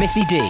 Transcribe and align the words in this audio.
Missy 0.00 0.24
D. 0.24 0.40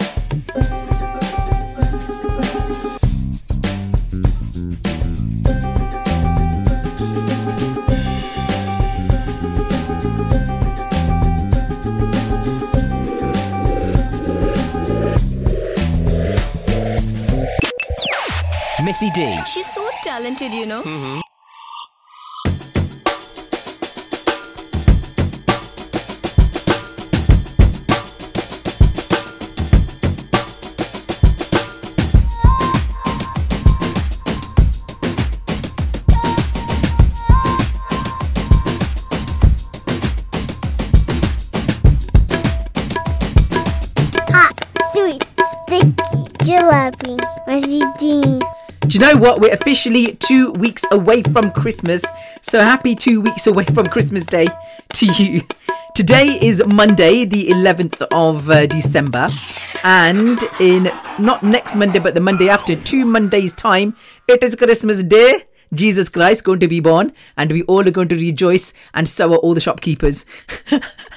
Missy 18.85 19.11
D. 19.11 19.37
She's 19.47 19.67
so 19.67 19.85
talented, 20.05 20.55
you 20.55 20.67
know. 20.67 20.83
hot, 20.83 21.30
what? 49.21 49.39
We're 49.39 49.53
officially 49.53 50.15
two 50.15 50.53
weeks 50.53 50.83
away 50.91 51.23
from 51.23 51.51
Christmas. 51.53 52.03
So 52.41 52.61
happy 52.61 52.95
two 52.95 53.21
weeks 53.21 53.47
away 53.47 53.65
from 53.65 53.87
Christmas 53.87 54.25
Day 54.25 54.49
to 54.95 55.07
you. 55.07 55.43
Today 55.95 56.39
is 56.41 56.65
Monday, 56.67 57.27
the 57.27 57.49
11th 57.49 58.01
of 58.13 58.49
uh, 58.49 58.65
December. 58.67 59.29
And 59.85 60.43
in 60.59 60.91
not 61.19 61.43
next 61.43 61.77
Monday, 61.77 61.99
but 61.99 62.15
the 62.15 62.21
Monday 62.21 62.49
after, 62.49 62.75
two 62.77 63.05
Mondays' 63.05 63.53
time, 63.53 63.95
it 64.27 64.43
is 64.43 64.57
Christmas 64.57 65.03
Day. 65.03 65.45
Jesus 65.75 66.09
Christ 66.09 66.43
going 66.43 66.61
to 66.61 66.69
be 66.69 66.81
born, 66.81 67.13
and 67.37 67.53
we 67.53 67.63
all 67.65 67.87
are 67.87 67.93
going 67.93 68.09
to 68.09 68.17
rejoice, 68.17 68.73
and 68.95 69.09
so 69.09 69.35
are 69.35 69.37
all 69.37 69.55
the 69.55 69.61
shopkeepers. 69.61 70.25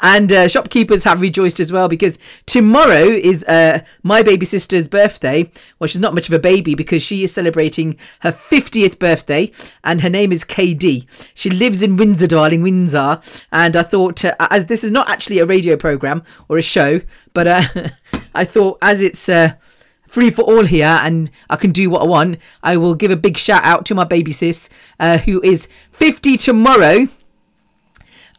And 0.00 0.32
uh, 0.32 0.48
shopkeepers 0.48 1.04
have 1.04 1.20
rejoiced 1.20 1.58
as 1.58 1.72
well 1.72 1.88
because 1.88 2.18
tomorrow 2.46 3.04
is 3.04 3.42
uh, 3.44 3.80
my 4.02 4.22
baby 4.22 4.46
sister's 4.46 4.88
birthday. 4.88 5.50
Well, 5.78 5.88
she's 5.88 6.00
not 6.00 6.14
much 6.14 6.28
of 6.28 6.34
a 6.34 6.38
baby 6.38 6.74
because 6.74 7.02
she 7.02 7.24
is 7.24 7.32
celebrating 7.32 7.96
her 8.20 8.30
50th 8.30 8.98
birthday 8.98 9.50
and 9.82 10.02
her 10.02 10.10
name 10.10 10.30
is 10.30 10.44
KD. 10.44 11.06
She 11.34 11.50
lives 11.50 11.82
in 11.82 11.96
Windsor, 11.96 12.28
darling, 12.28 12.62
Windsor. 12.62 13.20
And 13.50 13.74
I 13.74 13.82
thought, 13.82 14.24
uh, 14.24 14.34
as 14.38 14.66
this 14.66 14.84
is 14.84 14.92
not 14.92 15.08
actually 15.08 15.40
a 15.40 15.46
radio 15.46 15.76
program 15.76 16.22
or 16.48 16.58
a 16.58 16.62
show, 16.62 17.00
but 17.34 17.46
uh, 17.48 17.62
I 18.34 18.44
thought 18.44 18.78
as 18.82 19.02
it's. 19.02 19.28
Uh, 19.28 19.54
free 20.06 20.30
for 20.30 20.40
all 20.40 20.64
here 20.64 20.98
and 21.02 21.30
I 21.50 21.56
can 21.56 21.70
do 21.70 21.90
what 21.90 22.00
I 22.00 22.06
want. 22.06 22.38
I 22.62 22.78
will 22.78 22.94
give 22.94 23.10
a 23.10 23.16
big 23.16 23.36
shout 23.36 23.62
out 23.62 23.84
to 23.86 23.94
my 23.94 24.04
baby 24.04 24.32
sis, 24.32 24.70
uh, 24.98 25.18
who 25.18 25.42
is 25.42 25.68
50 25.92 26.38
tomorrow 26.38 27.08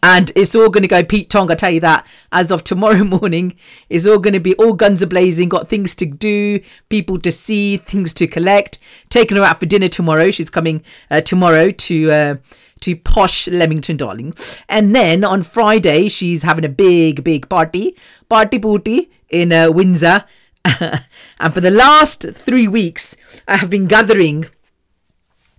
and 0.02 0.32
it's 0.36 0.56
all 0.56 0.70
going 0.70 0.84
to 0.84 0.88
go 0.88 1.04
Pete 1.04 1.30
Tong. 1.30 1.52
I 1.52 1.56
tell 1.56 1.72
you 1.72 1.82
that 1.82 2.08
as 2.32 2.52
of 2.52 2.64
tomorrow 2.64 3.04
morning, 3.04 3.56
it's 3.90 4.08
all 4.08 4.20
going 4.20 4.34
to 4.34 4.40
be 4.40 4.56
all 4.56 4.74
guns 4.74 5.04
are 5.04 5.08
blazing. 5.08 5.50
Got 5.50 5.68
things 5.68 5.96
to 5.96 6.06
do, 6.06 6.62
people 6.90 7.20
to 7.20 7.32
see, 7.32 7.78
things 7.78 8.14
to 8.16 8.28
collect. 8.28 8.80
Taking 9.10 9.38
her 9.38 9.44
out 9.44 9.60
for 9.60 9.66
dinner 9.66 9.88
tomorrow. 9.88 10.32
She's 10.32 10.50
coming 10.50 10.84
uh, 11.10 11.22
tomorrow 11.22 11.72
to. 11.72 12.12
Uh, 12.12 12.36
to 12.82 12.96
posh 12.96 13.46
Leamington, 13.50 13.98
darling. 13.98 14.34
And 14.70 14.96
then 14.96 15.26
on 15.26 15.44
Friday, 15.44 16.08
she's 16.08 16.44
having 16.44 16.64
a 16.64 16.70
big, 16.70 17.26
big 17.26 17.50
party, 17.50 17.98
party 18.30 18.58
booty 18.58 19.12
in 19.30 19.52
uh, 19.52 19.70
Windsor. 19.70 20.24
and 20.64 21.54
for 21.54 21.60
the 21.60 21.72
last 21.72 22.24
three 22.24 22.70
weeks, 22.70 23.18
I 23.50 23.58
have 23.58 23.70
been 23.70 23.88
gathering 23.88 24.46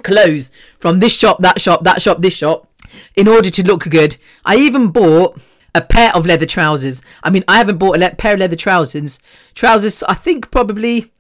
clothes 0.03 0.51
from 0.79 1.01
this 1.01 1.15
shop, 1.15 1.41
that 1.41 1.61
shop, 1.61 1.85
that 1.85 2.01
shop, 2.01 2.21
this 2.21 2.35
shop 2.35 2.70
in 3.17 3.29
order 3.29 3.51
to 3.51 3.67
look 3.67 3.85
good. 3.85 4.17
I 4.45 4.57
even 4.57 4.89
bought 4.89 5.41
a 5.75 5.81
pair 5.81 6.15
of 6.15 6.27
leather 6.27 6.47
trousers. 6.47 7.03
I 7.23 7.31
mean, 7.31 7.45
I 7.47 7.59
haven't 7.59 7.79
bought 7.79 7.97
a 7.97 7.99
le- 8.01 8.15
pair 8.15 8.35
of 8.35 8.41
leather 8.41 8.57
trousers. 8.57 9.21
Trousers, 9.55 10.03
I 10.05 10.15
think 10.15 10.51
probably 10.51 11.13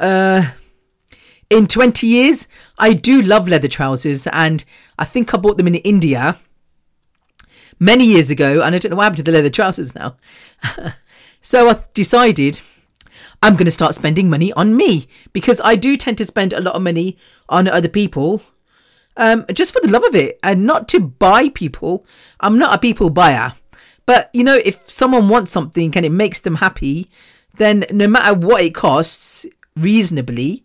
uh 0.00 0.50
in 1.50 1.66
20 1.66 2.06
years. 2.06 2.48
I 2.78 2.94
do 2.94 3.22
love 3.22 3.48
leather 3.48 3.68
trousers 3.68 4.26
and 4.28 4.64
I 4.98 5.04
think 5.04 5.32
I 5.32 5.36
bought 5.36 5.56
them 5.56 5.66
in 5.66 5.76
India 5.76 6.38
many 7.78 8.04
years 8.04 8.30
ago 8.30 8.62
and 8.62 8.74
I 8.74 8.78
don't 8.78 8.90
know 8.90 8.96
what 8.96 9.04
happened 9.04 9.18
to 9.18 9.22
the 9.24 9.32
leather 9.32 9.50
trousers 9.50 9.94
now. 9.94 10.16
so 11.42 11.68
I 11.68 11.78
decided 11.92 12.60
I'm 13.42 13.54
going 13.54 13.66
to 13.66 13.70
start 13.70 13.94
spending 13.94 14.30
money 14.30 14.52
on 14.54 14.76
me 14.76 15.06
because 15.32 15.60
I 15.62 15.76
do 15.76 15.96
tend 15.96 16.18
to 16.18 16.24
spend 16.24 16.52
a 16.52 16.60
lot 16.60 16.74
of 16.74 16.82
money 16.82 17.18
on 17.48 17.68
other 17.68 17.88
people 17.88 18.42
um, 19.16 19.44
just 19.52 19.72
for 19.72 19.80
the 19.80 19.90
love 19.90 20.04
of 20.04 20.14
it 20.14 20.38
and 20.42 20.66
not 20.66 20.88
to 20.88 21.00
buy 21.00 21.48
people. 21.50 22.06
I'm 22.40 22.58
not 22.58 22.74
a 22.74 22.78
people 22.78 23.10
buyer. 23.10 23.54
But, 24.06 24.30
you 24.32 24.44
know, 24.44 24.58
if 24.64 24.90
someone 24.90 25.28
wants 25.28 25.50
something 25.50 25.96
and 25.96 26.04
it 26.04 26.12
makes 26.12 26.40
them 26.40 26.56
happy, 26.56 27.10
then 27.56 27.86
no 27.90 28.06
matter 28.06 28.34
what 28.34 28.62
it 28.62 28.74
costs, 28.74 29.46
reasonably, 29.76 30.64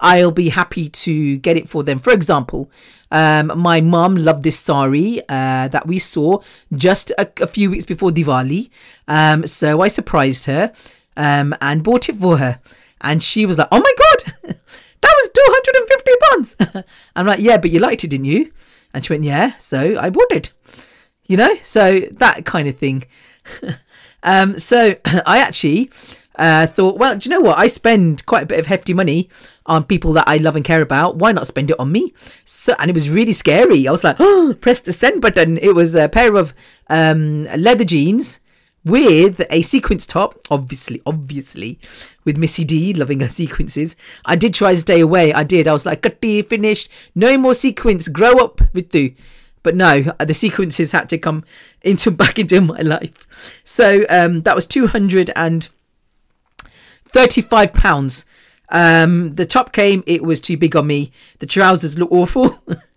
I'll 0.00 0.30
be 0.30 0.48
happy 0.48 0.88
to 0.88 1.36
get 1.38 1.56
it 1.56 1.68
for 1.68 1.82
them. 1.82 1.98
For 1.98 2.12
example, 2.12 2.70
um, 3.10 3.52
my 3.56 3.80
mum 3.80 4.16
loved 4.16 4.42
this 4.42 4.58
sari 4.58 5.20
uh, 5.28 5.68
that 5.68 5.86
we 5.86 5.98
saw 5.98 6.38
just 6.74 7.10
a, 7.10 7.30
a 7.42 7.46
few 7.46 7.70
weeks 7.70 7.84
before 7.84 8.10
Diwali. 8.10 8.70
Um, 9.06 9.46
so 9.46 9.82
I 9.82 9.88
surprised 9.88 10.46
her 10.46 10.72
um, 11.16 11.54
and 11.60 11.84
bought 11.84 12.08
it 12.08 12.16
for 12.16 12.38
her. 12.38 12.60
And 13.02 13.22
she 13.22 13.46
was 13.46 13.56
like, 13.56 13.68
oh 13.70 13.80
my 13.80 13.94
God, 13.98 14.34
that 15.00 15.14
was 15.16 15.30
250 15.56 16.12
pounds. 16.22 16.84
I'm 17.16 17.26
like, 17.26 17.40
yeah, 17.40 17.58
but 17.58 17.70
you 17.70 17.78
liked 17.78 18.04
it, 18.04 18.08
didn't 18.08 18.26
you? 18.26 18.52
And 18.92 19.04
she 19.04 19.12
went, 19.12 19.24
yeah. 19.24 19.56
So 19.58 19.98
I 19.98 20.10
bought 20.10 20.30
it, 20.32 20.52
you 21.26 21.36
know, 21.36 21.54
so 21.62 22.00
that 22.00 22.44
kind 22.44 22.68
of 22.68 22.76
thing. 22.76 23.04
um, 24.22 24.58
so 24.58 24.96
I 25.26 25.38
actually 25.38 25.90
uh, 26.36 26.66
thought, 26.66 26.98
well, 26.98 27.16
do 27.16 27.28
you 27.28 27.36
know 27.36 27.42
what? 27.42 27.58
I 27.58 27.66
spend 27.68 28.24
quite 28.26 28.44
a 28.44 28.46
bit 28.46 28.58
of 28.58 28.66
hefty 28.66 28.94
money 28.94 29.28
on 29.66 29.84
people 29.84 30.12
that 30.14 30.26
I 30.26 30.38
love 30.38 30.56
and 30.56 30.64
care 30.64 30.82
about. 30.82 31.16
Why 31.16 31.32
not 31.32 31.46
spend 31.46 31.70
it 31.70 31.78
on 31.78 31.92
me? 31.92 32.14
So, 32.44 32.74
and 32.78 32.90
it 32.90 32.94
was 32.94 33.10
really 33.10 33.32
scary. 33.32 33.86
I 33.86 33.92
was 33.92 34.04
like, 34.04 34.16
oh, 34.18 34.56
press 34.60 34.80
the 34.80 34.92
send 34.92 35.22
button. 35.22 35.58
It 35.58 35.74
was 35.74 35.94
a 35.94 36.08
pair 36.08 36.34
of 36.36 36.54
um, 36.88 37.44
leather 37.56 37.84
jeans 37.84 38.40
with 38.84 39.42
a 39.50 39.62
sequence 39.62 40.06
top, 40.06 40.38
obviously, 40.50 41.02
obviously, 41.04 41.78
with 42.24 42.36
Missy 42.36 42.64
D 42.64 42.92
loving 42.92 43.20
her 43.20 43.28
sequences. 43.28 43.96
I 44.24 44.36
did 44.36 44.54
try 44.54 44.74
to 44.74 44.80
stay 44.80 45.00
away. 45.00 45.32
I 45.32 45.42
did. 45.42 45.66
I 45.66 45.72
was 45.72 45.86
like, 45.86 46.02
Katti, 46.02 46.46
finished. 46.46 46.90
No 47.14 47.38
more 47.38 47.54
sequence. 47.54 48.08
Grow 48.08 48.32
up, 48.32 48.58
Vitu. 48.74 49.14
But 49.62 49.76
no, 49.76 50.02
the 50.18 50.34
sequences 50.34 50.92
had 50.92 51.08
to 51.10 51.18
come 51.18 51.44
into 51.82 52.10
back 52.22 52.38
into 52.38 52.60
my 52.60 52.80
life. 52.80 53.60
So 53.64 54.04
um, 54.08 54.42
that 54.42 54.56
was 54.56 54.66
two 54.66 54.86
hundred 54.86 55.30
and 55.36 55.68
thirty-five 57.04 57.72
pounds. 57.74 58.24
Um, 58.70 59.34
the 59.34 59.46
top 59.46 59.72
came. 59.72 60.02
It 60.06 60.22
was 60.22 60.40
too 60.40 60.56
big 60.56 60.76
on 60.76 60.86
me. 60.86 61.12
The 61.40 61.46
trousers 61.46 61.98
look 61.98 62.12
awful. 62.12 62.62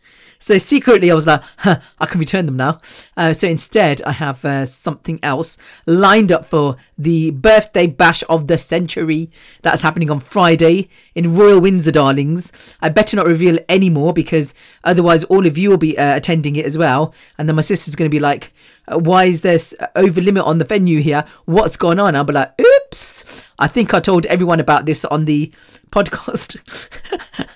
So 0.44 0.58
secretly, 0.58 1.10
I 1.10 1.14
was 1.16 1.26
like, 1.26 1.42
huh, 1.60 1.80
I 2.02 2.06
can 2.06 2.20
return 2.20 2.46
them 2.46 2.58
now. 2.58 2.78
Uh, 3.16 3.32
so 3.32 3.48
instead, 3.48 4.02
I 4.02 4.12
have 4.12 4.44
uh, 4.44 4.66
something 4.66 5.18
else 5.24 5.58
lined 5.86 6.34
up 6.34 6.46
for 6.46 6.76
the 6.98 7.32
birthday 7.32 7.88
bash 7.88 8.26
of 8.28 8.48
the 8.48 8.58
century 8.58 9.30
that's 9.62 9.84
happening 9.84 10.12
on 10.12 10.20
Friday 10.20 10.90
in 11.16 11.34
Royal 11.34 11.62
Windsor, 11.62 11.94
darlings. 11.94 12.76
I 12.82 12.90
better 12.90 13.16
not 13.16 13.26
reveal 13.26 13.58
any 13.70 13.90
more 13.90 14.12
because 14.12 14.54
otherwise, 14.84 15.24
all 15.24 15.48
of 15.48 15.58
you 15.58 15.70
will 15.70 15.78
be 15.78 15.98
uh, 15.98 16.18
attending 16.18 16.58
it 16.58 16.66
as 16.66 16.78
well. 16.78 17.14
And 17.38 17.48
then 17.48 17.56
my 17.56 17.62
sister's 17.62 17.96
going 17.96 18.12
to 18.12 18.14
be 18.14 18.20
like, 18.20 18.52
why 18.88 19.26
is 19.26 19.42
there 19.42 19.58
over 19.96 20.22
limit 20.22 20.44
on 20.44 20.58
the 20.58 20.66
venue 20.66 21.00
here? 21.00 21.26
What's 21.46 21.78
going 21.78 22.00
on? 22.00 22.16
I'll 22.16 22.24
be 22.24 22.34
like, 22.34 22.54
oops. 22.60 23.44
I 23.60 23.68
think 23.68 23.94
I 23.94 24.00
told 24.00 24.26
everyone 24.26 24.60
about 24.60 24.86
this 24.86 25.06
on 25.06 25.26
the 25.26 25.52
podcast. 25.90 26.58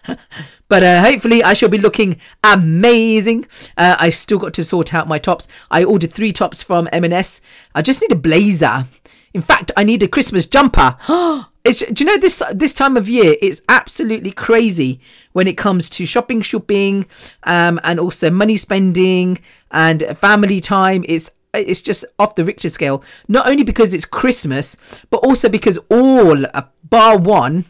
but 0.70 0.84
uh, 0.84 1.02
hopefully 1.02 1.44
I 1.44 1.54
shall 1.54 1.70
be 1.70 1.78
looking 1.78 2.20
amazing. 2.44 3.46
Uh, 3.76 3.98
I've 4.00 4.16
still 4.16 4.40
got 4.40 4.54
to 4.56 4.64
sort 4.64 4.94
out 4.94 5.08
my 5.08 5.20
tops. 5.20 5.48
I 5.70 5.84
ordered 5.84 6.12
three 6.12 6.32
tops 6.32 6.64
from 6.64 6.88
M&S. 6.94 7.42
I 7.76 7.82
just 7.82 8.02
need 8.02 8.12
a 8.12 8.16
blazer. 8.16 8.86
In 9.34 9.42
fact, 9.42 9.72
I 9.78 9.84
need 9.84 10.04
a 10.04 10.08
Christmas 10.08 10.46
jumper. 10.46 10.98
It's, 11.68 11.86
do 11.86 12.02
you 12.02 12.10
know 12.10 12.18
this 12.18 12.42
this 12.54 12.74
time 12.74 12.96
of 12.96 13.10
year? 13.10 13.36
It's 13.42 13.62
absolutely 13.68 14.32
crazy 14.32 15.02
when 15.34 15.48
it 15.48 15.58
comes 15.58 15.90
to 15.90 16.06
shopping, 16.06 16.40
shopping, 16.40 17.08
um, 17.44 17.78
and 17.84 18.00
also 18.00 18.32
money 18.32 18.56
spending 18.56 19.40
and 19.70 20.02
family 20.18 20.62
time. 20.62 21.04
It's 21.10 21.30
it's 21.54 21.82
just 21.82 22.06
off 22.20 22.36
the 22.36 22.46
Richter 22.46 22.70
scale. 22.70 23.04
Not 23.28 23.50
only 23.50 23.66
because 23.66 23.94
it's 23.94 24.06
Christmas, 24.06 24.78
but 25.10 25.18
also 25.18 25.50
because 25.50 25.78
all 25.90 26.46
uh, 26.46 26.62
bar 26.90 27.18
one 27.18 27.66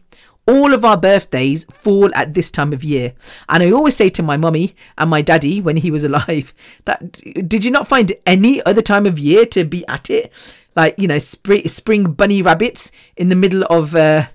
all 0.47 0.73
of 0.73 0.85
our 0.85 0.97
birthdays 0.97 1.65
fall 1.65 2.09
at 2.15 2.33
this 2.33 2.49
time 2.49 2.71
of 2.71 2.83
year. 2.83 3.13
And 3.49 3.61
I 3.61 3.71
always 3.71 3.95
say 3.95 4.09
to 4.09 4.23
my 4.23 4.37
mummy 4.37 4.75
and 4.97 5.09
my 5.09 5.21
daddy 5.21 5.61
when 5.61 5.75
he 5.77 5.91
was 5.91 6.03
alive 6.05 6.53
that 6.85 7.11
did 7.47 7.65
you 7.65 7.71
not 7.71 7.87
find 7.87 8.13
any 8.25 8.63
other 8.63 8.81
time 8.81 9.05
of 9.05 9.19
year 9.19 9.45
to 9.47 9.65
be 9.65 9.85
at 9.87 10.09
it? 10.09 10.31
Like 10.77 10.95
you 10.97 11.07
know 11.07 11.17
spring 11.17 11.67
spring 11.67 12.11
bunny 12.11 12.41
rabbits 12.41 12.91
in 13.17 13.27
the 13.27 13.35
middle 13.35 13.63
of 13.63 13.95
uh, 13.95 14.27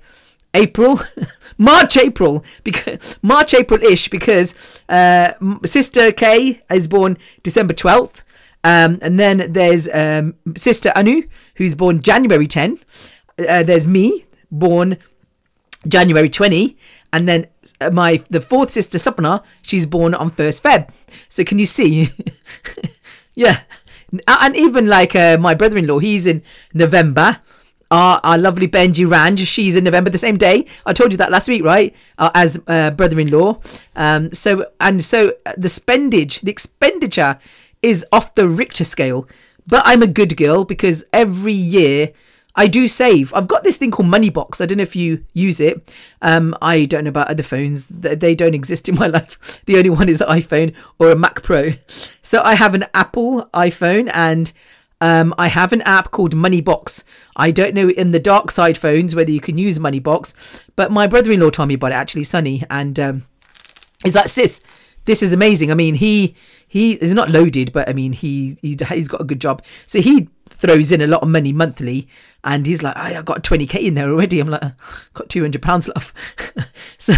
April, 0.52 1.00
March, 1.56 1.96
April, 1.96 2.44
because 2.64 3.16
March, 3.22 3.54
April 3.54 3.82
ish, 3.82 4.08
because 4.08 4.80
uh, 4.90 5.32
sister 5.64 6.12
Kay 6.12 6.60
is 6.70 6.88
born 6.88 7.16
December 7.42 7.72
twelfth, 7.72 8.24
um, 8.64 8.98
and 9.00 9.18
then 9.18 9.52
there's 9.52 9.88
um, 9.94 10.34
sister 10.56 10.92
Anu 10.94 11.22
who's 11.54 11.74
born 11.74 12.02
January 12.02 12.48
ten. 12.48 12.78
Uh, 13.38 13.62
there's 13.62 13.88
me 13.88 14.26
born 14.50 14.98
January 15.88 16.28
20 16.28 16.76
and 17.12 17.26
then 17.26 17.46
uh, 17.80 17.90
my 17.90 18.22
the 18.30 18.40
fourth 18.40 18.70
sister 18.70 18.98
Sapna 18.98 19.42
she's 19.62 19.86
born 19.86 20.14
on 20.14 20.30
1st 20.30 20.60
Feb 20.62 20.90
so 21.28 21.42
can 21.42 21.58
you 21.58 21.66
see 21.66 22.10
yeah 23.34 23.60
and 24.26 24.56
even 24.56 24.86
like 24.88 25.14
uh, 25.16 25.38
my 25.38 25.54
brother-in-law 25.54 25.98
he's 25.98 26.26
in 26.26 26.42
November. 26.74 27.40
Our, 27.90 28.20
our 28.24 28.38
lovely 28.38 28.66
Benji 28.66 29.06
Ranj 29.06 29.46
she's 29.46 29.76
in 29.76 29.84
November 29.84 30.08
the 30.08 30.16
same 30.16 30.38
day. 30.38 30.66
I 30.86 30.94
told 30.94 31.12
you 31.12 31.18
that 31.18 31.30
last 31.30 31.48
week 31.48 31.62
right? 31.62 31.94
Uh, 32.16 32.30
as 32.34 32.60
uh, 32.66 32.90
brother-in-law. 32.90 33.60
Um 33.96 34.32
so 34.32 34.66
and 34.80 35.04
so 35.04 35.32
uh, 35.44 35.52
the 35.56 35.68
spendage 35.68 36.40
the 36.40 36.50
expenditure 36.50 37.38
is 37.82 38.06
off 38.12 38.34
the 38.34 38.48
Richter 38.48 38.84
scale. 38.84 39.28
But 39.66 39.82
I'm 39.84 40.02
a 40.02 40.06
good 40.06 40.36
girl 40.36 40.64
because 40.64 41.04
every 41.12 41.52
year 41.52 42.12
I 42.54 42.66
do 42.66 42.86
save. 42.88 43.32
I've 43.34 43.48
got 43.48 43.64
this 43.64 43.76
thing 43.76 43.90
called 43.90 44.08
Moneybox. 44.08 44.60
I 44.60 44.66
don't 44.66 44.78
know 44.78 44.82
if 44.82 44.94
you 44.96 45.24
use 45.32 45.58
it. 45.58 45.90
Um, 46.20 46.54
I 46.60 46.84
don't 46.84 47.04
know 47.04 47.08
about 47.08 47.28
other 47.28 47.42
phones. 47.42 47.88
They 47.88 48.34
don't 48.34 48.54
exist 48.54 48.88
in 48.88 48.96
my 48.96 49.06
life. 49.18 49.62
The 49.66 49.76
only 49.76 49.90
one 49.90 50.08
is 50.08 50.20
an 50.20 50.28
iPhone 50.28 50.74
or 50.98 51.10
a 51.10 51.16
Mac 51.16 51.42
Pro. 51.42 51.70
So 52.22 52.42
I 52.42 52.54
have 52.54 52.74
an 52.74 52.84
Apple 52.94 53.48
iPhone 53.54 54.10
and 54.12 54.52
um, 55.00 55.34
I 55.38 55.48
have 55.48 55.72
an 55.72 55.82
app 55.82 56.10
called 56.10 56.34
Moneybox. 56.34 57.04
I 57.36 57.50
don't 57.50 57.74
know 57.74 57.88
in 57.88 58.10
the 58.10 58.20
dark 58.20 58.50
side 58.50 58.78
phones 58.78 59.14
whether 59.14 59.30
you 59.30 59.40
can 59.40 59.58
use 59.58 59.78
Moneybox, 59.78 60.62
but 60.76 60.92
my 60.92 61.06
brother-in-law 61.06 61.50
told 61.50 61.68
me 61.68 61.74
about 61.74 61.90
it 61.92 61.96
actually, 61.96 62.24
Sunny, 62.24 62.62
and 62.70 63.00
um, 63.00 63.24
He's 64.02 64.14
like, 64.14 64.28
sis, 64.28 64.60
this 65.04 65.22
is 65.22 65.32
amazing. 65.32 65.70
I 65.70 65.74
mean, 65.74 65.94
he 65.94 66.34
he 66.66 66.92
is 66.94 67.14
not 67.14 67.30
loaded, 67.30 67.72
but 67.72 67.88
I 67.88 67.92
mean, 67.92 68.12
he, 68.12 68.56
he 68.62 68.76
he's 68.88 69.08
got 69.08 69.20
a 69.20 69.24
good 69.24 69.40
job. 69.40 69.62
So 69.86 70.00
he 70.00 70.28
throws 70.62 70.92
in 70.92 71.00
a 71.00 71.06
lot 71.06 71.22
of 71.22 71.28
money 71.28 71.52
monthly, 71.52 72.08
and 72.44 72.66
he's 72.66 72.82
like, 72.82 72.96
I 72.96 73.20
got 73.22 73.42
twenty 73.42 73.66
k 73.66 73.84
in 73.86 73.94
there 73.94 74.08
already. 74.08 74.40
I'm 74.40 74.48
like, 74.48 74.62
got 75.12 75.28
two 75.28 75.42
hundred 75.42 75.62
pounds 75.62 75.88
left. 75.88 76.14
so. 76.98 77.14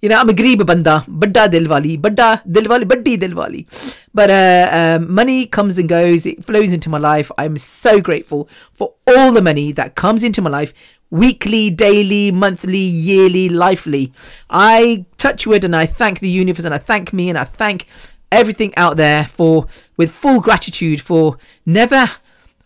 You 0.00 0.08
know, 0.08 0.20
I'm 0.20 0.28
a 0.28 0.32
greeb 0.32 0.64
banda, 0.64 1.04
badda 1.08 1.48
dil 1.48 1.68
wali, 1.68 1.96
badda 1.96 2.42
dil 2.48 2.68
wali, 2.68 2.84
baddi 2.84 3.18
dil 3.18 3.34
wali. 3.34 3.66
But 4.14 4.30
uh, 4.30 4.68
um, 4.72 5.12
money 5.12 5.44
comes 5.44 5.76
and 5.76 5.88
goes, 5.88 6.24
it 6.24 6.44
flows 6.44 6.72
into 6.72 6.88
my 6.88 6.98
life. 6.98 7.32
I'm 7.36 7.56
so 7.56 8.00
grateful 8.00 8.48
for 8.74 8.94
all 9.08 9.32
the 9.32 9.42
money 9.42 9.72
that 9.72 9.96
comes 9.96 10.22
into 10.22 10.40
my 10.40 10.50
life 10.50 10.72
weekly, 11.10 11.70
daily, 11.70 12.30
monthly, 12.30 12.78
yearly, 12.78 13.48
lifely. 13.48 14.12
I 14.48 15.04
touch 15.16 15.48
wood 15.48 15.64
and 15.64 15.74
I 15.74 15.86
thank 15.86 16.20
the 16.20 16.30
universe 16.30 16.64
and 16.64 16.74
I 16.74 16.78
thank 16.78 17.12
me 17.12 17.28
and 17.28 17.36
I 17.36 17.42
thank 17.42 17.88
everything 18.30 18.72
out 18.76 18.96
there 18.96 19.24
for 19.24 19.66
with 19.96 20.12
full 20.12 20.40
gratitude 20.40 21.00
for 21.00 21.38
never 21.66 22.08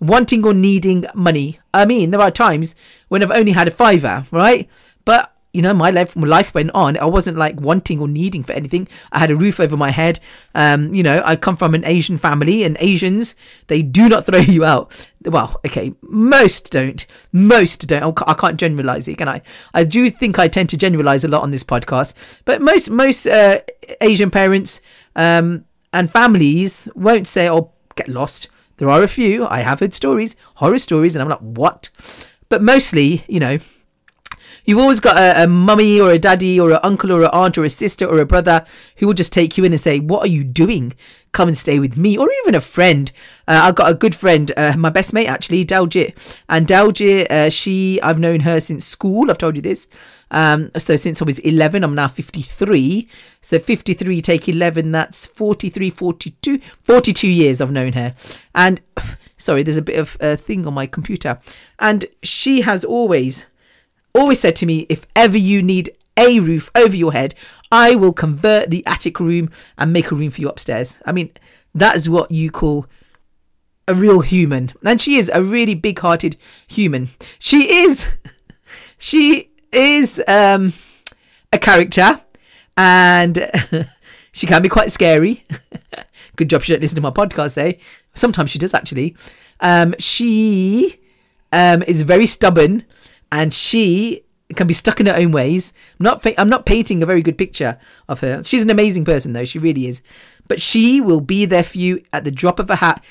wanting 0.03 0.45
or 0.45 0.53
needing 0.53 1.05
money. 1.15 1.61
I 1.73 1.87
mean, 1.87 2.11
there 2.11 2.21
are 2.21 2.31
times 2.31 2.75
when 3.09 3.23
I've 3.23 3.31
only 3.31 3.53
had 3.53 3.69
a 3.69 3.71
fiver, 3.71 4.27
right? 4.33 4.69
But 5.05 5.35
you 5.53 5.61
know, 5.61 5.75
my 5.75 5.91
life 5.91 6.17
my 6.17 6.27
life 6.27 6.55
went 6.55 6.71
on. 6.73 6.97
I 6.97 7.05
wasn't 7.05 7.37
like 7.37 7.61
wanting 7.61 8.01
or 8.01 8.09
needing 8.09 8.43
for 8.43 8.53
anything. 8.53 8.89
I 9.13 9.19
had 9.19 9.31
a 9.31 9.37
roof 9.37 9.61
over 9.61 9.77
my 9.77 9.91
head. 9.91 10.19
Um, 10.55 10.95
you 10.95 11.03
know, 11.03 11.23
I 11.25 11.37
come 11.37 11.57
from 11.57 11.75
an 11.75 11.85
Asian 11.85 12.17
family, 12.17 12.65
and 12.65 12.77
Asians 12.81 13.37
they 13.67 13.83
do 13.83 14.09
not 14.09 14.25
throw 14.27 14.39
you 14.39 14.65
out. 14.65 14.91
Well, 15.25 15.61
okay, 15.67 15.93
most 16.01 16.73
don't. 16.73 17.07
Most 17.33 17.87
don't. 17.87 18.19
I 18.27 18.35
can't 18.35 18.59
generalize 18.59 19.07
it, 19.09 19.19
can 19.19 19.29
I? 19.29 19.43
I 19.75 19.85
do 19.85 20.09
think 20.11 20.39
I 20.39 20.49
tend 20.49 20.71
to 20.71 20.77
generalize 20.77 21.23
a 21.23 21.29
lot 21.29 21.43
on 21.43 21.51
this 21.51 21.65
podcast, 21.65 22.15
but 22.45 22.63
most 22.63 22.91
most 22.91 23.27
uh, 23.27 23.61
Asian 24.01 24.31
parents 24.31 24.81
um, 25.17 25.67
and 25.93 26.11
families 26.11 26.89
won't 26.95 27.29
say, 27.29 27.49
"Oh, 27.49 27.73
get 27.95 28.09
lost." 28.09 28.49
There 28.83 28.91
are 28.91 29.05
a 29.05 29.07
few. 29.07 29.47
I 29.47 29.61
have 29.61 29.79
heard 29.79 29.95
stories, 29.95 30.35
horror 30.57 30.81
stories, 30.81 31.15
and 31.15 31.23
I'm 31.23 31.29
like, 31.29 31.39
"What?" 31.39 31.89
But 32.49 32.65
mostly, 32.65 33.23
you 33.29 33.39
know, 33.39 33.59
You've 34.65 34.79
always 34.79 35.01
got 35.01 35.17
a, 35.17 35.45
a 35.45 35.47
mummy 35.47 36.01
or 36.01 36.11
a 36.11 36.19
daddy 36.19 36.59
or 36.61 36.71
an 36.71 36.79
uncle 36.83 37.13
or 37.13 37.23
an 37.23 37.31
aunt 37.33 37.59
or 37.59 37.65
a 37.65 37.71
sister 37.71 38.07
or 38.07 38.21
a 38.21 38.27
brother 38.27 38.65
who 38.97 39.07
will 39.07 39.15
just 39.15 39.33
take 39.33 39.59
you 39.59 39.65
in 39.65 39.73
and 39.73 39.81
say, 39.81 39.99
What 39.99 40.23
are 40.25 40.31
you 40.31 40.45
doing? 40.45 40.95
Come 41.33 41.49
and 41.49 41.59
stay 41.59 41.79
with 41.79 41.97
me. 41.97 42.17
Or 42.17 42.29
even 42.43 42.55
a 42.55 42.61
friend. 42.61 43.11
Uh, 43.49 43.61
I've 43.65 43.75
got 43.75 43.91
a 43.91 43.95
good 43.95 44.15
friend, 44.15 44.53
uh, 44.57 44.77
my 44.77 44.91
best 44.91 45.13
mate 45.13 45.27
actually, 45.27 45.65
Daljit. 45.65 46.37
And 46.49 46.67
Daljit, 46.67 47.31
uh, 47.31 47.51
she, 47.51 48.01
I've 48.03 48.19
known 48.19 48.41
her 48.41 48.61
since 48.61 48.85
school. 48.85 49.31
I've 49.31 49.39
told 49.39 49.57
you 49.57 49.63
this. 49.63 49.89
Um, 50.31 50.71
so 50.79 50.97
since 50.97 51.21
I 51.21 51.25
was 51.25 51.39
11, 51.41 51.85
I'm 51.85 51.95
now 51.95 52.09
53. 52.09 53.09
So 53.41 53.59
53 53.59 54.21
take 54.21 54.49
11, 54.49 54.93
that's 54.93 55.27
43, 55.27 55.91
42, 55.91 56.59
42 56.83 57.29
years 57.29 57.61
I've 57.61 57.73
known 57.73 57.95
her. 57.95 58.15
And 58.55 58.81
sorry, 59.37 59.63
there's 59.63 59.77
a 59.77 59.83
bit 59.83 59.99
of 59.99 60.17
a 60.21 60.37
thing 60.37 60.67
on 60.67 60.75
my 60.75 60.87
computer. 60.87 61.41
And 61.79 62.07
she 62.23 62.61
has 62.61 62.85
always 62.85 63.47
always 64.15 64.41
said 64.41 64.57
to 64.57 64.67
me, 64.67 64.87
if 64.89 65.07
ever 65.17 65.37
you 65.37 65.63
need 65.63 65.91
a 66.17 66.41
roof 66.41 66.71
over 66.75 66.95
your 66.95 67.13
head, 67.13 67.35
I 67.71 67.95
will 67.95 68.13
convert 68.13 68.71
the 68.71 68.85
attic 68.87 69.19
room 69.19 69.51
and 69.79 69.93
make 69.93 70.11
a 70.11 70.15
room 70.15 70.31
for 70.31 70.41
you 70.41 70.49
upstairs. 70.49 70.99
I 71.07 71.13
mean, 71.13 71.31
that 71.75 71.97
is 71.97 72.09
what 72.09 72.31
you 72.31 72.51
call 72.51 72.87
a 73.89 73.95
real 73.95 74.21
human. 74.21 74.73
And 74.85 75.01
she 75.01 75.17
is 75.17 75.31
a 75.33 75.43
really 75.43 75.75
big 75.75 75.99
hearted 75.99 76.37
human. 76.67 77.09
She 77.39 77.83
is, 77.83 78.19
she 78.99 79.51
is 79.73 80.23
um, 80.29 80.73
a 81.53 81.59
character 81.59 82.21
and 82.77 83.51
she 84.33 84.47
can 84.47 84.63
be 84.63 84.69
quite 84.69 84.93
scary. 84.93 85.45
Good 86.37 86.51
job 86.51 86.63
she 86.63 86.73
don't 86.73 86.81
listen 86.81 86.97
to 86.97 87.03
my 87.03 87.11
podcast, 87.11 87.59
eh? 87.59 87.75
Sometimes 88.15 88.51
she 88.51 88.59
does 88.59 88.75
actually. 88.75 89.17
Um, 89.61 89.95
she 89.99 91.01
um, 91.53 91.83
is 91.85 92.03
very 92.03 92.27
stubborn 92.27 92.85
and 93.33 93.53
she 93.53 94.23
can 94.55 94.67
be 94.67 94.75
stuck 94.75 95.01
in 95.01 95.07
her 95.07 95.17
own 95.17 95.33
ways. 95.33 95.73
I'm 95.99 96.05
not 96.05 96.25
I'm 96.39 96.49
not 96.51 96.67
painting 96.67 97.03
a 97.03 97.07
very 97.07 97.23
good 97.23 97.39
picture 97.39 97.81
of 98.09 98.21
her. 98.21 98.45
She's 98.45 98.63
an 98.63 98.71
amazing 98.71 99.05
person 99.05 99.33
though, 99.33 99.47
she 99.47 99.59
really 99.59 99.87
is. 99.87 100.03
But 100.47 100.61
she 100.61 101.01
will 101.01 101.23
be 101.23 101.47
there 101.47 101.65
for 101.65 101.79
you 101.79 102.05
at 102.13 102.25
the 102.25 102.31
drop 102.31 102.61
of 102.61 102.71
a 102.71 102.77
hat 102.77 103.03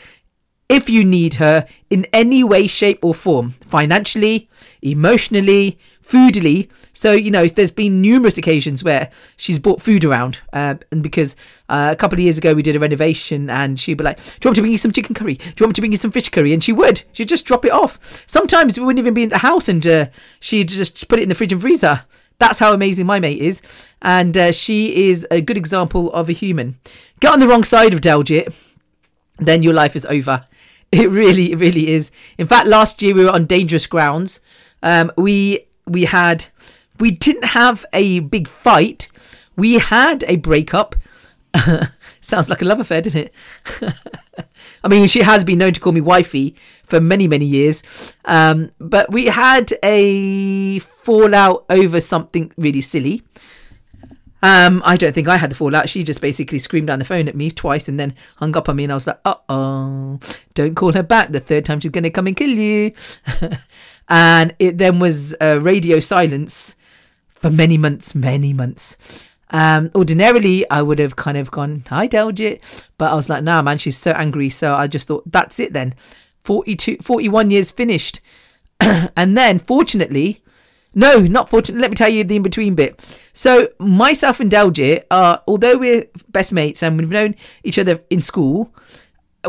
if 0.70 0.90
you 0.90 1.04
need 1.04 1.34
her 1.34 1.68
in 1.90 2.06
any 2.14 2.46
way, 2.46 2.66
shape, 2.66 3.04
or 3.04 3.14
form, 3.14 3.56
financially, 3.66 4.48
emotionally, 4.82 5.78
foodily. 6.02 6.70
So, 6.94 7.14
you 7.14 7.32
know, 7.32 7.48
there's 7.48 7.72
been 7.72 8.02
numerous 8.02 8.38
occasions 8.38 8.84
where 8.84 9.10
she's 9.38 9.60
brought 9.60 9.82
food 9.82 10.04
around. 10.04 10.40
Uh, 10.52 10.76
and 10.92 11.02
because 11.02 11.36
uh, 11.70 11.90
a 11.92 11.96
couple 11.96 12.16
of 12.16 12.20
years 12.20 12.38
ago 12.38 12.54
we 12.54 12.62
did 12.62 12.76
a 12.76 12.80
renovation 12.80 13.50
and 13.50 13.80
she'd 13.80 13.96
be 13.96 14.04
like, 14.04 14.18
Do 14.18 14.24
you 14.24 14.50
want 14.50 14.52
me 14.52 14.56
to 14.56 14.62
bring 14.62 14.72
you 14.72 14.78
some 14.78 14.92
chicken 14.92 15.16
curry? 15.16 15.36
Do 15.36 15.46
you 15.46 15.54
want 15.62 15.70
me 15.70 15.74
to 15.74 15.82
bring 15.82 15.92
you 15.92 15.98
some 15.98 16.12
fish 16.12 16.30
curry? 16.30 16.54
And 16.54 16.64
she 16.64 16.74
would. 16.74 17.04
She'd 17.14 17.30
just 17.30 17.46
drop 17.46 17.66
it 17.66 17.72
off. 17.72 18.24
Sometimes 18.28 18.78
we 18.78 18.86
wouldn't 18.86 19.00
even 19.00 19.14
be 19.14 19.24
in 19.24 19.30
the 19.30 19.40
house 19.40 19.70
and 19.70 19.86
uh, 19.88 20.06
she'd 20.40 20.70
just 20.70 21.08
put 21.08 21.20
it 21.20 21.24
in 21.24 21.30
the 21.30 21.36
fridge 21.36 21.54
and 21.54 21.62
freezer. 21.62 22.04
That's 22.40 22.60
how 22.60 22.74
amazing 22.74 23.06
my 23.06 23.20
mate 23.20 23.40
is. 23.40 23.62
And 24.02 24.36
uh, 24.36 24.52
she 24.52 25.10
is 25.10 25.28
a 25.30 25.42
good 25.42 25.58
example 25.58 26.12
of 26.12 26.28
a 26.28 26.34
human. 26.34 26.80
Get 27.20 27.32
on 27.32 27.40
the 27.40 27.48
wrong 27.48 27.64
side 27.64 27.94
of 27.94 28.02
Daljit, 28.02 28.54
then 29.38 29.64
your 29.64 29.74
life 29.74 29.96
is 29.96 30.06
over. 30.06 30.48
It 30.94 31.10
really, 31.10 31.54
it 31.54 31.56
really 31.56 31.92
is. 31.92 32.12
In 32.38 32.48
fact, 32.48 32.68
last 32.68 33.02
year 33.02 33.16
we 33.16 33.24
were 33.24 33.32
on 33.32 33.46
dangerous 33.46 33.88
grounds. 33.88 34.42
Um, 34.84 35.10
we 35.16 35.68
we 35.88 36.04
had 36.04 36.48
we 37.02 37.12
didn't 37.12 37.46
have 37.46 37.86
a 37.92 38.20
big 38.20 38.48
fight. 38.48 39.10
We 39.58 39.80
had 39.80 40.24
a 40.28 40.38
breakup. 40.38 40.96
Sounds 42.22 42.48
like 42.48 42.62
a 42.62 42.66
love 42.66 42.80
affair, 42.80 43.02
doesn't 43.02 43.20
it? 43.20 43.34
I 44.84 44.88
mean, 44.88 45.08
she 45.08 45.24
has 45.24 45.44
been 45.44 45.58
known 45.58 45.74
to 45.74 45.80
call 45.80 45.94
me 45.94 46.02
wifey 46.02 46.56
for 46.86 47.02
many, 47.02 47.28
many 47.28 47.46
years. 47.46 47.82
Um, 48.26 48.72
but 48.80 49.12
we 49.12 49.26
had 49.26 49.74
a 49.84 50.80
fallout 50.80 51.66
over 51.70 52.00
something 52.00 52.52
really 52.58 52.82
silly. 52.82 53.24
Um, 54.44 54.82
I 54.86 54.96
don't 54.96 55.14
think 55.14 55.28
I 55.28 55.38
had 55.38 55.52
the 55.52 55.56
fallout. 55.56 55.90
She 55.90 56.04
just 56.04 56.22
basically 56.22 56.60
screamed 56.60 56.88
down 56.88 57.00
the 57.00 57.06
phone 57.06 57.28
at 57.28 57.36
me 57.36 57.52
twice 57.52 57.88
and 57.88 58.00
then 58.00 58.16
hung 58.38 58.56
up 58.56 58.70
on 58.70 58.76
me. 58.76 58.84
And 58.84 58.94
I 58.94 58.96
was 58.96 59.08
like, 59.08 59.20
uh 59.26 59.36
oh, 59.50 60.20
don't 60.54 60.76
call 60.76 60.94
her 60.94 61.04
back. 61.04 61.32
The 61.32 61.40
third 61.40 61.66
time 61.66 61.80
she's 61.80 61.92
going 61.92 62.04
to 62.04 62.10
come 62.12 62.28
and 62.28 62.38
kill 62.38 62.50
you. 62.50 62.94
and 64.10 64.56
it 64.60 64.78
then 64.78 65.00
was 65.00 65.36
uh, 65.42 65.60
radio 65.62 66.00
silence 66.00 66.76
for 67.42 67.50
many 67.50 67.78
months, 67.78 68.14
many 68.14 68.54
months. 68.54 69.24
Um, 69.50 69.92
ordinarily, 69.94 70.70
I 70.70 70.82
would 70.82 71.00
have 71.00 71.16
kind 71.16 71.38
of 71.38 71.52
gone, 71.52 71.84
hi, 71.90 72.08
Daljit. 72.08 72.86
But 72.98 73.12
I 73.12 73.16
was 73.16 73.30
like, 73.30 73.44
nah, 73.44 73.62
man, 73.62 73.78
she's 73.78 73.98
so 73.98 74.12
angry. 74.12 74.50
So 74.50 74.74
I 74.74 74.88
just 74.88 75.08
thought, 75.08 75.30
that's 75.30 75.60
it 75.60 75.74
then. 75.74 75.96
42, 76.44 76.98
41 77.02 77.52
years 77.52 77.72
finished. 77.72 78.22
and 78.80 79.38
then, 79.38 79.60
fortunately, 79.60 80.42
no, 80.94 81.20
not 81.20 81.50
fortunately. 81.50 81.82
Let 81.82 81.92
me 81.92 81.96
tell 81.96 82.10
you 82.10 82.24
the 82.24 82.36
in 82.36 82.44
between 82.44 82.76
bit. 82.76 83.00
So 83.34 83.70
myself 83.80 84.40
and 84.40 84.52
Daljit 84.52 85.06
are, 85.10 85.42
although 85.48 85.78
we're 85.78 86.06
best 86.30 86.54
mates 86.54 86.84
and 86.84 86.98
we've 86.98 87.10
known 87.10 87.36
each 87.64 87.80
other 87.80 88.02
in 88.10 88.22
school, 88.22 88.74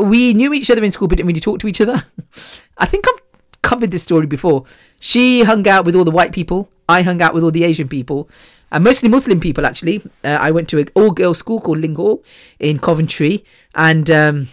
we 0.01 0.33
knew 0.33 0.53
each 0.53 0.71
other 0.71 0.83
in 0.83 0.91
school 0.91 1.07
but 1.07 1.17
didn't 1.17 1.27
really 1.27 1.41
talk 1.41 1.59
to 1.59 1.67
each 1.67 1.81
other. 1.81 2.05
I 2.77 2.85
think 2.85 3.05
I've 3.07 3.61
covered 3.61 3.91
this 3.91 4.03
story 4.03 4.25
before. 4.25 4.65
She 4.99 5.43
hung 5.43 5.67
out 5.67 5.85
with 5.85 5.95
all 5.95 6.05
the 6.05 6.11
white 6.11 6.31
people. 6.31 6.69
I 6.87 7.01
hung 7.01 7.21
out 7.21 7.33
with 7.33 7.43
all 7.43 7.51
the 7.51 7.63
Asian 7.63 7.87
people, 7.87 8.29
and 8.71 8.83
mostly 8.83 9.09
Muslim 9.09 9.39
people. 9.39 9.65
Actually, 9.65 10.01
uh, 10.23 10.37
I 10.39 10.51
went 10.51 10.69
to 10.69 10.79
an 10.79 10.87
all-girls 10.95 11.37
school 11.37 11.59
called 11.59 11.79
Lyng 11.79 11.95
Hall 11.95 12.23
in 12.59 12.79
Coventry, 12.79 13.45
and 13.75 14.09
um, 14.11 14.47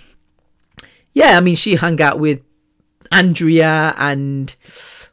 yeah, 1.12 1.36
I 1.36 1.40
mean, 1.40 1.56
she 1.56 1.74
hung 1.74 2.00
out 2.00 2.18
with 2.18 2.42
Andrea 3.10 3.94
and 3.98 4.54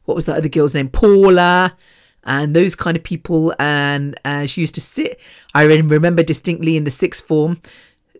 what 0.05 0.15
was 0.15 0.25
that 0.25 0.37
other 0.37 0.49
girl's 0.49 0.73
name, 0.75 0.89
Paula, 0.89 1.75
and 2.23 2.55
those 2.55 2.75
kind 2.75 2.95
of 2.95 3.03
people. 3.03 3.53
And 3.59 4.19
uh, 4.23 4.45
she 4.45 4.61
used 4.61 4.75
to 4.75 4.81
sit. 4.81 5.19
I 5.53 5.63
remember 5.63 6.23
distinctly 6.23 6.77
in 6.77 6.83
the 6.83 6.91
sixth 6.91 7.25
form, 7.25 7.59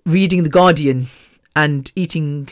reading 0.06 0.44
the 0.44 0.50
Guardian 0.50 1.08
and 1.56 1.92
eating, 1.96 2.50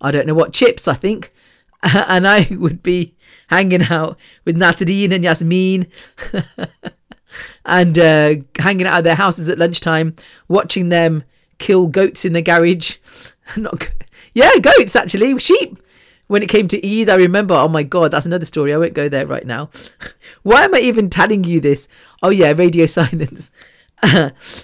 I 0.00 0.10
don't 0.10 0.26
know 0.26 0.34
what 0.34 0.52
chips. 0.52 0.86
I 0.86 0.94
think 0.94 1.32
and 1.82 2.26
I 2.26 2.48
would 2.50 2.82
be 2.82 3.14
hanging 3.48 3.82
out 3.82 4.18
with 4.44 4.56
Nasreen 4.56 5.12
and 5.12 5.24
Yasmin 5.24 5.86
and 7.64 7.98
uh, 7.98 8.34
hanging 8.58 8.86
out 8.86 8.98
at 8.98 9.04
their 9.04 9.14
houses 9.14 9.48
at 9.48 9.58
lunchtime, 9.58 10.14
watching 10.48 10.88
them 10.88 11.24
kill 11.58 11.86
goats 11.86 12.24
in 12.24 12.32
the 12.32 12.42
garage. 12.42 12.96
Not, 13.56 13.80
go- 13.80 13.86
yeah, 14.34 14.58
goats 14.58 14.96
actually, 14.96 15.38
sheep. 15.38 15.78
When 16.26 16.42
it 16.42 16.50
came 16.50 16.68
to 16.68 16.86
Eid, 16.86 17.08
I 17.08 17.14
remember. 17.16 17.54
Oh 17.54 17.68
my 17.68 17.82
God, 17.82 18.10
that's 18.10 18.26
another 18.26 18.44
story. 18.44 18.74
I 18.74 18.76
won't 18.76 18.92
go 18.92 19.08
there 19.08 19.26
right 19.26 19.46
now. 19.46 19.70
Why 20.42 20.64
am 20.64 20.74
I 20.74 20.80
even 20.80 21.08
telling 21.08 21.44
you 21.44 21.58
this? 21.58 21.88
Oh 22.22 22.28
yeah, 22.28 22.52
radio 22.54 22.84
silence. 22.84 23.50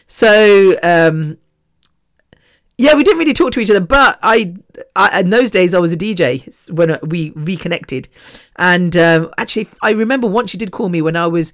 so 0.06 0.78
um, 0.82 1.38
yeah, 2.76 2.94
we 2.94 3.04
didn't 3.04 3.18
really 3.18 3.32
talk 3.32 3.52
to 3.52 3.60
each 3.60 3.70
other, 3.70 3.80
but 3.80 4.18
I, 4.22 4.54
I 4.96 5.20
in 5.20 5.30
those 5.30 5.50
days 5.50 5.74
I 5.74 5.78
was 5.78 5.92
a 5.92 5.96
DJ 5.96 6.70
when 6.70 6.98
we 7.02 7.30
reconnected, 7.30 8.08
and 8.56 8.96
um, 8.96 9.32
actually 9.38 9.68
I 9.82 9.92
remember 9.92 10.26
once 10.26 10.50
she 10.50 10.58
did 10.58 10.72
call 10.72 10.88
me 10.88 11.00
when 11.00 11.16
I 11.16 11.26
was 11.26 11.52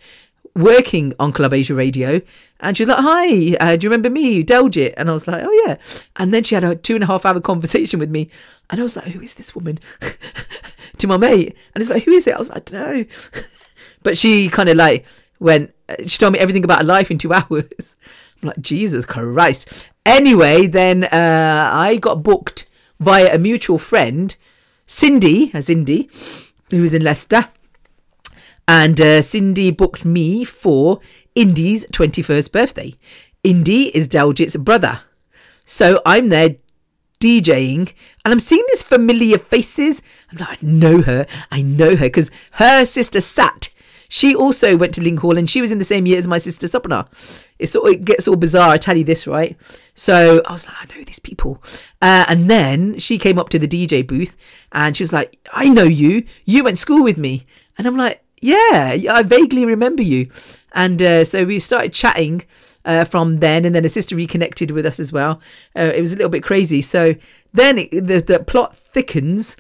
working 0.56 1.12
on 1.20 1.32
Club 1.32 1.52
Asia 1.52 1.74
Radio, 1.74 2.22
and 2.60 2.76
she 2.76 2.84
was 2.84 2.88
like, 2.88 3.04
"Hi, 3.04 3.56
uh, 3.60 3.76
do 3.76 3.84
you 3.84 3.90
remember 3.90 4.08
me, 4.08 4.42
Daljit?" 4.42 4.94
And 4.96 5.10
I 5.10 5.12
was 5.12 5.28
like, 5.28 5.42
"Oh 5.44 5.64
yeah," 5.66 5.76
and 6.16 6.32
then 6.32 6.42
she 6.42 6.54
had 6.54 6.64
a 6.64 6.74
two 6.74 6.94
and 6.94 7.04
a 7.04 7.06
half 7.06 7.26
hour 7.26 7.40
conversation 7.52 8.00
with 8.00 8.10
me, 8.10 8.30
and 8.70 8.80
I 8.80 8.82
was 8.82 8.96
like, 8.96 9.06
"Who 9.06 9.20
is 9.20 9.34
this 9.34 9.54
woman?" 9.54 9.78
to 10.98 11.06
my 11.06 11.18
mate, 11.18 11.54
and 11.74 11.82
it's 11.82 11.90
like, 11.90 12.04
"Who 12.04 12.12
is 12.12 12.26
it?" 12.26 12.34
I 12.34 12.38
was 12.38 12.48
like, 12.48 12.70
"I 12.72 12.76
don't 12.76 12.96
know," 12.98 13.04
but 14.02 14.16
she 14.16 14.48
kind 14.48 14.70
of 14.70 14.76
like 14.76 15.04
went. 15.38 15.74
She 16.06 16.18
told 16.18 16.32
me 16.32 16.38
everything 16.38 16.64
about 16.64 16.78
her 16.78 16.84
life 16.84 17.10
in 17.10 17.18
two 17.18 17.32
hours. 17.34 17.96
I'm 18.42 18.48
like, 18.48 18.60
Jesus 18.60 19.04
Christ. 19.04 19.88
Anyway, 20.06 20.66
then 20.66 21.04
uh, 21.04 21.70
I 21.72 21.96
got 21.96 22.22
booked 22.22 22.68
via 22.98 23.34
a 23.34 23.38
mutual 23.38 23.78
friend, 23.78 24.34
Cindy, 24.86 25.50
as 25.54 25.68
Indy, 25.68 26.08
who 26.70 26.82
was 26.82 26.94
in 26.94 27.04
Leicester. 27.04 27.48
And 28.66 29.00
uh, 29.00 29.22
Cindy 29.22 29.70
booked 29.70 30.04
me 30.04 30.44
for 30.44 31.00
Indy's 31.34 31.86
21st 31.88 32.52
birthday. 32.52 32.94
Indy 33.42 33.94
is 33.96 34.08
Daljit's 34.08 34.56
brother. 34.56 35.00
So 35.64 36.00
I'm 36.04 36.28
there 36.28 36.56
DJing 37.20 37.92
and 38.24 38.32
I'm 38.32 38.40
seeing 38.40 38.64
these 38.68 38.82
familiar 38.82 39.38
faces. 39.38 40.02
I'm 40.30 40.38
like, 40.38 40.62
I 40.62 40.66
know 40.66 41.02
her. 41.02 41.26
I 41.50 41.62
know 41.62 41.96
her 41.96 42.06
because 42.06 42.30
her 42.52 42.84
sister 42.84 43.20
Sat 43.20 43.69
she 44.10 44.34
also 44.34 44.76
went 44.76 44.92
to 44.94 45.00
Lyng 45.00 45.20
Hall 45.20 45.38
and 45.38 45.48
she 45.48 45.60
was 45.60 45.70
in 45.70 45.78
the 45.78 45.84
same 45.84 46.04
year 46.04 46.18
as 46.18 46.26
my 46.26 46.36
sister 46.36 46.66
Sapna. 46.66 47.06
It's 47.60 47.76
all, 47.76 47.86
it 47.86 48.04
gets 48.04 48.26
all 48.26 48.34
bizarre. 48.34 48.70
I 48.70 48.76
tell 48.76 48.96
you 48.96 49.04
this, 49.04 49.24
right? 49.24 49.56
So 49.94 50.42
I 50.46 50.52
was 50.52 50.66
like, 50.66 50.76
I 50.80 50.96
know 50.98 51.04
these 51.04 51.20
people. 51.20 51.62
Uh, 52.02 52.24
and 52.28 52.50
then 52.50 52.98
she 52.98 53.18
came 53.18 53.38
up 53.38 53.50
to 53.50 53.58
the 53.58 53.68
DJ 53.68 54.04
booth 54.04 54.36
and 54.72 54.96
she 54.96 55.04
was 55.04 55.12
like, 55.12 55.38
I 55.52 55.68
know 55.68 55.84
you. 55.84 56.24
You 56.44 56.64
went 56.64 56.78
school 56.78 57.04
with 57.04 57.18
me. 57.18 57.46
And 57.78 57.86
I'm 57.86 57.96
like, 57.96 58.24
yeah, 58.42 58.96
I 59.10 59.22
vaguely 59.22 59.64
remember 59.64 60.02
you. 60.02 60.28
And 60.72 61.00
uh, 61.00 61.24
so 61.24 61.44
we 61.44 61.60
started 61.60 61.92
chatting 61.92 62.42
uh, 62.84 63.04
from 63.04 63.38
then, 63.38 63.64
and 63.64 63.74
then 63.74 63.84
a 63.84 63.88
sister 63.88 64.16
reconnected 64.16 64.70
with 64.70 64.86
us 64.86 64.98
as 65.00 65.12
well. 65.12 65.40
Uh, 65.76 65.92
it 65.94 66.00
was 66.00 66.12
a 66.12 66.16
little 66.16 66.30
bit 66.30 66.42
crazy. 66.42 66.82
So 66.82 67.14
then 67.52 67.78
it, 67.78 67.90
the 67.90 68.20
the 68.20 68.40
plot 68.40 68.74
thickens. 68.74 69.56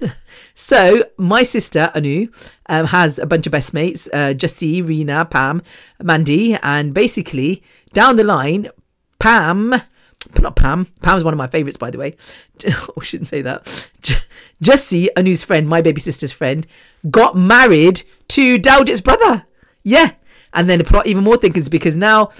so 0.54 1.04
my 1.16 1.42
sister 1.42 1.90
Anu 1.94 2.28
um, 2.68 2.86
has 2.86 3.18
a 3.18 3.26
bunch 3.26 3.46
of 3.46 3.52
best 3.52 3.74
mates: 3.74 4.08
uh, 4.12 4.34
Jussie, 4.36 4.86
Rena, 4.86 5.24
Pam, 5.24 5.62
Mandy, 6.00 6.54
and 6.62 6.94
basically 6.94 7.62
down 7.92 8.16
the 8.16 8.24
line, 8.24 8.68
Pam. 9.18 9.74
Not 10.38 10.54
Pam. 10.54 10.86
Pam's 11.00 11.24
one 11.24 11.32
of 11.32 11.38
my 11.38 11.46
favourites, 11.46 11.78
by 11.78 11.90
the 11.90 11.98
way. 11.98 12.16
oh, 12.68 12.88
I 13.00 13.02
shouldn't 13.02 13.28
say 13.28 13.40
that. 13.42 13.88
Jessie, 14.62 15.08
Anu's 15.16 15.44
friend, 15.44 15.66
my 15.66 15.80
baby 15.80 16.00
sister's 16.00 16.30
friend, 16.30 16.66
got 17.10 17.36
married 17.36 18.02
to 18.28 18.58
Daljit's 18.58 19.00
brother. 19.00 19.46
Yeah. 19.82 20.12
And 20.52 20.68
then 20.68 20.78
the 20.78 20.84
plot 20.84 21.06
even 21.06 21.24
more 21.24 21.36
thickens 21.36 21.68
because 21.68 21.96
now 21.96 22.32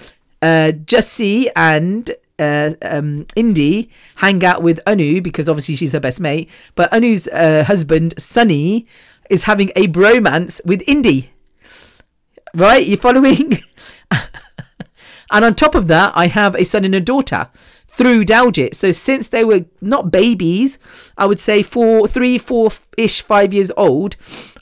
uh, 0.42 0.72
Jussie 0.84 1.48
and 1.54 2.10
uh, 2.38 2.70
um, 2.82 3.26
Indy 3.36 3.90
hang 4.16 4.44
out 4.44 4.62
with 4.62 4.80
Anu 4.86 5.20
because 5.20 5.48
obviously 5.48 5.76
she's 5.76 5.92
her 5.92 6.00
best 6.00 6.20
mate. 6.20 6.48
But 6.74 6.92
Anu's 6.92 7.28
uh, 7.28 7.64
husband, 7.66 8.14
Sunny, 8.18 8.86
is 9.28 9.44
having 9.44 9.70
a 9.76 9.86
bromance 9.88 10.64
with 10.64 10.82
Indy. 10.88 11.30
Right? 12.54 12.84
You 12.84 12.96
following? 12.96 13.58
and 15.30 15.44
on 15.44 15.54
top 15.54 15.74
of 15.74 15.86
that, 15.88 16.12
I 16.14 16.26
have 16.26 16.54
a 16.54 16.64
son 16.64 16.84
and 16.84 16.94
a 16.94 17.00
daughter 17.00 17.48
through 17.86 18.24
Daljit. 18.24 18.74
So 18.74 18.92
since 18.92 19.28
they 19.28 19.44
were 19.44 19.66
not 19.80 20.10
babies, 20.10 20.78
I 21.18 21.26
would 21.26 21.40
say 21.40 21.62
four, 21.62 22.08
three, 22.08 22.38
four 22.38 22.70
ish, 22.96 23.20
five 23.20 23.52
years 23.52 23.70
old, 23.76 24.16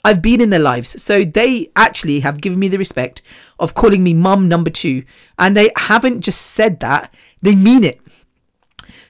I've 0.09 0.23
been 0.23 0.41
in 0.41 0.49
their 0.49 0.59
lives. 0.59 1.01
So 1.01 1.23
they 1.23 1.69
actually 1.75 2.21
have 2.21 2.41
given 2.41 2.57
me 2.57 2.67
the 2.67 2.79
respect 2.79 3.21
of 3.59 3.75
calling 3.75 4.03
me 4.03 4.15
mum 4.15 4.49
number 4.49 4.71
two. 4.71 5.03
And 5.37 5.55
they 5.55 5.69
haven't 5.77 6.21
just 6.21 6.41
said 6.41 6.79
that, 6.79 7.13
they 7.43 7.53
mean 7.53 7.83
it. 7.83 8.01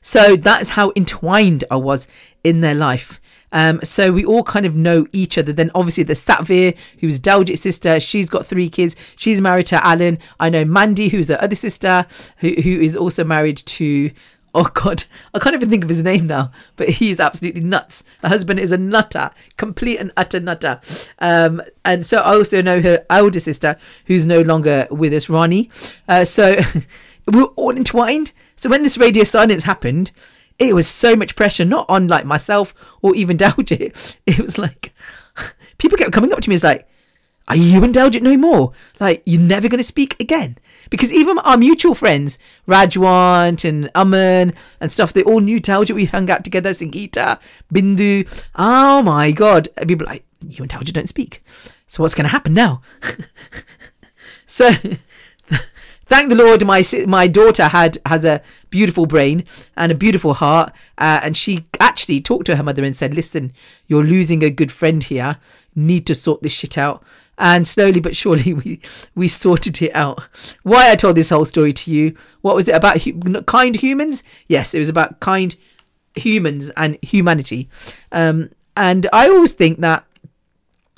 So 0.02 0.36
that's 0.36 0.70
how 0.72 0.92
entwined 0.98 1.64
I 1.72 1.78
was 1.78 2.10
in 2.44 2.60
their 2.60 2.76
life. 2.76 3.22
Um, 3.54 3.80
so 3.82 4.12
we 4.12 4.26
all 4.26 4.44
kind 4.44 4.66
of 4.66 4.76
know 4.76 5.08
each 5.14 5.38
other. 5.38 5.54
Then 5.54 5.72
obviously 5.74 6.04
there's 6.04 6.24
Satvir, 6.24 6.78
who's 7.00 7.20
Daljit's 7.20 7.62
sister. 7.62 8.00
She's 8.02 8.30
got 8.30 8.46
three 8.46 8.70
kids. 8.70 8.98
She's 9.16 9.40
married 9.40 9.68
to 9.68 9.86
Alan. 9.86 10.20
I 10.38 10.50
know 10.50 10.66
Mandy, 10.66 11.08
who's 11.08 11.30
her 11.30 11.42
other 11.42 11.56
sister, 11.56 12.08
who, 12.38 12.50
who 12.50 12.72
is 12.72 12.98
also 12.98 13.24
married 13.24 13.58
to 13.58 14.12
Oh 14.54 14.70
God, 14.74 15.04
I 15.34 15.40
can't 15.40 15.54
even 15.54 15.70
think 15.70 15.84
of 15.84 15.90
his 15.90 16.04
name 16.04 16.26
now, 16.26 16.52
but 16.76 16.90
he 16.90 17.12
is 17.12 17.20
absolutely 17.20 17.62
nuts. 17.62 18.04
Her 18.22 18.30
husband 18.30 18.60
is 18.60 18.72
a 18.72 18.78
nutter, 18.78 19.30
complete 19.58 19.98
and 19.98 20.12
utter 20.18 20.40
nutter. 20.40 20.82
Um, 21.20 21.62
and 21.86 22.06
so 22.06 22.20
I 22.20 22.34
also 22.34 22.62
know 22.62 22.82
her 22.82 23.06
older 23.10 23.40
sister, 23.40 23.78
who's 24.06 24.26
no 24.26 24.42
longer 24.42 24.88
with 24.90 25.14
us, 25.14 25.30
Ronnie. 25.30 25.70
Uh, 26.08 26.26
so 26.26 26.56
we 27.28 27.34
we're 27.40 27.46
all 27.56 27.76
entwined. 27.76 28.32
So 28.56 28.70
when 28.70 28.84
this 28.84 28.98
radio 28.98 29.24
silence 29.24 29.66
happened, 29.66 30.12
it 30.58 30.74
was 30.74 30.88
so 30.88 31.16
much 31.16 31.36
pressure, 31.36 31.64
not 31.64 31.86
on 31.88 32.08
like 32.08 32.26
myself 32.26 32.74
or 33.02 33.16
even 33.16 33.38
Daljit. 33.38 34.18
It 34.26 34.40
was 34.40 34.58
like 34.58 34.94
people 35.78 35.98
kept 35.98 36.12
coming 36.12 36.34
up 36.34 36.42
to 36.42 36.50
me 36.50 36.56
as 36.56 36.64
like, 36.64 36.88
"Are 37.50 37.56
you 37.56 37.84
and 37.84 37.94
Daljit 37.94 38.22
no 38.22 38.38
more? 38.38 38.72
Like 39.00 39.24
you're 39.26 39.42
never 39.42 39.68
going 39.68 39.80
to 39.80 39.84
speak 39.84 40.20
again?" 40.20 40.58
Because 40.90 41.14
even 41.14 41.38
our 41.40 41.58
mutual 41.58 41.96
friends, 41.96 42.40
Rajwant 42.68 43.68
and 43.68 43.92
Aman 43.94 44.54
and 44.80 44.92
stuff, 44.92 45.14
they 45.14 45.24
all 45.24 45.40
knew 45.40 45.60
Daljit. 45.60 45.96
We 45.96 46.06
hung 46.06 46.30
out 46.30 46.44
together, 46.44 46.72
Singita, 46.72 47.40
Bindu. 47.74 48.46
Oh 48.56 49.02
my 49.04 49.32
god! 49.32 49.70
People 49.88 50.08
like, 50.08 50.24
"You 50.42 50.64
and 50.64 50.72
Daljit 50.72 50.94
don't 50.94 51.10
speak." 51.10 51.44
So 51.88 52.04
what's 52.04 52.16
going 52.16 52.26
to 52.26 52.30
happen 52.30 52.54
now? 52.54 52.82
so 54.46 54.72
thank 56.06 56.30
the 56.30 56.36
Lord, 56.36 56.66
my 56.66 56.84
my 57.08 57.28
daughter 57.28 57.68
had 57.68 57.98
has 58.06 58.24
a 58.24 58.42
beautiful 58.70 59.06
brain 59.06 59.44
and 59.76 59.92
a 59.92 59.96
beautiful 59.96 60.36
heart, 60.36 60.72
uh, 60.98 61.20
and 61.24 61.36
she 61.36 61.66
actually 61.80 62.22
talked 62.22 62.46
to 62.46 62.56
her 62.56 62.64
mother 62.64 62.84
and 62.84 62.96
said, 62.96 63.14
"Listen, 63.14 63.54
you're 63.88 64.04
losing 64.04 64.44
a 64.44 64.50
good 64.50 64.72
friend 64.72 65.04
here. 65.04 65.38
Need 65.76 66.06
to 66.08 66.16
sort 66.16 66.44
this 66.44 66.52
shit 66.54 66.78
out." 66.78 67.04
And 67.40 67.66
slowly 67.66 68.00
but 68.00 68.16
surely, 68.16 68.54
we 68.66 68.82
we 69.16 69.28
sorted 69.28 69.82
it 69.82 69.96
out. 69.96 70.28
Why 70.64 70.92
I 70.92 70.96
told 70.96 71.16
this 71.16 71.30
whole 71.30 71.46
story 71.46 71.74
to 71.74 71.92
you? 71.92 72.16
What 72.42 72.56
was 72.56 72.68
it 72.68 72.76
about? 72.76 73.04
Hu- 73.04 73.42
kind 73.44 73.76
humans? 73.76 74.24
Yes, 74.48 74.74
it 74.74 74.80
was 74.80 74.90
about 74.90 75.20
kind 75.20 75.56
humans 76.16 76.70
and 76.72 76.98
humanity. 77.02 77.70
Um, 78.12 78.50
and 78.76 79.08
I 79.12 79.30
always 79.30 79.54
think 79.54 79.80
that 79.80 80.06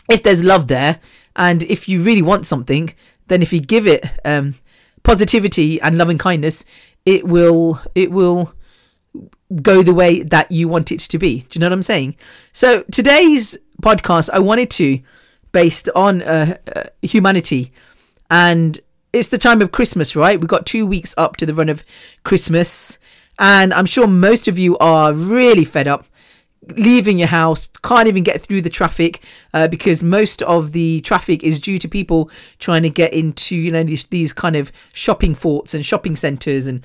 if 0.10 0.24
there's 0.24 0.44
love 0.44 0.68
there, 0.68 1.00
and 1.36 1.64
if 1.64 1.88
you 1.88 2.02
really 2.02 2.22
want 2.22 2.46
something, 2.46 2.94
then 3.28 3.42
if 3.42 3.54
you 3.54 3.60
give 3.62 3.88
it 3.88 4.06
um, 4.26 4.56
positivity 5.04 5.80
and 5.82 5.98
loving 5.98 6.18
kindness, 6.18 6.66
it 7.06 7.26
will 7.26 7.80
it 7.96 8.12
will 8.12 8.54
go 9.62 9.84
the 9.84 9.94
way 9.94 10.24
that 10.24 10.52
you 10.52 10.68
want 10.68 10.92
it 10.92 11.00
to 11.00 11.18
be. 11.18 11.42
Do 11.42 11.58
you 11.58 11.60
know 11.60 11.68
what 11.68 11.74
I'm 11.74 11.82
saying? 11.82 12.16
So 12.54 12.84
today's 12.92 13.58
podcast, 13.82 14.30
I 14.32 14.40
wanted 14.40 14.70
to 14.72 15.00
based 15.52 15.90
on 15.96 16.22
uh, 16.22 16.58
uh, 16.76 16.84
humanity, 17.02 17.72
and 18.30 18.80
it's 19.14 19.30
the 19.30 19.38
time 19.38 19.62
of 19.62 19.72
Christmas, 19.72 20.16
right? 20.16 20.40
We've 20.40 20.48
got 20.48 20.66
two 20.66 20.86
weeks 20.86 21.14
up 21.18 21.38
to 21.38 21.46
the 21.46 21.54
run 21.54 21.70
of 21.70 21.84
Christmas, 22.24 23.00
and 23.40 23.74
I'm 23.74 23.86
sure 23.86 24.08
most 24.08 24.48
of 24.48 24.58
you 24.58 24.78
are 24.78 25.14
really 25.14 25.66
fed 25.66 25.88
up 25.88 26.06
leaving 26.76 27.18
your 27.18 27.28
house, 27.28 27.68
can't 27.84 28.08
even 28.08 28.24
get 28.24 28.40
through 28.42 28.62
the 28.62 28.70
traffic 28.70 29.24
uh, 29.54 29.68
because 29.68 30.04
most 30.04 30.42
of 30.44 30.72
the 30.72 31.02
traffic 31.02 31.44
is 31.44 31.60
due 31.60 31.80
to 31.80 31.88
people 31.88 32.30
trying 32.60 32.84
to 32.84 32.90
get 32.90 33.14
into 33.14 33.56
you 33.56 33.72
know 33.72 33.84
these 33.84 34.06
these 34.06 34.32
kind 34.34 34.56
of 34.56 34.72
shopping 34.94 35.34
forts 35.34 35.74
and 35.74 35.86
shopping 35.86 36.16
centres 36.16 36.68
and 36.68 36.84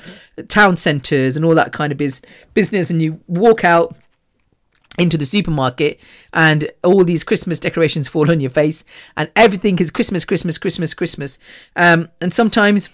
town 0.49 0.77
centres 0.77 1.37
and 1.37 1.45
all 1.45 1.55
that 1.55 1.73
kind 1.73 1.93
of 1.93 1.99
biz- 1.99 2.23
business. 2.55 2.91
And 2.91 3.03
you 3.03 3.21
walk 3.27 3.65
out 3.65 3.95
into 4.99 5.17
the 5.17 5.27
supermarket 5.27 6.01
and 6.33 6.71
all 6.83 7.05
these 7.05 7.25
christmas 7.25 7.61
decorations 7.61 8.09
fall 8.09 8.31
on 8.31 8.41
your 8.41 8.51
face 8.51 8.85
and 9.17 9.31
everything 9.37 9.79
is 9.79 9.91
christmas 9.91 10.25
christmas 10.25 10.59
christmas 10.59 10.95
christmas. 10.95 11.39
Um, 11.75 12.09
and 12.21 12.33
sometimes 12.33 12.91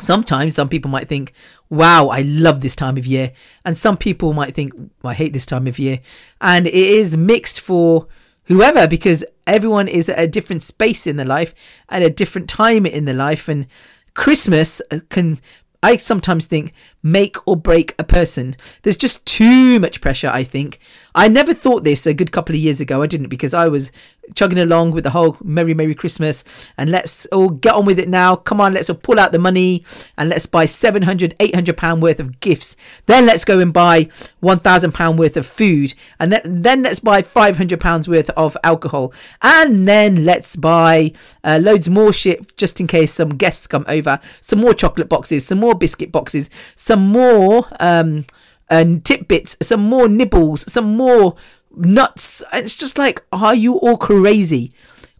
sometimes 0.00 0.54
some 0.54 0.68
people 0.68 0.90
might 0.90 1.06
think 1.06 1.34
wow 1.68 2.08
i 2.08 2.22
love 2.22 2.60
this 2.60 2.76
time 2.76 2.96
of 2.96 3.06
year. 3.06 3.32
And 3.64 3.76
some 3.76 3.96
people 3.96 4.32
might 4.32 4.54
think 4.54 4.72
i 5.04 5.14
hate 5.14 5.32
this 5.32 5.46
time 5.46 5.66
of 5.66 5.78
year. 5.78 6.00
And 6.40 6.66
it 6.66 6.74
is 6.74 7.16
mixed 7.16 7.60
for 7.60 8.06
whoever 8.44 8.88
because 8.88 9.24
everyone 9.46 9.88
is 9.88 10.08
at 10.08 10.18
a 10.18 10.26
different 10.26 10.62
space 10.62 11.06
in 11.06 11.16
their 11.16 11.26
life 11.26 11.54
at 11.88 12.02
a 12.02 12.10
different 12.10 12.48
time 12.48 12.86
in 12.86 13.04
their 13.04 13.14
life. 13.14 13.48
And 13.48 13.66
christmas 14.14 14.80
can 15.08 15.38
I 15.82 15.96
sometimes 15.96 16.46
think 16.46 16.72
make 17.02 17.36
or 17.46 17.56
break 17.56 17.94
a 17.98 18.04
person. 18.04 18.56
There's 18.82 18.96
just 18.96 19.26
too 19.26 19.80
much 19.80 20.00
pressure, 20.00 20.30
I 20.32 20.44
think. 20.44 20.78
I 21.14 21.28
never 21.28 21.52
thought 21.52 21.84
this 21.84 22.06
a 22.06 22.14
good 22.14 22.32
couple 22.32 22.54
of 22.54 22.60
years 22.60 22.80
ago. 22.80 23.02
I 23.02 23.06
didn't 23.06 23.28
because 23.28 23.54
I 23.54 23.68
was 23.68 23.90
chugging 24.34 24.58
along 24.58 24.92
with 24.92 25.04
the 25.04 25.10
whole 25.10 25.36
Merry 25.42 25.74
Merry 25.74 25.94
Christmas 25.94 26.44
and 26.76 26.90
let's 26.90 27.26
all 27.26 27.50
get 27.50 27.74
on 27.74 27.84
with 27.84 27.98
it 27.98 28.08
now. 28.08 28.36
Come 28.36 28.60
on, 28.60 28.72
let's 28.72 28.88
all 28.88 28.96
pull 28.96 29.18
out 29.18 29.32
the 29.32 29.38
money 29.38 29.84
and 30.16 30.28
let's 30.28 30.46
buy 30.46 30.64
700, 30.64 31.34
800 31.40 31.76
pound 31.76 32.02
worth 32.02 32.20
of 32.20 32.40
gifts. 32.40 32.76
Then 33.06 33.26
let's 33.26 33.44
go 33.44 33.58
and 33.58 33.72
buy 33.72 34.08
1000 34.40 34.92
pound 34.92 35.18
worth 35.18 35.36
of 35.36 35.46
food 35.46 35.94
and 36.18 36.32
then, 36.32 36.62
then 36.62 36.82
let's 36.82 37.00
buy 37.00 37.22
500 37.22 37.80
pounds 37.80 38.08
worth 38.08 38.30
of 38.30 38.56
alcohol 38.64 39.12
and 39.42 39.86
then 39.86 40.24
let's 40.24 40.56
buy 40.56 41.12
uh, 41.44 41.58
loads 41.60 41.88
more 41.88 42.12
shit 42.12 42.56
just 42.56 42.80
in 42.80 42.86
case 42.86 43.12
some 43.12 43.30
guests 43.30 43.66
come 43.66 43.84
over. 43.88 44.20
Some 44.40 44.60
more 44.60 44.74
chocolate 44.74 45.08
boxes, 45.08 45.46
some 45.46 45.58
more 45.58 45.74
biscuit 45.74 46.12
boxes, 46.12 46.48
some 46.76 47.08
more 47.08 47.66
um 47.80 48.24
and 48.72 49.04
tidbits, 49.04 49.56
some 49.60 49.82
more 49.82 50.08
nibbles, 50.08 50.70
some 50.72 50.96
more 50.96 51.36
nuts. 51.76 52.42
It's 52.52 52.76
just 52.76 52.98
like, 52.98 53.24
are 53.32 53.54
you 53.54 53.74
all 53.76 53.96
crazy? 53.96 54.72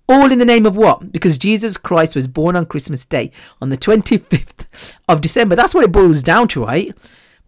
All 0.09 0.33
in 0.33 0.39
the 0.39 0.45
name 0.45 0.67
of 0.67 0.77
what? 0.77 1.13
Because 1.13 1.39
Jesus 1.39 1.77
Christ 1.77 2.15
was 2.15 2.27
born 2.27 2.57
on 2.57 2.67
Christmas 2.67 3.05
Day, 3.05 3.31
on 3.61 3.71
the 3.71 3.77
25th 3.77 4.67
of 5.09 5.21
December. 5.21 5.57
That's 5.57 5.75
what 5.75 5.85
it 5.85 5.93
boils 5.93 6.23
down 6.23 6.49
to, 6.49 6.65
right? 6.65 6.95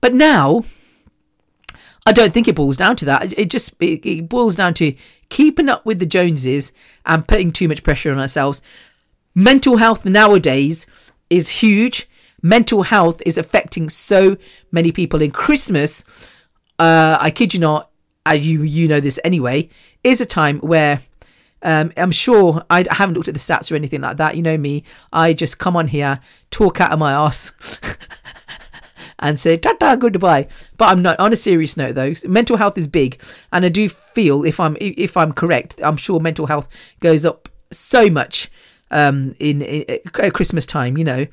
But 0.00 0.14
now, 0.14 0.64
I 2.06 2.12
don't 2.12 2.32
think 2.32 2.48
it 2.48 2.54
boils 2.54 2.76
down 2.76 2.96
to 2.96 3.04
that. 3.06 3.36
It 3.38 3.50
just 3.50 3.80
it, 3.80 4.06
it 4.06 4.28
boils 4.28 4.56
down 4.56 4.74
to 4.74 4.94
keeping 5.30 5.68
up 5.68 5.84
with 5.84 5.98
the 5.98 6.06
Joneses 6.06 6.72
and 7.04 7.26
putting 7.26 7.50
too 7.50 7.68
much 7.68 7.82
pressure 7.82 8.12
on 8.12 8.20
ourselves. 8.20 8.62
Mental 9.34 9.78
health 9.78 10.04
nowadays 10.04 10.86
is 11.28 11.48
huge 11.48 12.08
mental 12.44 12.82
health 12.82 13.22
is 13.24 13.38
affecting 13.38 13.88
so 13.88 14.36
many 14.70 14.92
people. 14.92 15.22
In 15.22 15.32
Christmas, 15.32 16.04
uh, 16.78 17.16
I 17.18 17.30
kid 17.30 17.54
you 17.54 17.60
not, 17.60 17.90
uh, 18.28 18.32
you 18.32 18.62
you 18.62 18.88
know 18.88 19.00
this 19.00 19.18
anyway, 19.24 19.68
is 20.02 20.20
a 20.20 20.26
time 20.26 20.58
where 20.60 21.00
um, 21.62 21.92
I'm 21.96 22.10
sure 22.10 22.62
I 22.68 22.84
haven't 22.90 23.14
looked 23.14 23.28
at 23.28 23.34
the 23.34 23.40
stats 23.40 23.72
or 23.72 23.74
anything 23.74 24.02
like 24.02 24.18
that. 24.18 24.36
You 24.36 24.42
know 24.42 24.58
me, 24.58 24.84
I 25.12 25.32
just 25.32 25.58
come 25.58 25.76
on 25.76 25.88
here, 25.88 26.20
talk 26.50 26.80
out 26.80 26.92
of 26.92 26.98
my 26.98 27.12
ass. 27.12 27.52
and 29.18 29.40
say 29.40 29.56
ta 29.56 29.96
goodbye. 29.96 30.48
But 30.76 30.90
I'm 30.90 31.02
not 31.02 31.18
on 31.18 31.32
a 31.32 31.36
serious 31.36 31.76
note 31.76 31.94
though. 31.94 32.12
Mental 32.26 32.56
health 32.56 32.76
is 32.78 32.88
big, 32.88 33.20
and 33.52 33.64
I 33.64 33.68
do 33.68 33.88
feel 33.88 34.44
if 34.44 34.60
I'm 34.60 34.76
if 34.80 35.16
I'm 35.16 35.32
correct, 35.32 35.80
I'm 35.82 35.96
sure 35.96 36.20
mental 36.20 36.46
health 36.46 36.68
goes 37.00 37.24
up 37.24 37.48
so 37.70 38.10
much 38.10 38.50
um, 38.90 39.34
in, 39.40 39.62
in, 39.62 39.82
in 39.82 40.30
Christmas 40.30 40.66
time. 40.66 40.98
You 40.98 41.04
know, 41.04 41.26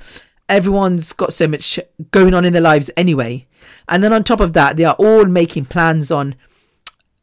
everyone's 0.47 1.13
got 1.13 1.33
so 1.33 1.47
much 1.47 1.79
going 2.11 2.33
on 2.33 2.45
in 2.45 2.53
their 2.53 2.61
lives 2.61 2.89
anyway. 2.95 3.47
And 3.87 4.03
then 4.03 4.13
on 4.13 4.23
top 4.23 4.39
of 4.39 4.53
that, 4.53 4.77
they 4.77 4.85
are 4.85 4.95
all 4.97 5.25
making 5.25 5.65
plans 5.65 6.11
on 6.11 6.35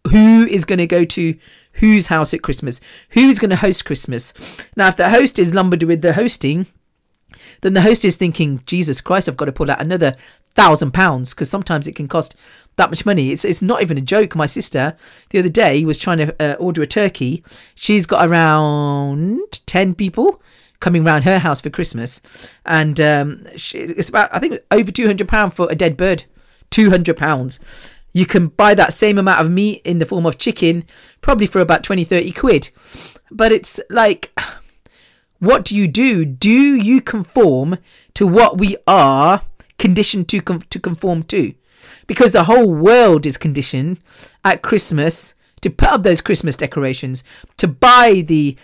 who 0.09 0.47
is 0.47 0.65
going 0.65 0.79
to 0.79 0.87
go 0.87 1.05
to 1.05 1.37
whose 1.75 2.09
house 2.09 2.35
at 2.35 2.43
Christmas, 2.43 2.81
who 3.11 3.29
is 3.29 3.39
going 3.39 3.51
to 3.51 3.57
host 3.57 3.85
Christmas. 3.85 4.35
Now, 4.77 4.89
if 4.89 4.97
the 4.97 5.11
host 5.11 5.39
is 5.39 5.55
lumbered 5.55 5.83
with 5.85 6.03
the 6.03 6.15
hosting, 6.15 6.67
then 7.61 7.75
the 7.75 7.83
host 7.83 8.05
is 8.05 8.17
thinking, 8.17 8.63
Jesus 8.67 9.01
Christ, 9.01 9.29
I've 9.29 9.37
got 9.37 9.47
to 9.47 9.53
pull 9.53 9.71
out 9.71 9.81
another 9.81 10.15
thousand 10.55 10.93
pounds 10.93 11.35
because 11.35 11.49
sometimes 11.49 11.87
it 11.87 11.95
can 11.95 12.09
cost 12.09 12.35
that 12.77 12.91
much 12.91 13.07
money. 13.07 13.31
It's 13.31 13.45
it's 13.45 13.63
not 13.63 13.83
even 13.83 13.97
a 13.97 14.01
joke. 14.01 14.35
My 14.35 14.47
sister 14.47 14.97
the 15.31 15.39
other 15.39 15.49
day 15.49 15.85
was 15.85 15.99
trying 15.99 16.19
to 16.19 16.35
uh, 16.43 16.57
order 16.59 16.83
a 16.83 16.87
turkey. 16.87 17.45
She's 17.75 18.07
got 18.07 18.27
around 18.27 19.61
ten 19.67 19.95
people 19.95 20.43
coming 20.81 21.05
round 21.05 21.25
her 21.25 21.39
house 21.39 21.61
for 21.61 21.71
Christmas, 21.71 22.21
and 22.65 23.01
um, 23.01 23.47
she, 23.57 23.79
it's 23.79 24.09
about 24.09 24.35
I 24.35 24.39
think 24.41 24.61
over 24.71 24.91
two 24.91 25.07
hundred 25.07 25.29
pound 25.29 25.55
for 25.55 25.71
a 25.71 25.75
dead 25.77 25.97
bird. 25.97 26.25
Two 26.71 26.91
hundred 26.91 27.17
pounds. 27.17 27.61
You 28.13 28.27
can 28.27 28.49
buy 28.49 28.75
that 28.75 28.93
same 28.93 29.19
amount 29.19 29.41
of 29.41 29.51
meat 29.51 29.83
in 29.85 29.99
the 29.99 30.07
form 30.07 30.27
of 30.27 30.39
chicken, 30.39 30.85
probably 31.21 31.47
for 31.47 31.61
about 31.61 31.83
20, 31.83 32.05
30 32.05 32.33
quid. 32.33 32.71
But 33.31 33.53
it's 33.53 33.81
like, 33.91 34.33
what 35.39 35.65
do 35.65 35.77
you 35.77 35.89
do? 35.89 36.25
Do 36.25 36.51
you 36.51 37.01
conform 37.01 37.79
to 38.15 38.27
what 38.27 38.59
we 38.59 38.77
are 38.87 39.43
conditioned 39.79 40.29
to 40.31 40.41
com- 40.41 40.63
to 40.63 40.81
conform 40.81 41.23
to? 41.25 41.55
Because 42.07 42.33
the 42.33 42.45
whole 42.45 42.73
world 42.73 43.27
is 43.27 43.37
conditioned 43.37 44.01
at 44.45 44.63
Christmas 44.63 45.35
to 45.61 45.71
put 45.71 45.89
up 45.89 46.03
those 46.03 46.21
Christmas 46.21 46.57
decorations, 46.57 47.25
to 47.57 47.69
buy 47.69 48.23
the 48.27 48.57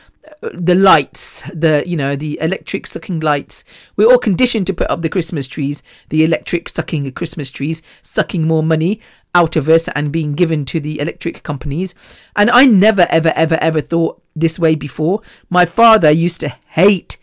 the 0.52 0.74
lights, 0.74 1.42
the 1.52 1.82
you 1.86 1.96
know 1.96 2.16
the 2.16 2.38
electric 2.40 2.86
sucking 2.86 3.20
lights. 3.20 3.64
We're 3.96 4.10
all 4.10 4.18
conditioned 4.18 4.66
to 4.68 4.74
put 4.74 4.90
up 4.90 5.02
the 5.02 5.08
Christmas 5.08 5.46
trees, 5.46 5.82
the 6.08 6.24
electric 6.24 6.68
sucking 6.68 7.10
Christmas 7.12 7.50
trees, 7.50 7.82
sucking 8.02 8.46
more 8.46 8.62
money 8.62 9.00
out 9.34 9.56
of 9.56 9.68
us 9.68 9.88
and 9.88 10.12
being 10.12 10.34
given 10.34 10.64
to 10.66 10.80
the 10.80 11.00
electric 11.00 11.42
companies. 11.42 11.94
And 12.36 12.50
I 12.50 12.66
never 12.66 13.06
ever 13.10 13.32
ever 13.34 13.58
ever 13.60 13.80
thought 13.80 14.22
this 14.36 14.58
way 14.58 14.74
before. 14.74 15.22
My 15.50 15.64
father 15.64 16.10
used 16.10 16.40
to 16.40 16.48
hate 16.68 17.18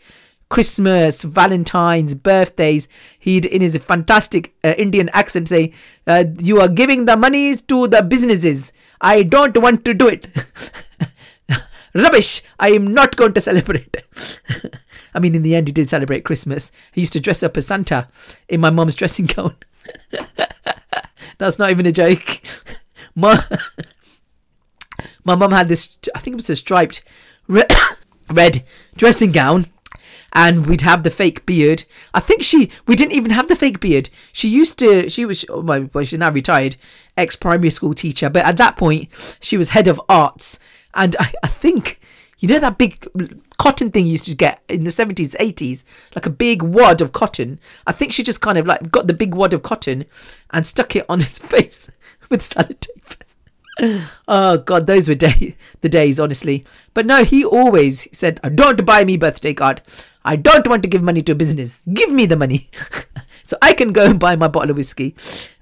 Christmas, 0.52 1.22
Valentine's, 1.22 2.14
birthdays. 2.14 2.86
He'd, 3.18 3.46
in 3.46 3.62
his 3.62 3.74
fantastic 3.78 4.54
uh, 4.62 4.74
Indian 4.76 5.08
accent, 5.14 5.48
say, 5.48 5.72
uh, 6.06 6.24
You 6.42 6.60
are 6.60 6.68
giving 6.68 7.06
the 7.06 7.16
money 7.16 7.56
to 7.56 7.88
the 7.88 8.02
businesses. 8.02 8.70
I 9.00 9.22
don't 9.22 9.56
want 9.56 9.84
to 9.86 9.94
do 9.94 10.08
it. 10.08 10.28
Rubbish! 11.94 12.42
I 12.58 12.70
am 12.70 12.92
not 12.92 13.16
going 13.16 13.34
to 13.34 13.40
celebrate. 13.40 13.96
I 15.14 15.20
mean, 15.20 15.34
in 15.34 15.42
the 15.42 15.54
end, 15.54 15.68
he 15.68 15.72
did 15.72 15.88
celebrate 15.88 16.24
Christmas. 16.24 16.72
He 16.92 17.02
used 17.02 17.12
to 17.12 17.20
dress 17.20 17.42
up 17.42 17.56
as 17.56 17.66
Santa 17.66 18.08
in 18.48 18.60
my 18.60 18.70
mum's 18.70 18.94
dressing 18.94 19.26
gown. 19.26 19.56
That's 21.38 21.58
not 21.58 21.70
even 21.70 21.86
a 21.86 21.92
joke. 21.92 22.40
My, 23.14 23.44
my 25.22 25.34
mum 25.34 25.52
had 25.52 25.68
this, 25.68 25.98
I 26.14 26.18
think 26.18 26.32
it 26.32 26.36
was 26.36 26.48
a 26.48 26.56
striped 26.56 27.04
red, 27.46 28.64
dressing 28.96 29.32
gown 29.32 29.66
and 30.32 30.66
we'd 30.66 30.80
have 30.80 31.02
the 31.02 31.10
fake 31.10 31.44
beard. 31.44 31.84
I 32.14 32.20
think 32.20 32.42
she, 32.42 32.70
we 32.86 32.96
didn't 32.96 33.12
even 33.12 33.32
have 33.32 33.48
the 33.48 33.56
fake 33.56 33.80
beard. 33.80 34.08
She 34.32 34.48
used 34.48 34.78
to, 34.78 35.10
she 35.10 35.26
was, 35.26 35.44
well, 35.50 35.90
she's 36.04 36.18
now 36.18 36.30
retired, 36.30 36.76
ex 37.18 37.36
primary 37.36 37.68
school 37.68 37.92
teacher, 37.92 38.30
but 38.30 38.46
at 38.46 38.56
that 38.56 38.78
point, 38.78 39.10
she 39.40 39.58
was 39.58 39.70
head 39.70 39.88
of 39.88 40.00
arts 40.08 40.58
and 40.94 41.16
I, 41.18 41.32
I 41.42 41.46
think, 41.48 42.00
you 42.38 42.48
know, 42.48 42.58
that 42.58 42.78
big 42.78 43.06
cotton 43.58 43.90
thing 43.90 44.06
you 44.06 44.12
used 44.12 44.24
to 44.24 44.34
get 44.34 44.62
in 44.68 44.84
the 44.84 44.90
70s, 44.90 45.36
80s, 45.36 45.84
like 46.14 46.26
a 46.26 46.30
big 46.30 46.62
wad 46.62 47.00
of 47.00 47.12
cotton. 47.12 47.60
I 47.86 47.92
think 47.92 48.12
she 48.12 48.22
just 48.22 48.40
kind 48.40 48.58
of 48.58 48.66
like 48.66 48.90
got 48.90 49.06
the 49.06 49.14
big 49.14 49.34
wad 49.34 49.52
of 49.52 49.62
cotton 49.62 50.04
and 50.50 50.66
stuck 50.66 50.96
it 50.96 51.06
on 51.08 51.20
his 51.20 51.38
face 51.52 51.90
with 52.28 52.40
sellotape. 52.42 53.16
oh 54.28 54.58
god, 54.58 54.86
those 54.86 55.08
were 55.08 55.14
day- 55.14 55.56
the 55.80 55.88
days, 55.88 56.20
honestly. 56.20 56.64
But 56.92 57.06
no, 57.06 57.24
he 57.24 57.44
always 57.44 58.06
said, 58.16 58.40
"Don't 58.54 58.84
buy 58.84 59.04
me 59.04 59.16
birthday 59.16 59.54
card. 59.54 59.80
I 60.24 60.36
don't 60.36 60.68
want 60.68 60.82
to 60.82 60.88
give 60.88 61.02
money 61.02 61.22
to 61.22 61.32
a 61.32 61.36
business. 61.36 61.82
Give 61.92 62.10
me 62.10 62.26
the 62.26 62.36
money." 62.36 62.68
so 63.44 63.56
I 63.62 63.72
can 63.72 63.92
go 63.92 64.04
and 64.04 64.20
buy 64.20 64.36
my 64.36 64.48
bottle 64.48 64.70
of 64.70 64.76
whiskey. 64.76 65.14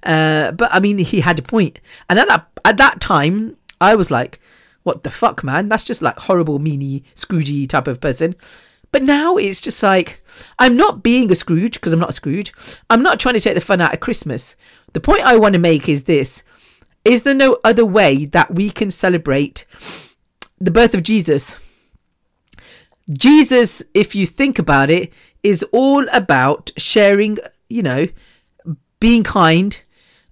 Uh, 0.03 0.51
but 0.51 0.73
I 0.73 0.79
mean, 0.79 0.97
he 0.97 1.21
had 1.21 1.39
a 1.39 1.41
point, 1.41 1.79
and 2.09 2.19
at 2.19 2.27
that 2.27 2.47
at 2.65 2.77
that 2.77 2.99
time, 2.99 3.55
I 3.79 3.95
was 3.95 4.11
like, 4.11 4.39
what 4.83 5.03
the 5.03 5.09
fuck, 5.09 5.43
man? 5.43 5.69
That's 5.69 5.83
just 5.83 6.01
like 6.01 6.17
horrible, 6.17 6.59
meanie, 6.59 7.03
Scroogey 7.15 7.67
type 7.67 7.87
of 7.87 8.01
person. 8.01 8.35
But 8.91 9.03
now 9.03 9.37
it's 9.37 9.61
just 9.61 9.81
like, 9.81 10.23
I'm 10.59 10.75
not 10.75 11.01
being 11.01 11.31
a 11.31 11.35
Scrooge 11.35 11.75
because 11.75 11.93
I'm 11.93 11.99
not 11.99 12.09
a 12.09 12.13
Scrooge. 12.13 12.53
I'm 12.89 13.03
not 13.03 13.19
trying 13.19 13.35
to 13.35 13.39
take 13.39 13.55
the 13.55 13.61
fun 13.61 13.81
out 13.81 13.93
of 13.93 13.99
Christmas. 14.01 14.55
The 14.93 14.99
point 14.99 15.21
I 15.21 15.37
want 15.37 15.53
to 15.53 15.59
make 15.59 15.87
is 15.87 16.03
this 16.03 16.43
Is 17.05 17.23
there 17.23 17.35
no 17.35 17.59
other 17.63 17.85
way 17.85 18.25
that 18.25 18.53
we 18.53 18.69
can 18.69 18.91
celebrate 18.91 19.65
the 20.59 20.71
birth 20.71 20.93
of 20.93 21.03
Jesus? 21.03 21.59
Jesus, 23.09 23.83
if 23.93 24.13
you 24.13 24.25
think 24.25 24.59
about 24.59 24.89
it, 24.89 25.11
is 25.43 25.63
all 25.71 26.07
about 26.13 26.71
sharing, 26.77 27.37
you 27.69 27.81
know, 27.81 28.07
being 28.99 29.23
kind 29.23 29.81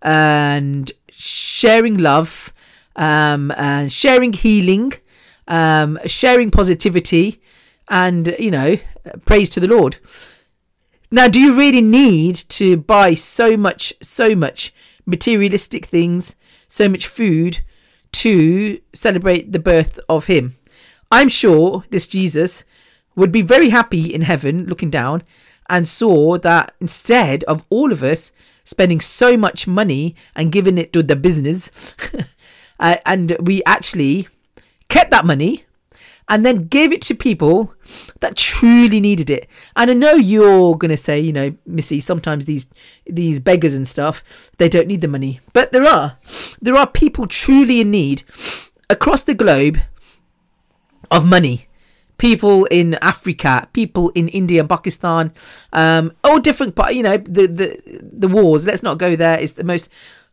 and 0.02 0.92
sharing 1.10 1.98
love 1.98 2.54
um, 3.00 3.52
uh, 3.56 3.88
sharing 3.88 4.34
healing, 4.34 4.94
um, 5.48 5.98
sharing 6.06 6.52
positivity, 6.52 7.42
and 7.88 8.36
you 8.38 8.52
know, 8.52 8.76
praise 9.26 9.50
to 9.50 9.60
the 9.60 9.68
Lord. 9.68 9.98
Now, 11.10 11.28
do 11.28 11.40
you 11.40 11.58
really 11.58 11.82
need 11.82 12.36
to 12.50 12.78
buy 12.78 13.16
so 13.16 13.58
much, 13.58 13.94
so 14.00 14.36
much 14.36 14.72
materialistic 15.08 15.86
things, 15.86 16.36
so 16.68 16.88
much 16.88 17.08
food 17.08 17.62
to 18.12 18.80
celebrate 18.94 19.52
the 19.52 19.60
birth 19.60 20.00
of 20.08 20.28
Him? 20.28 20.56
I'm 21.12 21.30
sure 21.30 21.86
this 21.90 22.06
Jesus 22.06 22.64
would 23.16 23.32
be 23.32 23.42
very 23.42 23.70
happy 23.70 24.14
in 24.14 24.22
heaven 24.22 24.66
looking 24.66 24.92
down 24.92 25.24
and 25.68 25.88
saw 25.88 26.38
that 26.38 26.76
instead 26.80 27.44
of 27.46 27.64
all 27.70 27.92
of 27.92 28.04
us 28.04 28.32
spending 28.64 29.02
so 29.02 29.36
much 29.36 29.66
money 29.66 30.16
and 30.36 30.52
giving 30.52 30.78
it 30.78 30.94
to 30.94 31.02
the 31.02 31.16
business, 31.16 31.96
uh, 32.80 32.98
and 33.06 33.36
we 33.40 33.64
actually 33.66 34.28
kept 34.88 35.12
that 35.12 35.26
money 35.26 35.66
and 36.30 36.46
then 36.46 36.68
gave 36.68 36.94
it 36.94 37.02
to 37.02 37.16
people 37.16 37.74
that 38.20 38.38
truly 38.38 39.02
needed 39.02 39.30
it. 39.30 39.50
And 39.76 39.90
I 39.90 39.94
know 39.96 40.14
you're 40.14 40.78
going 40.78 40.92
to 40.92 40.98
say, 40.98 41.20
you 41.20 41.34
know, 41.34 41.56
Missy, 41.66 42.00
sometimes 42.00 42.46
these 42.46 42.68
these 43.06 43.40
beggars 43.40 43.76
and 43.76 43.88
stuff, 43.88 44.24
they 44.58 44.70
don't 44.70 44.88
need 44.88 45.02
the 45.02 45.08
money. 45.08 45.40
But 45.54 45.72
there 45.72 45.86
are. 45.86 46.18
There 46.62 46.76
are 46.76 46.88
people 46.88 47.26
truly 47.26 47.82
in 47.82 47.92
need 47.92 48.24
across 48.90 49.24
the 49.24 49.34
globe 49.34 49.80
of 51.10 51.26
money. 51.26 51.66
People 52.20 52.66
in 52.66 52.96
Africa, 53.02 53.68
people 53.72 54.10
in 54.10 54.28
India 54.28 54.60
and 54.60 54.70
Pakistan, 54.70 55.32
um, 55.72 56.12
all 56.24 56.40
different, 56.40 56.78
you 56.92 57.02
know, 57.02 57.16
the, 57.18 57.48
the 57.48 58.02
the 58.04 58.28
wars. 58.28 58.68
Let's 58.68 58.84
not 58.84 58.98
go 58.98 59.16
there. 59.16 59.40
It's 59.40 59.54
the 59.54 59.64
most 59.64 59.90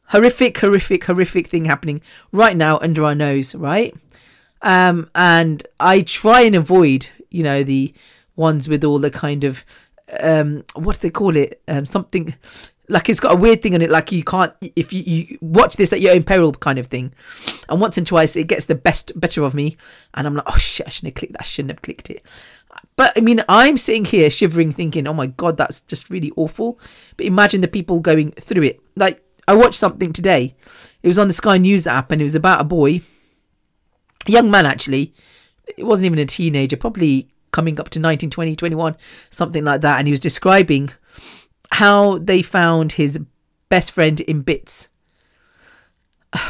horrific, 0.09 0.59
horrific, 0.59 1.05
horrific 1.05 1.47
thing 1.47 1.65
happening 1.65 2.01
right 2.33 2.57
now 2.57 2.79
under 2.79 3.05
our 3.05 3.15
nose, 3.15 3.55
right? 3.55 3.95
Um, 4.63 5.11
and 5.15 5.67
I 5.79 6.01
try 6.03 6.43
and 6.43 6.57
avoid, 6.57 7.09
you 7.31 7.43
know, 7.43 7.63
the 7.63 7.95
ones 8.35 8.69
with 8.69 8.85
all 8.85 8.99
the 8.99 9.11
kind 9.11 9.45
of 9.45 9.65
um, 10.23 10.65
what 10.75 10.97
do 10.97 11.09
they 11.09 11.11
call 11.11 11.37
it? 11.37 11.61
Um, 11.69 11.85
something 11.85 12.35
like 12.89 13.09
it's 13.09 13.21
got 13.21 13.33
a 13.33 13.37
weird 13.37 13.63
thing 13.63 13.75
on 13.75 13.83
it, 13.83 13.91
like 13.91 14.13
you 14.13 14.23
can't 14.23 14.53
if 14.61 14.93
you, 14.93 15.03
you 15.03 15.39
watch 15.41 15.77
this 15.77 15.93
at 15.93 16.01
your 16.01 16.15
own 16.15 16.23
peril 16.23 16.53
kind 16.53 16.79
of 16.79 16.87
thing. 16.87 17.13
And 17.69 17.81
once 17.81 17.99
and 17.99 18.07
twice 18.07 18.37
it 18.37 18.47
gets 18.47 18.67
the 18.67 18.75
best 18.75 19.19
better 19.19 19.43
of 19.43 19.55
me, 19.55 19.77
and 20.15 20.27
I'm 20.27 20.35
like, 20.35 20.45
oh 20.47 20.59
shit, 20.59 20.87
I 20.87 20.91
shouldn't 20.91 21.15
have 21.15 21.19
clicked 21.19 21.33
that. 21.35 21.43
I 21.43 21.45
shouldn't 21.45 21.73
have 21.73 21.83
clicked 21.83 22.11
it. 22.11 22.23
But 22.95 23.13
I 23.17 23.21
mean, 23.21 23.43
I'm 23.49 23.77
sitting 23.77 24.05
here 24.05 24.31
shivering, 24.31 24.71
thinking, 24.71 25.07
oh 25.07 25.13
my 25.13 25.27
god, 25.27 25.57
that's 25.57 25.81
just 25.81 26.11
really 26.11 26.33
awful. 26.37 26.79
But 27.17 27.27
imagine 27.27 27.61
the 27.61 27.69
people 27.69 28.01
going 28.01 28.33
through 28.33 28.65
it. 28.65 28.81
Like 28.95 29.23
I 29.49 29.55
watched 29.55 29.77
something 29.77 30.13
today. 30.13 30.55
It 31.03 31.09
was 31.09 31.19
on 31.19 31.29
the 31.29 31.35
Sky 31.35 31.59
News 31.59 31.87
app, 31.87 32.11
and 32.11 32.21
it 32.21 32.25
was 32.25 32.35
about 32.35 32.61
a 32.61 32.65
boy 32.65 33.03
a 34.29 34.33
young 34.33 34.51
man 34.51 34.67
actually. 34.67 35.15
It 35.77 35.85
wasn't 35.85 36.07
even 36.07 36.19
a 36.19 36.27
teenager 36.27 36.77
probably 36.77 37.29
coming 37.53 37.81
up 37.81 37.89
to 37.91 37.99
19 37.99 38.31
20 38.31 38.57
21 38.57 38.97
something 39.31 39.65
like 39.65 39.81
that. 39.81 39.99
And 39.99 40.07
he 40.07 40.13
was 40.13 40.21
describing 40.21 40.91
how 41.73 42.19
they 42.19 42.43
found 42.43 42.93
his 42.93 43.19
best 43.69 43.93
friend 43.93 44.21
in 44.21 44.43
bits. 44.43 44.89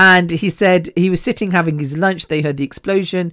And 0.00 0.30
he 0.30 0.48
said 0.48 0.90
he 0.94 1.10
was 1.10 1.20
sitting 1.20 1.50
having 1.50 1.80
his 1.80 1.98
lunch. 1.98 2.28
They 2.28 2.40
heard 2.40 2.56
the 2.56 2.62
explosion 2.62 3.32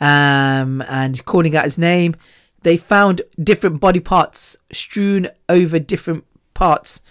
um, 0.00 0.80
and 0.88 1.22
calling 1.26 1.54
out 1.54 1.64
his 1.64 1.76
name. 1.76 2.14
They 2.62 2.78
found 2.78 3.20
different 3.38 3.78
body 3.78 4.00
parts 4.00 4.56
strewn 4.72 5.28
over 5.50 5.78
different 5.78 6.24
parts 6.54 7.02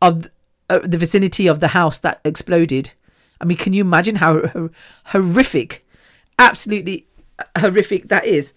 of 0.00 0.30
uh, 0.70 0.80
the 0.82 0.98
vicinity 0.98 1.46
of 1.46 1.60
the 1.60 1.68
house 1.68 1.98
that 2.00 2.20
exploded 2.24 2.92
I 3.40 3.44
mean, 3.44 3.58
can 3.58 3.72
you 3.72 3.82
imagine 3.82 4.16
how 4.16 4.70
horrific, 5.06 5.86
absolutely 6.38 7.06
horrific 7.56 8.08
that 8.08 8.24
is? 8.24 8.52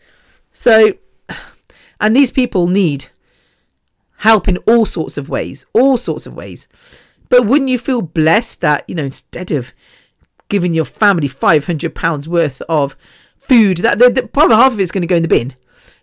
So, 0.52 0.94
and 2.02 2.16
these 2.16 2.32
people 2.32 2.68
need 2.68 3.10
help 4.18 4.48
in 4.48 4.58
all 4.60 4.86
sorts 4.86 5.18
of 5.18 5.30
ways, 5.30 5.66
all 5.74 5.98
sorts 5.98 6.26
of 6.26 6.34
ways. 6.34 6.68
But 7.30 7.46
wouldn't 7.46 7.70
you 7.70 7.80
feel 7.80 8.02
blessed 8.02 8.62
that, 8.62 8.84
you 8.88 8.96
know, 8.96 9.04
instead 9.04 9.52
of 9.52 9.72
giving 10.50 10.74
your 10.74 10.86
family 10.86 11.30
£500 11.30 12.28
worth 12.28 12.62
of 12.68 12.98
food, 13.38 13.78
that, 13.78 14.00
that 14.00 14.34
probably 14.34 14.56
half 14.56 14.74
of 14.74 14.80
it's 14.80 14.92
going 14.92 15.02
to 15.02 15.08
go 15.08 15.16
in 15.16 15.22
the 15.22 15.28
bin 15.28 15.56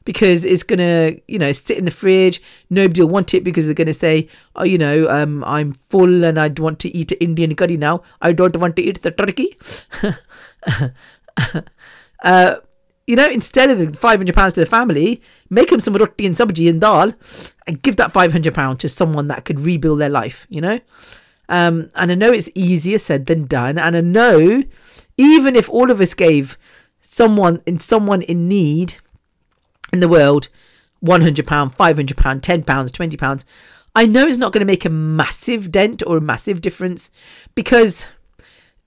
because 0.09 0.47
it's 0.47 0.63
gonna 0.63 1.13
you 1.29 1.39
know 1.39 1.53
sit 1.53 1.77
in 1.77 1.85
the 1.85 1.91
fridge. 1.91 2.41
Nobody 2.71 3.03
will 3.03 3.11
want 3.11 3.35
it 3.35 3.45
because 3.45 3.67
they're 3.67 3.75
gonna 3.75 3.93
say 3.93 4.27
oh 4.57 4.65
you 4.65 4.79
know 4.79 5.07
um 5.11 5.45
i'm 5.45 5.73
full 5.91 6.25
and 6.25 6.41
i 6.41 6.49
want 6.49 6.79
to 6.85 6.89
eat 6.97 7.13
indian 7.21 7.55
curry 7.55 7.77
now. 7.77 8.03
I 8.23 8.33
don't 8.33 8.57
want 8.57 8.77
to 8.77 8.83
eat 8.83 9.03
the 9.03 9.11
turkey. 9.11 9.51
Uh 12.21 12.57
you 13.07 13.17
know, 13.17 13.29
instead 13.29 13.71
of 13.71 13.79
the 13.79 13.97
five 13.97 14.19
hundred 14.19 14.35
pounds 14.35 14.55
to 14.55 14.61
the 14.61 14.67
family, 14.67 15.23
make 15.51 15.71
them 15.71 15.81
some 15.81 15.95
roti 15.95 16.27
and 16.27 16.35
sabji 16.35 16.69
and 16.69 16.81
dal, 16.81 17.15
and 17.67 17.81
give 17.81 17.95
that 17.97 18.11
five 18.13 18.33
hundred 18.33 18.55
pound 18.55 18.81
to 18.81 18.89
someone 18.89 19.29
that 19.29 19.45
could 19.45 19.61
rebuild 19.61 20.01
their 20.01 20.11
life. 20.11 20.47
You 20.51 20.61
know, 20.61 20.81
um, 21.49 21.89
and 21.95 22.11
I 22.11 22.17
know 22.17 22.33
it's 22.33 22.51
easier 22.55 22.99
said 22.99 23.27
than 23.27 23.47
done, 23.47 23.79
and 23.79 23.97
I 23.97 24.01
know 24.01 24.65
even 25.17 25.55
if 25.55 25.71
all 25.71 25.93
of 25.93 26.01
us 26.01 26.13
gave 26.13 26.59
someone 27.01 27.63
in 27.67 27.79
someone 27.79 28.23
in 28.23 28.49
need 28.49 28.97
in 29.93 30.01
the 30.01 30.09
world 30.09 30.49
£100, 31.05 31.35
£500, 31.45 32.05
£10, 32.07 32.65
£20, 32.65 33.45
I 33.95 34.07
know 34.07 34.27
it's 34.27 34.39
not 34.39 34.53
going 34.53 34.61
to 34.61 34.67
make 34.67 34.85
a 34.85 34.91
massive 34.91 35.71
dent 35.71 36.03
or 36.07 36.19
a 36.19 36.21
massive 36.21 36.61
difference 36.61 37.11
because 37.55 38.07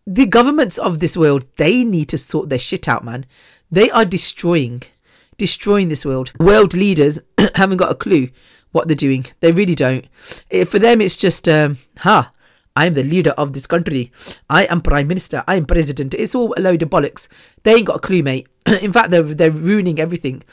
the 0.05 0.25
governments 0.25 0.77
of 0.77 0.99
this 0.99 1.17
world, 1.17 1.45
they 1.57 1.83
need 1.83 2.09
to 2.09 2.17
sort 2.17 2.49
their 2.49 2.59
shit 2.59 2.87
out, 2.87 3.03
man. 3.03 3.25
They 3.69 3.89
are 3.91 4.05
destroying, 4.05 4.83
destroying 5.37 5.87
this 5.89 6.05
world. 6.05 6.33
World 6.39 6.73
leaders 6.73 7.19
haven't 7.55 7.77
got 7.77 7.91
a 7.91 7.95
clue 7.95 8.29
what 8.71 8.87
they're 8.87 8.95
doing. 8.95 9.25
They 9.39 9.51
really 9.51 9.75
don't. 9.75 10.05
For 10.67 10.79
them, 10.79 11.01
it's 11.01 11.17
just, 11.17 11.47
um, 11.47 11.77
ha, 11.99 12.31
I'm 12.75 12.93
the 12.93 13.03
leader 13.03 13.31
of 13.31 13.53
this 13.53 13.67
country. 13.67 14.11
I 14.49 14.63
am 14.65 14.81
prime 14.81 15.07
minister. 15.07 15.43
I 15.47 15.55
am 15.55 15.65
president. 15.65 16.13
It's 16.13 16.35
all 16.35 16.53
a 16.57 16.61
load 16.61 16.81
of 16.81 16.89
bollocks. 16.89 17.27
They 17.63 17.73
ain't 17.75 17.85
got 17.85 17.97
a 17.97 17.99
clue, 17.99 18.23
mate. 18.23 18.47
In 18.81 18.93
fact, 18.93 19.11
they're, 19.11 19.23
they're 19.23 19.51
ruining 19.51 19.99
everything. 19.99 20.43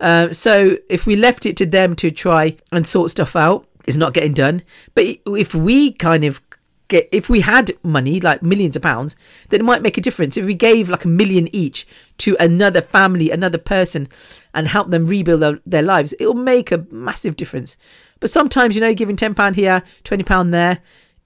Uh, 0.00 0.32
so 0.32 0.76
if 0.88 1.06
we 1.06 1.16
left 1.16 1.46
it 1.46 1.56
to 1.58 1.66
them 1.66 1.94
to 1.96 2.10
try 2.10 2.56
and 2.72 2.86
sort 2.86 3.10
stuff 3.10 3.36
out, 3.36 3.66
it's 3.86 3.96
not 3.96 4.14
getting 4.14 4.32
done. 4.32 4.62
But 4.94 5.04
if 5.26 5.54
we 5.54 5.92
kind 5.92 6.24
of 6.24 6.40
get, 6.88 7.08
if 7.12 7.28
we 7.28 7.40
had 7.40 7.72
money, 7.82 8.20
like 8.20 8.42
millions 8.42 8.76
of 8.76 8.82
pounds, 8.82 9.16
then 9.48 9.60
it 9.60 9.64
might 9.64 9.82
make 9.82 9.98
a 9.98 10.00
difference. 10.00 10.36
If 10.36 10.44
we 10.44 10.54
gave 10.54 10.88
like 10.88 11.04
a 11.04 11.08
million 11.08 11.54
each 11.54 11.86
to 12.18 12.36
another 12.40 12.80
family, 12.80 13.30
another 13.30 13.58
person, 13.58 14.08
and 14.52 14.68
help 14.68 14.90
them 14.90 15.06
rebuild 15.06 15.40
their, 15.40 15.60
their 15.66 15.82
lives, 15.82 16.14
it'll 16.18 16.34
make 16.34 16.72
a 16.72 16.86
massive 16.90 17.36
difference. 17.36 17.76
But 18.20 18.30
sometimes, 18.30 18.74
you 18.74 18.80
know, 18.80 18.94
giving 18.94 19.16
£10 19.16 19.54
here, 19.54 19.82
£20 20.04 20.50
there, 20.50 20.78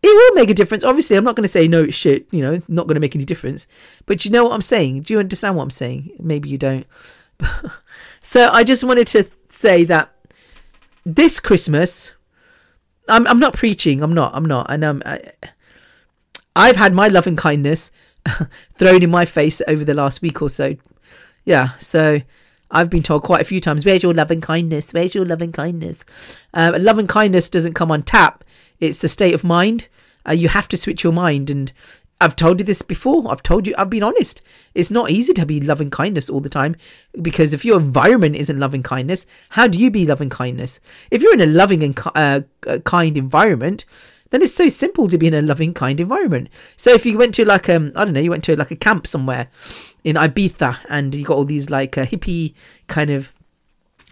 it 0.02 0.07
will 0.07 0.40
make 0.40 0.50
a 0.50 0.54
difference. 0.54 0.85
Obviously, 0.85 1.16
I'm 1.16 1.24
not 1.24 1.35
going 1.35 1.44
to 1.44 1.48
say 1.48 1.66
no, 1.66 1.90
shit, 1.90 2.26
you 2.33 2.40
know, 2.40 2.61
not 2.68 2.87
going 2.87 2.94
to 2.94 3.00
make 3.00 3.16
any 3.16 3.24
difference. 3.24 3.66
But 4.07 4.24
you 4.24 4.31
know 4.31 4.44
what 4.44 4.52
I'm 4.52 4.62
saying? 4.62 5.02
Do 5.02 5.12
you 5.12 5.18
understand 5.18 5.57
what 5.57 5.64
I'm 5.64 5.70
saying? 5.70 6.11
Maybe 6.20 6.48
you 6.48 6.59
don't. 6.59 6.87
So 8.22 8.50
I 8.52 8.64
just 8.64 8.85
wanted 8.85 9.07
to 9.09 9.26
say 9.48 9.85
that 9.85 10.12
this 11.04 11.40
Christmas, 11.40 12.14
I'm 13.09 13.26
I'm 13.26 13.38
not 13.38 13.54
preaching. 13.54 14.02
I'm 14.02 14.12
not. 14.12 14.35
I'm 14.35 14.44
not. 14.44 14.66
And 14.70 14.85
um, 14.85 15.02
I, 15.07 15.33
I've 16.54 16.76
had 16.76 16.94
my 16.94 17.09
loving 17.09 17.37
kindness 17.37 17.90
thrown 18.74 19.02
in 19.02 19.11
my 19.11 19.24
face 19.24 19.62
over 19.66 19.85
the 19.85 19.94
last 19.94 20.22
week 20.22 20.42
or 20.42 20.50
so. 20.50 20.76
Yeah. 21.44 21.70
So 21.78 22.20
I've 22.70 22.90
been 22.90 23.02
told 23.02 23.22
quite 23.22 23.40
a 23.40 23.44
few 23.44 23.61
times, 23.61 23.87
"Where's 23.87 24.02
your 24.02 24.14
loving 24.14 24.40
kindness? 24.40 24.92
Where's 24.92 25.14
your 25.14 25.24
loving 25.24 25.52
kindness?" 25.52 26.04
Um, 26.52 26.74
loving 26.83 27.07
kindness 27.07 27.48
doesn't 27.48 27.74
come 27.74 27.90
on 27.90 28.02
tap. 28.02 28.44
It's 28.81 29.00
the 29.00 29.09
state 29.09 29.35
of 29.35 29.44
mind. 29.44 29.88
Uh, 30.28 30.33
you 30.33 30.48
have 30.48 30.68
to 30.68 30.76
switch 30.76 31.02
your 31.02 31.12
mind, 31.12 31.48
and 31.48 31.72
I've 32.20 32.35
told 32.35 32.59
you 32.59 32.66
this 32.66 32.83
before. 32.83 33.31
I've 33.31 33.42
told 33.42 33.66
you, 33.66 33.74
I've 33.78 33.90
been 33.90 34.02
honest. 34.02 34.42
It's 34.74 34.90
not 34.90 35.11
easy 35.11 35.33
to 35.35 35.46
be 35.46 35.61
loving 35.61 35.90
kindness 35.90 36.28
all 36.28 36.40
the 36.40 36.48
time 36.48 36.74
because 37.20 37.54
if 37.54 37.64
your 37.64 37.78
environment 37.78 38.35
isn't 38.37 38.59
loving 38.59 38.83
kindness, 38.83 39.26
how 39.50 39.68
do 39.68 39.78
you 39.78 39.90
be 39.90 40.04
loving 40.04 40.28
kindness? 40.28 40.81
If 41.11 41.22
you're 41.22 41.35
in 41.35 41.40
a 41.40 41.46
loving 41.46 41.83
and 41.85 41.98
uh, 42.14 42.40
kind 42.85 43.16
environment, 43.16 43.85
then 44.31 44.42
it's 44.42 44.54
so 44.54 44.68
simple 44.68 45.09
to 45.09 45.16
be 45.16 45.28
in 45.28 45.35
a 45.35 45.42
loving, 45.42 45.72
kind 45.72 46.00
environment. 46.00 46.48
So 46.76 46.92
if 46.92 47.07
you 47.07 47.16
went 47.16 47.35
to 47.35 47.44
like 47.44 47.68
um, 47.68 47.92
I 47.94 48.04
don't 48.04 48.14
know, 48.14 48.20
you 48.20 48.31
went 48.31 48.44
to 48.44 48.57
like 48.57 48.72
a 48.72 48.76
camp 48.76 49.07
somewhere 49.07 49.48
in 50.02 50.16
Ibiza 50.16 50.78
and 50.88 51.14
you 51.14 51.24
got 51.24 51.37
all 51.37 51.44
these 51.44 51.70
like 51.70 51.96
uh, 51.96 52.04
hippie 52.04 52.54
kind 52.88 53.11
of 53.11 53.33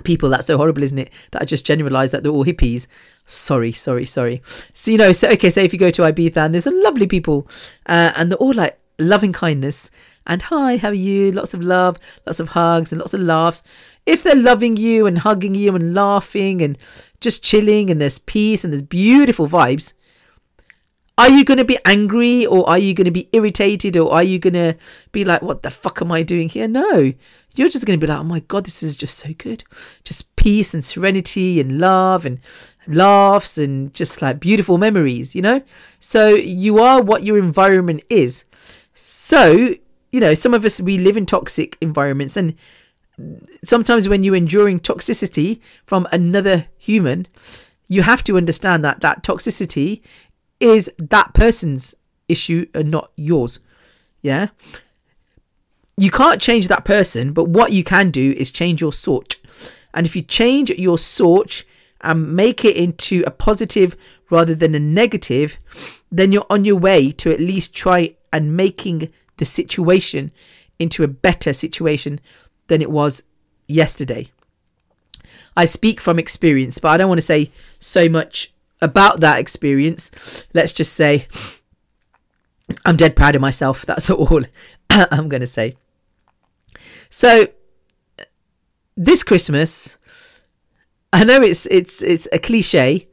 people 0.05 0.29
that's 0.29 0.47
so 0.47 0.57
horrible 0.57 0.83
isn't 0.83 0.99
it 0.99 1.11
that 1.31 1.41
i 1.41 1.45
just 1.47 1.65
generalized 1.65 2.13
that 2.13 2.23
they're 2.23 2.31
all 2.33 2.45
hippies 2.45 2.87
sorry 3.27 3.73
sorry 3.73 4.05
sorry 4.05 4.41
so 4.73 4.91
you 4.91 4.97
know 4.97 5.13
so 5.13 5.29
okay 5.29 5.51
so 5.51 5.61
if 5.61 5.73
you 5.73 5.79
go 5.79 5.91
to 5.91 6.03
ibiza 6.03 6.37
and 6.37 6.55
there's 6.55 6.65
some 6.65 6.81
lovely 6.83 7.07
people 7.07 7.47
uh, 7.87 8.13
and 8.17 8.31
they're 8.31 8.39
all 8.39 8.55
like 8.55 8.79
loving 8.99 9.33
kindness 9.33 9.91
and 10.27 10.43
hi 10.43 10.77
how 10.77 10.89
are 10.89 10.95
you 10.95 11.33
lots 11.33 11.53
of 11.53 11.61
love 11.61 11.97
lots 12.25 12.41
of 12.41 12.51
hugs 12.51 12.93
and 12.93 13.01
lots 13.01 13.13
of 13.13 13.21
laughs 13.21 13.63
if 14.07 14.23
they're 14.23 14.35
loving 14.37 14.77
you 14.77 15.07
and 15.07 15.19
hugging 15.19 15.55
you 15.55 15.75
and 15.75 15.93
laughing 15.93 16.63
and 16.63 16.79
just 17.21 17.43
chilling 17.43 17.91
and 17.91 18.01
there's 18.01 18.19
peace 18.21 18.63
and 18.63 18.73
there's 18.73 18.83
beautiful 18.83 19.49
vibes 19.49 19.93
Are 21.19 21.31
you 21.31 21.47
going 21.47 21.59
to 21.59 21.65
be 21.65 21.79
angry 21.87 22.45
or 22.45 22.69
are 22.69 22.79
you 22.79 22.93
going 22.93 23.07
to 23.07 23.11
be 23.11 23.29
irritated 23.33 23.97
or 23.97 24.13
are 24.13 24.23
you 24.23 24.39
going 24.39 24.53
to 24.53 24.77
be 25.13 25.25
like, 25.25 25.41
what 25.41 25.63
the 25.63 25.71
fuck 25.71 26.03
am 26.03 26.13
I 26.13 26.23
doing 26.23 26.51
here? 26.51 26.69
No, 26.69 27.15
you're 27.55 27.71
just 27.71 27.87
going 27.87 27.99
to 27.99 28.07
be 28.07 28.11
like, 28.11 28.21
oh 28.21 28.25
my 28.25 28.41
God, 28.41 28.67
this 28.67 28.83
is 28.83 28.99
just 28.99 29.19
so 29.19 29.33
good. 29.33 29.65
Just 30.05 30.37
peace 30.37 30.75
and 30.75 30.85
serenity 30.85 31.59
and 31.59 31.79
love 31.81 32.27
and 32.27 32.39
laughs 32.89 33.59
and 33.59 33.93
just 33.95 34.23
like 34.23 34.41
beautiful 34.41 34.79
memories, 34.79 35.35
you 35.35 35.43
know? 35.43 35.63
So 36.01 36.29
you 36.29 36.79
are 36.79 37.03
what 37.03 37.25
your 37.25 37.39
environment 37.39 38.03
is. 38.09 38.45
So, 38.95 39.75
you 40.13 40.21
know, 40.21 40.35
some 40.35 40.55
of 40.55 40.65
us, 40.65 40.81
we 40.81 40.99
live 40.99 41.17
in 41.17 41.27
toxic 41.27 41.77
environments 41.81 42.37
and 42.37 42.55
sometimes 43.65 44.09
when 44.09 44.23
you're 44.23 44.37
enduring 44.37 44.81
toxicity 44.81 45.61
from 45.87 46.07
another 46.13 46.67
human, 46.77 47.27
you 47.89 48.03
have 48.03 48.25
to 48.25 48.37
understand 48.37 48.85
that 48.85 49.01
that 49.01 49.23
toxicity 49.23 50.03
is 50.61 50.91
that 50.99 51.35
person's 51.35 51.95
issue 52.29 52.67
and 52.75 52.91
not 52.91 53.11
yours. 53.17 53.61
Yeah. 54.23 54.49
You 55.97 56.11
can't 56.11 56.41
change 56.41 56.69
that 56.69 56.85
person, 56.85 57.33
but 57.33 57.49
what 57.49 57.73
you 57.73 57.85
can 57.85 58.11
do 58.11 58.33
is 58.33 58.51
change 58.51 58.81
your 58.81 58.93
sort. 58.93 59.37
And 59.95 60.05
if 60.05 60.15
you 60.15 60.23
change 60.23 60.71
your 60.71 60.99
sort 60.99 61.65
and 62.07 62.35
make 62.35 62.65
it 62.65 62.77
into 62.77 63.23
a 63.27 63.31
positive 63.31 63.97
rather 64.31 64.55
than 64.55 64.75
a 64.75 64.81
negative, 64.81 65.59
then 66.11 66.33
you're 66.33 66.47
on 66.49 66.65
your 66.65 66.77
way 66.77 67.11
to 67.11 67.33
at 67.33 67.41
least 67.41 67.75
try 67.75 68.15
and 68.33 68.57
making 68.57 69.13
the 69.37 69.45
situation 69.45 70.31
into 70.79 71.05
a 71.05 71.09
better 71.09 71.53
situation 71.53 72.21
than 72.69 72.81
it 72.81 72.91
was 72.91 73.25
yesterday. 73.67 74.29
I 75.57 75.65
speak 75.65 76.01
from 76.01 76.19
experience, 76.19 76.79
but 76.79 76.89
I 76.89 76.97
don't 76.97 77.09
want 77.09 77.19
to 77.19 77.23
say 77.23 77.51
so 77.79 78.09
much 78.09 78.53
about 78.81 79.21
that 79.21 79.39
experience. 79.39 80.45
Let's 80.53 80.73
just 80.73 80.93
say 80.93 81.27
I'm 82.85 82.97
dead 82.97 83.17
proud 83.17 83.35
of 83.35 83.41
myself. 83.41 83.87
That's 83.87 84.11
all 84.11 84.43
I'm 84.91 85.29
going 85.29 85.41
to 85.41 85.47
say. 85.47 85.77
So 87.11 87.49
this 88.97 89.23
Christmas, 89.23 89.96
I 91.13 91.25
know 91.25 91.41
it's 91.41 91.67
it's 91.67 92.03
it's 92.03 92.29
a 92.33 92.39
cliche, 92.39 93.09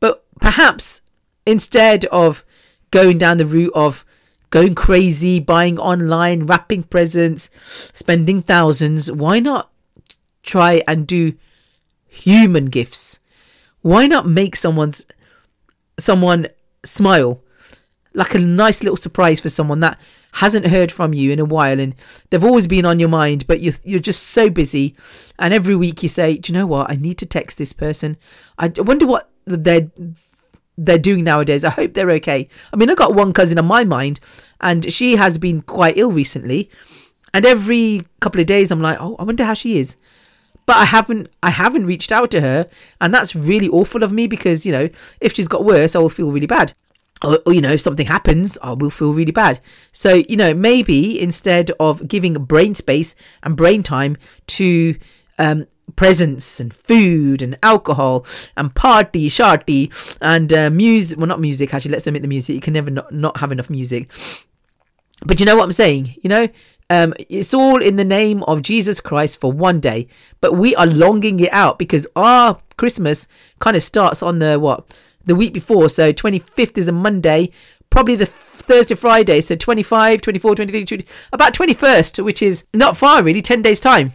but 0.00 0.24
perhaps 0.40 1.02
instead 1.46 2.04
of 2.06 2.44
going 2.90 3.18
down 3.18 3.38
the 3.38 3.46
route 3.46 3.72
of 3.74 4.04
going 4.50 4.74
crazy, 4.74 5.40
buying 5.40 5.78
online, 5.78 6.44
wrapping 6.44 6.84
presents, 6.84 7.50
spending 7.94 8.42
thousands, 8.42 9.10
why 9.10 9.40
not 9.40 9.70
try 10.42 10.82
and 10.86 11.06
do 11.06 11.34
human 12.06 12.66
gifts? 12.66 13.18
Why 13.80 14.06
not 14.06 14.28
make 14.28 14.54
someone's 14.54 15.06
someone 15.98 16.48
smile? 16.84 17.42
Like 18.14 18.34
a 18.34 18.38
nice 18.38 18.82
little 18.82 18.96
surprise 18.96 19.40
for 19.40 19.48
someone 19.48 19.80
that 19.80 19.98
hasn't 20.34 20.68
heard 20.68 20.90
from 20.90 21.12
you 21.12 21.30
in 21.30 21.38
a 21.38 21.44
while 21.44 21.78
and 21.78 21.94
they've 22.30 22.44
always 22.44 22.66
been 22.66 22.84
on 22.84 22.98
your 22.98 23.08
mind, 23.08 23.46
but 23.46 23.60
you're, 23.60 23.74
you're 23.84 24.00
just 24.00 24.22
so 24.24 24.48
busy. 24.50 24.94
And 25.38 25.52
every 25.52 25.76
week 25.76 26.02
you 26.02 26.08
say, 26.08 26.36
Do 26.36 26.52
you 26.52 26.58
know 26.58 26.66
what? 26.66 26.90
I 26.90 26.96
need 26.96 27.18
to 27.18 27.26
text 27.26 27.58
this 27.58 27.72
person. 27.72 28.16
I 28.58 28.72
wonder 28.76 29.06
what 29.06 29.30
they're 29.44 29.90
they're 30.78 30.98
doing 30.98 31.24
nowadays. 31.24 31.64
I 31.64 31.70
hope 31.70 31.92
they're 31.92 32.10
okay. 32.12 32.48
I 32.72 32.76
mean, 32.76 32.90
I 32.90 32.94
got 32.94 33.14
one 33.14 33.32
cousin 33.32 33.58
on 33.58 33.66
my 33.66 33.84
mind, 33.84 34.20
and 34.60 34.92
she 34.92 35.16
has 35.16 35.38
been 35.38 35.62
quite 35.62 35.98
ill 35.98 36.12
recently. 36.12 36.70
And 37.34 37.46
every 37.46 38.02
couple 38.20 38.40
of 38.40 38.46
days, 38.46 38.70
I'm 38.70 38.80
like, 38.80 38.98
oh, 39.00 39.16
I 39.18 39.24
wonder 39.24 39.44
how 39.44 39.54
she 39.54 39.78
is. 39.78 39.96
But 40.64 40.76
I 40.76 40.84
haven't, 40.84 41.28
I 41.42 41.50
haven't 41.50 41.86
reached 41.86 42.12
out 42.12 42.30
to 42.32 42.40
her, 42.40 42.68
and 43.00 43.12
that's 43.12 43.34
really 43.34 43.68
awful 43.68 44.02
of 44.02 44.12
me 44.12 44.26
because 44.26 44.64
you 44.64 44.72
know, 44.72 44.88
if 45.20 45.34
she's 45.34 45.48
got 45.48 45.64
worse, 45.64 45.96
I 45.96 45.98
will 45.98 46.08
feel 46.08 46.30
really 46.30 46.46
bad. 46.46 46.72
Or, 47.24 47.38
or, 47.46 47.52
you 47.52 47.60
know, 47.60 47.72
if 47.72 47.80
something 47.80 48.06
happens, 48.06 48.58
I 48.62 48.72
will 48.72 48.90
feel 48.90 49.14
really 49.14 49.32
bad. 49.32 49.60
So, 49.92 50.14
you 50.28 50.36
know, 50.36 50.54
maybe 50.54 51.20
instead 51.20 51.70
of 51.78 52.08
giving 52.08 52.34
brain 52.34 52.74
space 52.74 53.14
and 53.42 53.56
brain 53.56 53.82
time 53.82 54.16
to 54.48 54.96
um, 55.38 55.66
presents 55.96 56.60
and 56.60 56.74
food 56.74 57.42
and 57.42 57.58
alcohol 57.62 58.26
and 58.56 58.74
party, 58.74 59.28
sharty 59.28 60.16
and 60.20 60.52
uh, 60.52 60.70
music. 60.70 61.18
Well, 61.18 61.26
not 61.26 61.40
music, 61.40 61.72
actually. 61.72 61.92
Let's 61.92 62.06
admit 62.06 62.22
the 62.22 62.28
music. 62.28 62.54
You 62.54 62.60
can 62.60 62.74
never 62.74 62.90
not, 62.90 63.12
not 63.12 63.38
have 63.38 63.52
enough 63.52 63.70
music. 63.70 64.10
But 65.24 65.38
you 65.38 65.46
know 65.46 65.56
what 65.56 65.64
I'm 65.64 65.72
saying? 65.72 66.16
You 66.22 66.28
know, 66.28 66.48
um, 66.90 67.14
it's 67.28 67.54
all 67.54 67.80
in 67.80 67.96
the 67.96 68.04
name 68.04 68.42
of 68.44 68.62
Jesus 68.62 69.00
Christ 69.00 69.40
for 69.40 69.52
one 69.52 69.80
day. 69.80 70.08
But 70.40 70.54
we 70.54 70.74
are 70.76 70.86
longing 70.86 71.40
it 71.40 71.52
out 71.52 71.78
because 71.78 72.06
our 72.16 72.60
Christmas 72.76 73.28
kind 73.60 73.76
of 73.76 73.82
starts 73.82 74.22
on 74.22 74.40
the 74.40 74.58
what? 74.58 74.94
The 75.24 75.34
week 75.34 75.52
before. 75.52 75.88
So 75.88 76.12
25th 76.12 76.78
is 76.78 76.88
a 76.88 76.92
Monday. 76.92 77.50
Probably 77.90 78.16
the 78.16 78.26
Thursday, 78.26 78.94
Friday. 78.94 79.40
So 79.40 79.56
25, 79.56 80.20
24, 80.20 80.54
23, 80.54 80.84
20, 80.84 81.06
about 81.32 81.54
21st, 81.54 82.24
which 82.24 82.42
is 82.42 82.66
not 82.72 82.96
far 82.96 83.22
really, 83.22 83.42
10 83.42 83.62
days' 83.62 83.80
time. 83.80 84.12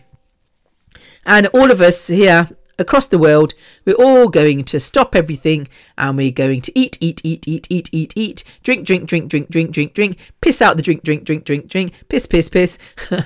And 1.25 1.47
all 1.47 1.71
of 1.71 1.81
us 1.81 2.07
here 2.07 2.49
across 2.79 3.07
the 3.07 3.17
world, 3.17 3.53
we're 3.85 3.93
all 3.93 4.29
going 4.29 4.63
to 4.63 4.79
stop 4.79 5.15
everything 5.15 5.67
and 5.97 6.17
we're 6.17 6.31
going 6.31 6.61
to 6.61 6.79
eat, 6.79 6.97
eat, 7.01 7.21
eat, 7.23 7.47
eat, 7.47 7.67
eat, 7.69 7.89
eat, 7.91 8.13
eat, 8.15 8.43
drink, 8.63 8.85
drink, 8.85 9.07
drink, 9.07 9.29
drink, 9.29 9.49
drink, 9.49 9.71
drink, 9.71 9.93
drink, 9.93 10.17
piss 10.41 10.61
out 10.61 10.77
the 10.77 10.83
drink, 10.83 11.03
drink, 11.03 11.23
drink, 11.23 11.43
drink, 11.43 11.67
drink, 11.67 11.93
piss, 12.09 12.27
piss, 12.27 12.49
piss. 12.49 12.77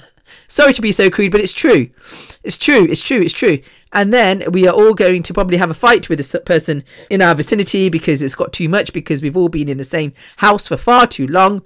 Sorry 0.47 0.73
to 0.73 0.81
be 0.81 0.91
so 0.91 1.09
crude, 1.09 1.31
but 1.31 1.41
it's 1.41 1.53
true. 1.53 1.89
It's 2.43 2.57
true. 2.57 2.85
It's 2.89 3.01
true. 3.01 3.21
It's 3.21 3.33
true. 3.33 3.59
And 3.93 4.13
then 4.13 4.43
we 4.51 4.67
are 4.67 4.73
all 4.73 4.93
going 4.93 5.23
to 5.23 5.33
probably 5.33 5.57
have 5.57 5.71
a 5.71 5.75
fight 5.75 6.07
with 6.09 6.17
this 6.17 6.35
person 6.45 6.83
in 7.09 7.21
our 7.21 7.35
vicinity 7.35 7.89
because 7.89 8.21
it's 8.21 8.35
got 8.35 8.53
too 8.53 8.69
much 8.69 8.93
because 8.93 9.21
we've 9.21 9.35
all 9.35 9.49
been 9.49 9.69
in 9.69 9.77
the 9.77 9.83
same 9.83 10.13
house 10.37 10.67
for 10.67 10.77
far 10.77 11.07
too 11.07 11.27
long. 11.27 11.63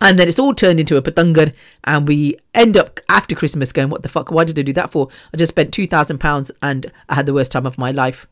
And 0.00 0.18
then 0.18 0.28
it's 0.28 0.38
all 0.38 0.54
turned 0.54 0.78
into 0.78 0.96
a 0.96 1.02
patangar 1.02 1.52
and 1.82 2.06
we 2.06 2.36
end 2.54 2.76
up 2.76 3.00
after 3.08 3.34
christmas 3.34 3.72
going 3.72 3.90
what 3.90 4.02
the 4.02 4.08
fuck? 4.08 4.30
Why 4.30 4.44
did 4.44 4.58
i 4.58 4.62
do 4.62 4.72
that 4.74 4.90
for? 4.90 5.08
I 5.32 5.36
just 5.36 5.52
spent 5.52 5.72
2000 5.72 6.18
pounds 6.18 6.50
and 6.62 6.92
i 7.08 7.16
had 7.16 7.26
the 7.26 7.34
worst 7.34 7.52
time 7.52 7.66
of 7.66 7.78
my 7.78 7.90
life. 7.90 8.26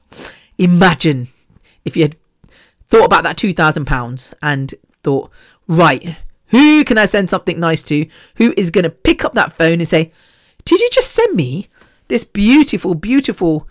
Imagine 0.59 1.29
if 1.85 1.97
you 1.97 2.05
had 2.05 2.17
thought 2.87 3.05
about 3.05 3.25
that 3.25 3.37
2000 3.37 3.85
pounds 3.85 4.33
and 4.43 4.75
thought 5.03 5.31
right 5.67 6.17
who 6.49 6.85
can 6.85 6.99
i 6.99 7.05
send 7.07 7.31
something 7.31 7.59
nice 7.59 7.83
to? 7.85 8.07
Who 8.37 8.55
is 8.57 8.71
going 8.71 8.85
to 8.85 8.91
pick 8.91 9.25
up 9.25 9.35
that 9.35 9.53
phone 9.53 9.81
and 9.81 9.89
say 9.89 10.13
did 10.65 10.81
you 10.81 10.89
just 10.93 11.13
send 11.13 11.35
me 11.35 11.69
this 12.09 12.25
beautiful 12.25 12.95
beautiful 12.95 13.67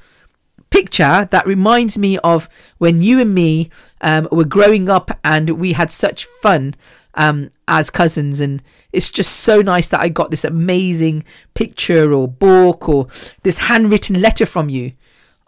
picture 0.70 1.28
that 1.32 1.48
reminds 1.48 1.98
me 1.98 2.18
of 2.20 2.50
when 2.80 3.02
you 3.02 3.22
and 3.22 3.34
me 3.34 3.70
um, 4.02 4.28
were 4.32 4.46
growing 4.46 4.90
up 4.90 5.12
and 5.24 5.52
we 5.52 5.74
had 5.74 5.92
such 5.92 6.26
fun 6.26 6.76
um, 7.14 7.50
as 7.68 7.90
cousins. 7.90 8.42
And 8.42 8.62
it's 8.92 9.12
just 9.12 9.38
so 9.38 9.62
nice 9.62 9.88
that 9.90 10.02
I 10.02 10.10
got 10.10 10.32
this 10.32 10.44
amazing 10.44 11.24
picture 11.54 12.12
or 12.12 12.28
book 12.28 12.90
or 12.90 13.08
this 13.44 13.60
handwritten 13.60 14.22
letter 14.22 14.46
from 14.46 14.70
you. 14.70 14.94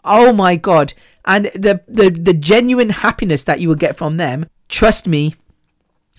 Oh 0.04 0.32
my 0.32 0.56
God. 0.56 0.94
And 1.26 1.46
the, 1.46 1.82
the, 1.86 2.10
the 2.10 2.32
genuine 2.32 2.90
happiness 2.90 3.44
that 3.44 3.60
you 3.60 3.68
will 3.68 3.74
get 3.74 3.96
from 3.96 4.16
them, 4.16 4.46
trust 4.68 5.06
me, 5.06 5.34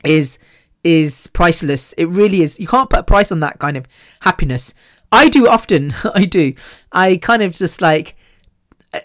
is 0.04 0.38
is 0.82 1.28
priceless. 1.28 1.92
It 1.94 2.06
really 2.06 2.42
is. 2.42 2.58
You 2.58 2.68
can't 2.68 2.90
put 2.90 3.00
a 3.00 3.04
price 3.04 3.34
on 3.34 3.42
that 3.42 3.60
kind 3.60 3.76
of 3.76 3.86
happiness. 4.22 4.74
I 5.12 5.30
do 5.30 5.48
often. 5.48 5.94
I 6.14 6.26
do. 6.26 6.54
I 6.92 7.18
kind 7.18 7.42
of 7.42 7.54
just 7.54 7.82
like 7.82 8.16
uh, 8.94 9.00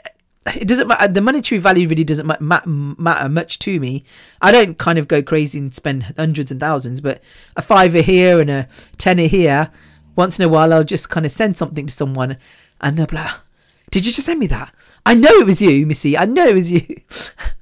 it 0.55 0.69
doesn't 0.69 0.89
matter. 0.89 1.09
The 1.09 1.21
monetary 1.21 1.59
value 1.59 1.89
really 1.89 2.05
doesn't 2.05 2.41
matter 2.41 3.29
much 3.29 3.59
to 3.61 3.81
me. 3.81 4.05
I 4.43 4.53
don't 4.53 4.79
kind 4.79 4.99
of 4.99 5.09
go 5.09 5.23
crazy 5.23 5.59
and 5.59 5.75
spend 5.75 6.15
hundreds 6.17 6.51
and 6.51 6.61
thousands, 6.61 7.01
but 7.01 7.23
a 7.57 7.63
fiver 7.63 8.03
here 8.03 8.41
and 8.41 8.51
a 8.51 8.69
tenner 8.99 9.27
here, 9.27 9.71
once 10.17 10.39
in 10.39 10.45
a 10.45 10.49
while, 10.49 10.73
I'll 10.73 10.85
just 10.85 11.09
kind 11.09 11.25
of 11.25 11.33
send 11.33 11.57
something 11.57 11.87
to 11.87 11.93
someone, 11.93 12.37
and 12.81 12.97
they'll 12.97 13.07
be 13.07 13.17
like, 13.17 13.27
ah, 13.27 13.43
"Did 13.91 14.05
you 14.05 14.13
just 14.13 14.27
send 14.27 14.39
me 14.39 14.47
that? 14.49 14.75
I 15.07 15.15
know 15.15 15.31
it 15.31 15.47
was 15.47 15.63
you, 15.63 15.87
Missy. 15.87 16.17
I 16.17 16.27
know 16.27 16.47
it 16.47 16.55
was 16.55 16.71
you." 16.71 16.97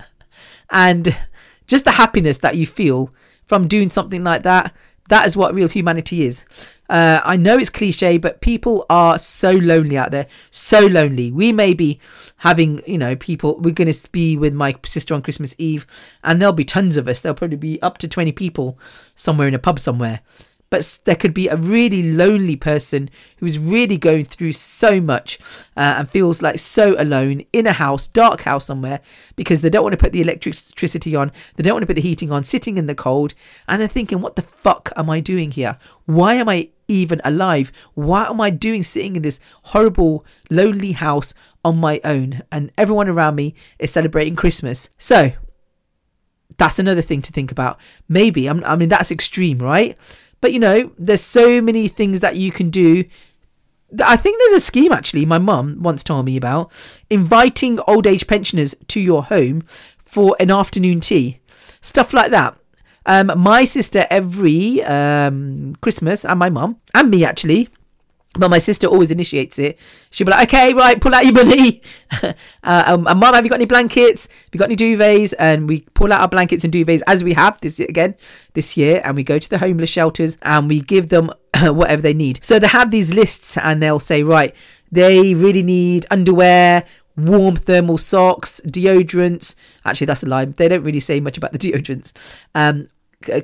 and 0.70 1.16
just 1.68 1.84
the 1.84 1.92
happiness 1.92 2.38
that 2.38 2.56
you 2.56 2.66
feel 2.66 3.14
from 3.46 3.68
doing 3.68 3.90
something 3.90 4.24
like 4.24 4.42
that. 4.42 4.74
That 5.08 5.26
is 5.26 5.36
what 5.36 5.54
real 5.54 5.68
humanity 5.68 6.24
is. 6.26 6.44
Uh, 6.88 7.20
I 7.24 7.36
know 7.36 7.56
it's 7.56 7.70
cliche, 7.70 8.18
but 8.18 8.40
people 8.40 8.84
are 8.90 9.18
so 9.18 9.52
lonely 9.52 9.96
out 9.96 10.10
there. 10.10 10.26
So 10.50 10.80
lonely. 10.80 11.32
We 11.32 11.52
may 11.52 11.72
be 11.74 11.98
having, 12.38 12.82
you 12.86 12.98
know, 12.98 13.16
people, 13.16 13.58
we're 13.58 13.72
going 13.72 13.90
to 13.90 14.08
be 14.12 14.36
with 14.36 14.52
my 14.52 14.74
sister 14.84 15.14
on 15.14 15.22
Christmas 15.22 15.54
Eve, 15.58 15.86
and 16.22 16.40
there'll 16.40 16.52
be 16.52 16.64
tons 16.64 16.96
of 16.96 17.08
us. 17.08 17.20
There'll 17.20 17.36
probably 17.36 17.56
be 17.56 17.80
up 17.80 17.98
to 17.98 18.08
20 18.08 18.32
people 18.32 18.78
somewhere 19.14 19.48
in 19.48 19.54
a 19.54 19.58
pub 19.58 19.78
somewhere 19.78 20.20
but 20.72 21.00
there 21.04 21.14
could 21.14 21.34
be 21.34 21.48
a 21.48 21.56
really 21.56 22.02
lonely 22.14 22.56
person 22.56 23.10
who's 23.36 23.58
really 23.58 23.98
going 23.98 24.24
through 24.24 24.52
so 24.52 25.02
much 25.02 25.38
uh, 25.76 25.96
and 25.98 26.08
feels 26.08 26.40
like 26.40 26.58
so 26.58 26.94
alone 26.98 27.42
in 27.52 27.66
a 27.66 27.72
house, 27.74 28.08
dark 28.08 28.40
house 28.40 28.64
somewhere, 28.64 29.00
because 29.36 29.60
they 29.60 29.68
don't 29.68 29.82
want 29.82 29.92
to 29.92 29.98
put 29.98 30.12
the 30.12 30.22
electricity 30.22 31.14
on, 31.14 31.30
they 31.56 31.62
don't 31.62 31.74
want 31.74 31.82
to 31.82 31.86
put 31.86 31.96
the 31.96 32.00
heating 32.00 32.32
on, 32.32 32.42
sitting 32.42 32.78
in 32.78 32.86
the 32.86 32.94
cold, 32.94 33.34
and 33.68 33.82
they're 33.82 33.86
thinking, 33.86 34.22
what 34.22 34.34
the 34.34 34.40
fuck 34.40 34.90
am 34.96 35.10
I 35.10 35.20
doing 35.20 35.50
here? 35.50 35.76
Why 36.06 36.36
am 36.36 36.48
I 36.48 36.70
even 36.88 37.20
alive? 37.22 37.70
What 37.92 38.30
am 38.30 38.40
I 38.40 38.48
doing 38.48 38.82
sitting 38.82 39.14
in 39.16 39.20
this 39.20 39.40
horrible, 39.64 40.24
lonely 40.48 40.92
house 40.92 41.34
on 41.62 41.76
my 41.76 42.00
own? 42.02 42.40
And 42.50 42.72
everyone 42.78 43.10
around 43.10 43.34
me 43.34 43.54
is 43.78 43.90
celebrating 43.90 44.36
Christmas. 44.36 44.88
So, 44.96 45.32
That's 46.58 46.78
another 46.78 47.02
thing 47.02 47.22
to 47.22 47.32
think 47.32 47.50
about. 47.50 47.78
Maybe, 48.08 48.46
I'm, 48.46 48.62
I 48.64 48.76
mean, 48.76 48.88
that's 48.88 49.10
extreme, 49.10 49.58
right? 49.58 49.98
But 50.42 50.52
you 50.52 50.58
know, 50.58 50.92
there's 50.98 51.22
so 51.22 51.62
many 51.62 51.88
things 51.88 52.20
that 52.20 52.36
you 52.36 52.52
can 52.52 52.68
do. 52.68 53.04
I 54.04 54.16
think 54.16 54.38
there's 54.38 54.58
a 54.62 54.66
scheme 54.66 54.92
actually, 54.92 55.24
my 55.24 55.38
mum 55.38 55.78
once 55.80 56.02
told 56.02 56.26
me 56.26 56.36
about 56.36 56.70
inviting 57.08 57.78
old 57.86 58.06
age 58.06 58.26
pensioners 58.26 58.74
to 58.88 59.00
your 59.00 59.22
home 59.24 59.62
for 60.04 60.36
an 60.40 60.50
afternoon 60.50 61.00
tea. 61.00 61.40
Stuff 61.80 62.12
like 62.12 62.30
that. 62.32 62.58
Um, 63.06 63.32
my 63.36 63.64
sister 63.64 64.06
every 64.10 64.82
um, 64.84 65.74
Christmas, 65.80 66.24
and 66.24 66.38
my 66.38 66.50
mum, 66.50 66.80
and 66.94 67.10
me 67.10 67.24
actually, 67.24 67.68
but 68.38 68.48
my 68.48 68.58
sister 68.58 68.86
always 68.86 69.10
initiates 69.10 69.58
it. 69.58 69.78
She'll 70.10 70.24
be 70.24 70.30
like, 70.30 70.48
okay, 70.48 70.72
right, 70.72 70.98
pull 70.98 71.14
out 71.14 71.24
your 71.24 71.34
money. 71.34 71.82
uh, 72.22 72.32
um, 72.62 73.06
and 73.06 73.20
mum, 73.20 73.34
have 73.34 73.44
you 73.44 73.50
got 73.50 73.56
any 73.56 73.66
blankets? 73.66 74.26
Have 74.26 74.48
you 74.52 74.58
got 74.58 74.70
any 74.70 74.76
duvets? 74.76 75.34
And 75.38 75.68
we 75.68 75.82
pull 75.94 76.12
out 76.12 76.22
our 76.22 76.28
blankets 76.28 76.64
and 76.64 76.72
duvets 76.72 77.02
as 77.06 77.22
we 77.22 77.34
have 77.34 77.60
this 77.60 77.78
again 77.78 78.14
this 78.54 78.76
year. 78.76 79.02
And 79.04 79.16
we 79.16 79.22
go 79.22 79.38
to 79.38 79.50
the 79.50 79.58
homeless 79.58 79.90
shelters 79.90 80.38
and 80.42 80.68
we 80.68 80.80
give 80.80 81.10
them 81.10 81.30
whatever 81.60 82.00
they 82.00 82.14
need. 82.14 82.42
So 82.42 82.58
they 82.58 82.68
have 82.68 82.90
these 82.90 83.12
lists 83.12 83.58
and 83.58 83.82
they'll 83.82 84.00
say, 84.00 84.22
right, 84.22 84.54
they 84.90 85.34
really 85.34 85.62
need 85.62 86.06
underwear, 86.10 86.86
warm 87.16 87.56
thermal 87.56 87.98
socks, 87.98 88.62
deodorants. 88.66 89.54
Actually, 89.84 90.06
that's 90.06 90.22
a 90.22 90.26
lie. 90.26 90.46
They 90.46 90.68
don't 90.68 90.84
really 90.84 91.00
say 91.00 91.20
much 91.20 91.36
about 91.36 91.52
the 91.52 91.58
deodorants. 91.72 92.12
Um, 92.54 92.88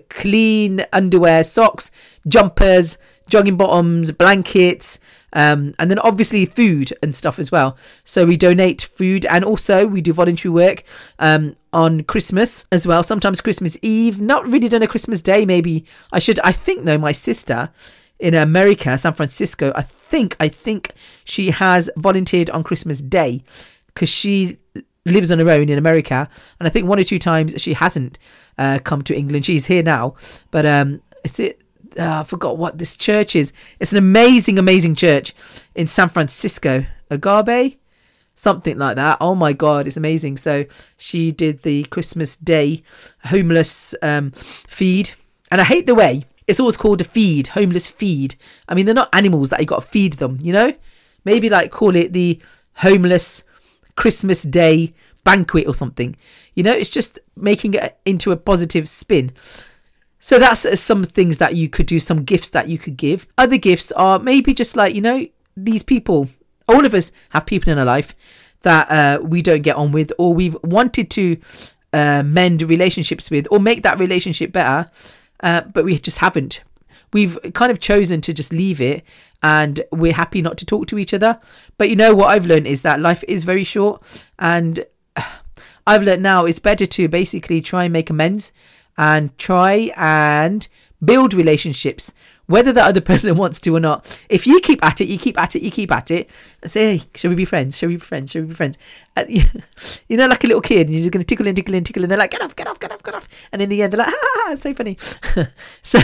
clean 0.09 0.85
underwear, 0.92 1.44
socks, 1.44 1.90
jumpers, 2.27 2.98
jogging 3.29 3.57
bottoms, 3.57 4.11
blankets, 4.12 4.99
um, 5.33 5.75
and 5.79 5.91
then 5.91 5.99
obviously 6.01 6.47
food 6.47 6.93
and 7.03 7.14
stuff 7.14 7.38
as 7.38 7.53
well. 7.53 7.77
So 8.05 8.25
we 8.25 8.37
donate 8.37 8.83
food 8.83 9.27
and 9.27 9.45
also 9.45 9.87
we 9.87 10.01
do 10.01 10.12
voluntary 10.12 10.51
work 10.51 10.85
um, 11.19 11.55
on 11.73 12.03
Christmas 12.05 12.64
as 12.73 12.87
well. 12.87 13.03
Sometimes 13.03 13.41
Christmas 13.41 13.77
Eve. 13.83 14.21
Not 14.21 14.47
really 14.47 14.69
done 14.69 14.83
a 14.83 14.87
Christmas 14.87 15.23
Day. 15.23 15.45
Maybe 15.45 15.85
I 16.12 16.19
should. 16.19 16.41
I 16.41 16.53
think 16.53 16.85
though 16.85 16.99
my 16.99 17.12
sister 17.12 17.71
in 18.19 18.35
America, 18.35 18.97
San 18.99 19.12
Francisco. 19.12 19.73
I 19.77 19.83
think 19.83 20.37
I 20.41 20.49
think 20.49 20.93
she 21.25 21.51
has 21.51 21.91
volunteered 21.97 22.51
on 22.51 22.64
Christmas 22.64 23.01
Day 23.01 23.43
because 23.87 24.09
she 24.09 24.59
lives 25.05 25.31
on 25.33 25.38
her 25.38 25.51
own 25.51 25.69
in 25.69 25.79
America, 25.79 26.29
and 26.59 26.67
I 26.67 26.71
think 26.71 26.88
one 26.88 26.99
or 26.99 27.05
two 27.05 27.19
times 27.19 27.55
she 27.61 27.75
hasn't 27.75 28.19
uh, 28.57 28.79
come 28.83 29.03
to 29.03 29.17
England. 29.17 29.47
She's 29.47 29.67
here 29.67 29.83
now, 29.83 30.14
but 30.51 30.67
um, 30.67 31.03
it's 31.25 31.38
it. 31.38 31.61
Uh, 31.99 32.21
I 32.21 32.23
forgot 32.23 32.57
what 32.57 32.79
this 32.79 32.97
church 32.97 33.35
is. 33.35 33.53
It's 33.81 33.93
an 33.93 33.99
amazing, 33.99 34.59
amazing 34.59 34.95
church 34.95 35.35
in 35.75 35.87
San 35.87 36.09
Francisco, 36.09 36.87
Agape, 37.11 37.81
something 38.37 38.79
like 38.79 38.97
that. 38.97 39.19
Oh 39.21 39.35
my 39.35 39.53
God, 39.53 39.87
it's 39.87 39.97
amazing. 39.97 40.37
So 40.37 40.65
she 40.97 41.33
did 41.33 41.63
the 41.63 41.85
Christmas 41.85 42.37
Day 42.37 42.83
homeless 43.25 43.95
um, 44.03 44.31
feed, 44.31 45.11
and 45.51 45.61
I 45.61 45.65
hate 45.65 45.87
the 45.87 45.95
way 45.95 46.25
it's 46.49 46.59
always 46.59 46.79
called 46.79 47.03
a 47.03 47.05
feed, 47.05 47.49
homeless 47.49 47.89
feed. 47.89 48.35
I 48.69 48.75
mean, 48.75 48.87
they're 48.87 48.95
not 48.95 49.15
animals 49.15 49.51
that 49.51 49.61
you 49.61 49.67
got 49.67 49.83
to 49.83 49.87
feed 49.87 50.15
them, 50.15 50.39
you 50.41 50.53
know? 50.53 50.73
Maybe 51.25 51.51
like 51.51 51.71
call 51.71 51.95
it 51.95 52.15
the 52.15 52.41
homeless 52.77 53.45
Christmas 53.97 54.43
Day 54.43 54.95
banquet 55.25 55.69
or 55.69 55.75
something. 55.75 56.17
You 56.55 56.63
know, 56.63 56.73
it's 56.73 56.89
just 56.89 57.19
making 57.37 57.75
it 57.75 57.99
into 58.07 58.33
a 58.33 58.37
positive 58.37 58.89
spin. 58.89 59.33
So 60.20 60.38
that's 60.38 60.66
uh, 60.66 60.74
some 60.74 61.04
things 61.04 61.38
that 61.38 61.54
you 61.54 61.68
could 61.68 61.87
do, 61.87 62.00
some 62.00 62.24
gifts 62.24 62.48
that 62.50 62.68
you 62.68 62.78
could 62.78 62.96
give. 62.96 63.26
Other 63.37 63.57
gifts 63.57 63.92
are 63.92 64.18
maybe 64.18 64.52
just 64.54 64.76
like, 64.76 64.94
you 64.94 65.00
know, 65.00 65.26
these 65.57 65.83
people, 65.83 66.28
all 66.66 66.85
of 66.85 66.94
us 66.94 67.12
have 67.31 67.46
people 67.46 67.72
in 67.72 67.78
our 67.78 67.85
life 67.85 68.14
that 68.62 68.90
uh, 68.90 69.22
we 69.22 69.42
don't 69.42 69.62
get 69.62 69.76
on 69.76 69.92
with 69.92 70.12
or 70.18 70.35
we've 70.35 70.57
wanted 70.64 71.11
to 71.12 71.37
uh, 71.92 72.22
mend 72.24 72.62
relationships 72.62 73.31
with 73.31 73.46
or 73.50 73.61
make 73.61 73.83
that 73.83 73.98
relationship 73.98 74.52
better 74.52 74.90
uh, 75.40 75.62
but 75.62 75.85
we 75.85 75.98
just 75.98 76.18
haven't. 76.18 76.62
We've 77.12 77.38
kind 77.54 77.72
of 77.72 77.81
chosen 77.81 78.20
to 78.22 78.35
just 78.35 78.52
leave 78.52 78.81
it 78.81 79.04
and 79.42 79.81
we're 79.90 80.12
happy 80.12 80.42
not 80.42 80.59
to 80.59 80.66
talk 80.66 80.87
to 80.88 80.98
each 80.98 81.14
other. 81.14 81.40
But 81.78 81.88
you 81.88 81.96
know 81.96 82.14
what 82.14 82.28
I've 82.28 82.46
learned 82.46 82.66
is 82.66 82.83
that 82.83 83.00
life 83.00 83.24
is 83.26 83.44
very 83.44 83.64
short 83.64 84.02
and 84.38 84.85
I've 85.87 86.02
learned 86.02 86.22
now 86.22 86.44
it's 86.44 86.59
better 86.59 86.85
to 86.87 87.09
basically 87.09 87.61
try 87.61 87.85
and 87.85 87.92
make 87.92 88.11
amends 88.11 88.52
and 88.99 89.37
try 89.39 89.93
and 89.97 90.69
build 91.03 91.33
relationships 91.33 92.13
whether 92.49 92.73
the 92.73 92.83
other 92.83 93.01
person 93.13 93.37
wants 93.37 93.61
to 93.61 93.77
or 93.77 93.81
not. 93.81 94.19
If 94.29 94.47
you 94.47 94.61
keep 94.61 94.85
at 94.85 95.01
it, 95.01 95.07
you 95.07 95.19
keep 95.19 95.39
at 95.39 95.55
it, 95.55 95.63
you 95.63 95.71
keep 95.71 95.93
at 95.93 96.11
it, 96.11 96.29
and 96.61 96.71
say, 96.71 96.99
hey, 96.99 97.05
shall 97.15 97.29
we 97.31 97.37
be 97.37 97.45
friends? 97.45 97.79
Shall 97.79 97.89
we 97.89 97.95
be 97.95 98.01
friends? 98.01 98.33
Shall 98.33 98.43
we 98.43 98.49
be 98.49 98.55
friends? 98.55 98.77
Uh, 99.17 99.25
you 100.09 100.17
know, 100.17 100.27
like 100.27 100.43
a 100.43 100.47
little 100.49 100.63
kid, 100.63 100.89
and 100.89 100.91
you're 100.91 101.03
just 101.03 101.13
going 101.13 101.25
to 101.25 101.27
tickle 101.27 101.47
and 101.47 101.57
tickle 101.57 101.75
and 101.75 101.87
tickle, 101.87 102.03
and 102.03 102.11
they're 102.11 102.19
like, 102.19 102.33
get 102.33 102.43
off, 102.43 102.57
get 102.57 102.67
off, 102.67 102.81
get 102.81 102.91
off, 102.91 103.03
get 103.03 103.15
off. 103.15 103.29
And 103.53 103.63
in 103.63 103.69
the 103.69 103.83
end, 103.83 103.93
they're 103.93 103.99
like, 103.99 104.13
ha 104.13 104.49
ah, 104.49 104.57
so 104.57 104.75
funny. 104.75 104.97
so 105.83 105.99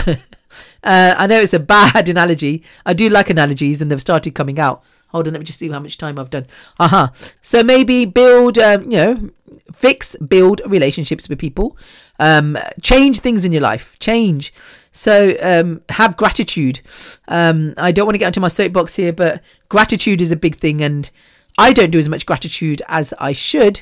uh, 0.83 1.15
I 1.17 1.27
know 1.27 1.39
it's 1.41 1.53
a 1.53 1.59
bad 1.59 2.07
analogy. 2.07 2.63
I 2.85 2.93
do 2.93 3.09
like 3.09 3.29
analogies, 3.29 3.81
and 3.81 3.91
they've 3.91 3.99
started 3.99 4.33
coming 4.35 4.59
out. 4.59 4.83
Hold 5.09 5.27
on, 5.27 5.33
let 5.33 5.39
me 5.39 5.45
just 5.45 5.59
see 5.59 5.69
how 5.69 5.79
much 5.79 5.97
time 5.97 6.19
I've 6.19 6.29
done. 6.29 6.45
Aha. 6.79 7.03
Uh-huh. 7.03 7.29
So 7.41 7.63
maybe 7.63 8.05
build, 8.05 8.57
um, 8.57 8.83
you 8.83 8.97
know, 8.97 9.29
fix, 9.73 10.15
build 10.17 10.61
relationships 10.65 11.29
with 11.29 11.39
people, 11.39 11.77
um, 12.19 12.57
change 12.81 13.19
things 13.19 13.45
in 13.45 13.51
your 13.51 13.61
life, 13.61 13.97
change. 13.99 14.53
So 14.91 15.35
um, 15.41 15.81
have 15.89 16.17
gratitude. 16.17 16.81
Um, 17.27 17.73
I 17.77 17.91
don't 17.91 18.05
want 18.05 18.15
to 18.15 18.19
get 18.19 18.27
into 18.27 18.39
my 18.39 18.47
soapbox 18.47 18.95
here, 18.95 19.13
but 19.13 19.41
gratitude 19.69 20.21
is 20.21 20.31
a 20.31 20.35
big 20.35 20.55
thing, 20.55 20.81
and 20.81 21.09
I 21.57 21.73
don't 21.73 21.91
do 21.91 21.99
as 21.99 22.09
much 22.09 22.25
gratitude 22.25 22.81
as 22.87 23.13
I 23.19 23.33
should. 23.33 23.81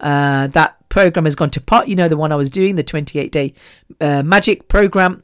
Uh, 0.00 0.48
that 0.48 0.76
program 0.88 1.24
has 1.24 1.36
gone 1.36 1.50
to 1.50 1.60
pot. 1.60 1.88
You 1.88 1.96
know 1.96 2.08
the 2.08 2.16
one 2.16 2.32
I 2.32 2.36
was 2.36 2.50
doing, 2.50 2.76
the 2.76 2.82
28 2.82 3.30
day 3.30 3.54
uh, 4.00 4.22
magic 4.22 4.68
program. 4.68 5.22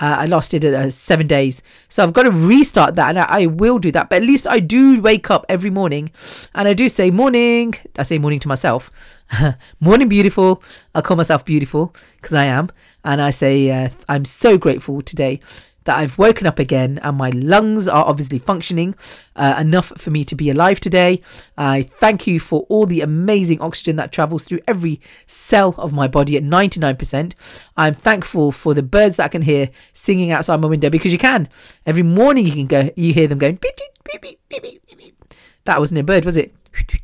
Uh, 0.00 0.16
I 0.20 0.26
lost 0.26 0.54
it 0.54 0.64
uh, 0.64 0.88
seven 0.88 1.26
days. 1.26 1.62
So 1.90 2.02
I've 2.02 2.14
got 2.14 2.22
to 2.22 2.30
restart 2.30 2.94
that 2.94 3.10
and 3.10 3.18
I, 3.18 3.42
I, 3.42 3.46
will 3.46 3.78
do 3.78 3.92
that. 3.92 4.08
But 4.08 4.16
at 4.16 4.22
least 4.22 4.48
I 4.48 4.58
do 4.58 5.00
wake 5.00 5.30
up 5.30 5.44
every 5.48 5.68
morning 5.68 6.10
and 6.54 6.66
I 6.66 6.72
do 6.72 6.88
say, 6.88 7.10
Morning. 7.10 7.74
I 7.98 8.02
say 8.04 8.18
morning 8.18 8.40
to 8.40 8.48
myself. 8.48 8.90
morning, 9.80 10.08
beautiful. 10.08 10.62
I 10.94 11.02
call 11.02 11.18
myself 11.18 11.44
beautiful 11.44 11.94
because 12.16 12.34
I 12.34 12.44
am. 12.44 12.70
And 13.04 13.20
I 13.20 13.30
say, 13.30 13.70
uh, 13.70 13.90
I'm 14.08 14.24
so 14.24 14.58
grateful 14.58 15.00
today 15.02 15.40
that 15.84 15.96
I've 15.96 16.18
woken 16.18 16.46
up 16.46 16.58
again 16.58 16.98
and 17.02 17.16
my 17.16 17.30
lungs 17.30 17.88
are 17.88 18.04
obviously 18.04 18.38
functioning 18.38 18.94
uh, 19.36 19.56
enough 19.58 19.92
for 19.96 20.10
me 20.10 20.24
to 20.24 20.34
be 20.34 20.50
alive 20.50 20.80
today. 20.80 21.22
I 21.56 21.82
thank 21.82 22.26
you 22.26 22.38
for 22.40 22.66
all 22.68 22.86
the 22.86 23.00
amazing 23.00 23.60
oxygen 23.60 23.96
that 23.96 24.12
travels 24.12 24.44
through 24.44 24.60
every 24.68 25.00
cell 25.26 25.74
of 25.78 25.92
my 25.92 26.08
body 26.08 26.36
at 26.36 26.42
99%. 26.42 27.32
I'm 27.76 27.94
thankful 27.94 28.52
for 28.52 28.74
the 28.74 28.82
birds 28.82 29.16
that 29.16 29.24
I 29.24 29.28
can 29.28 29.42
hear 29.42 29.70
singing 29.92 30.32
outside 30.32 30.60
my 30.60 30.68
window 30.68 30.90
because 30.90 31.12
you 31.12 31.18
can. 31.18 31.48
Every 31.86 32.02
morning 32.02 32.46
you 32.46 32.52
can 32.52 32.66
go, 32.66 32.90
you 32.96 33.12
hear 33.12 33.28
them 33.28 33.38
going 33.38 33.56
beep, 33.56 33.76
beep, 33.76 34.20
beep, 34.20 34.38
beep, 34.50 34.62
beep, 34.62 34.98
beep. 34.98 35.24
That 35.64 35.78
wasn't 35.78 36.00
a 36.00 36.04
bird, 36.04 36.24
was 36.24 36.36
it? 36.36 36.54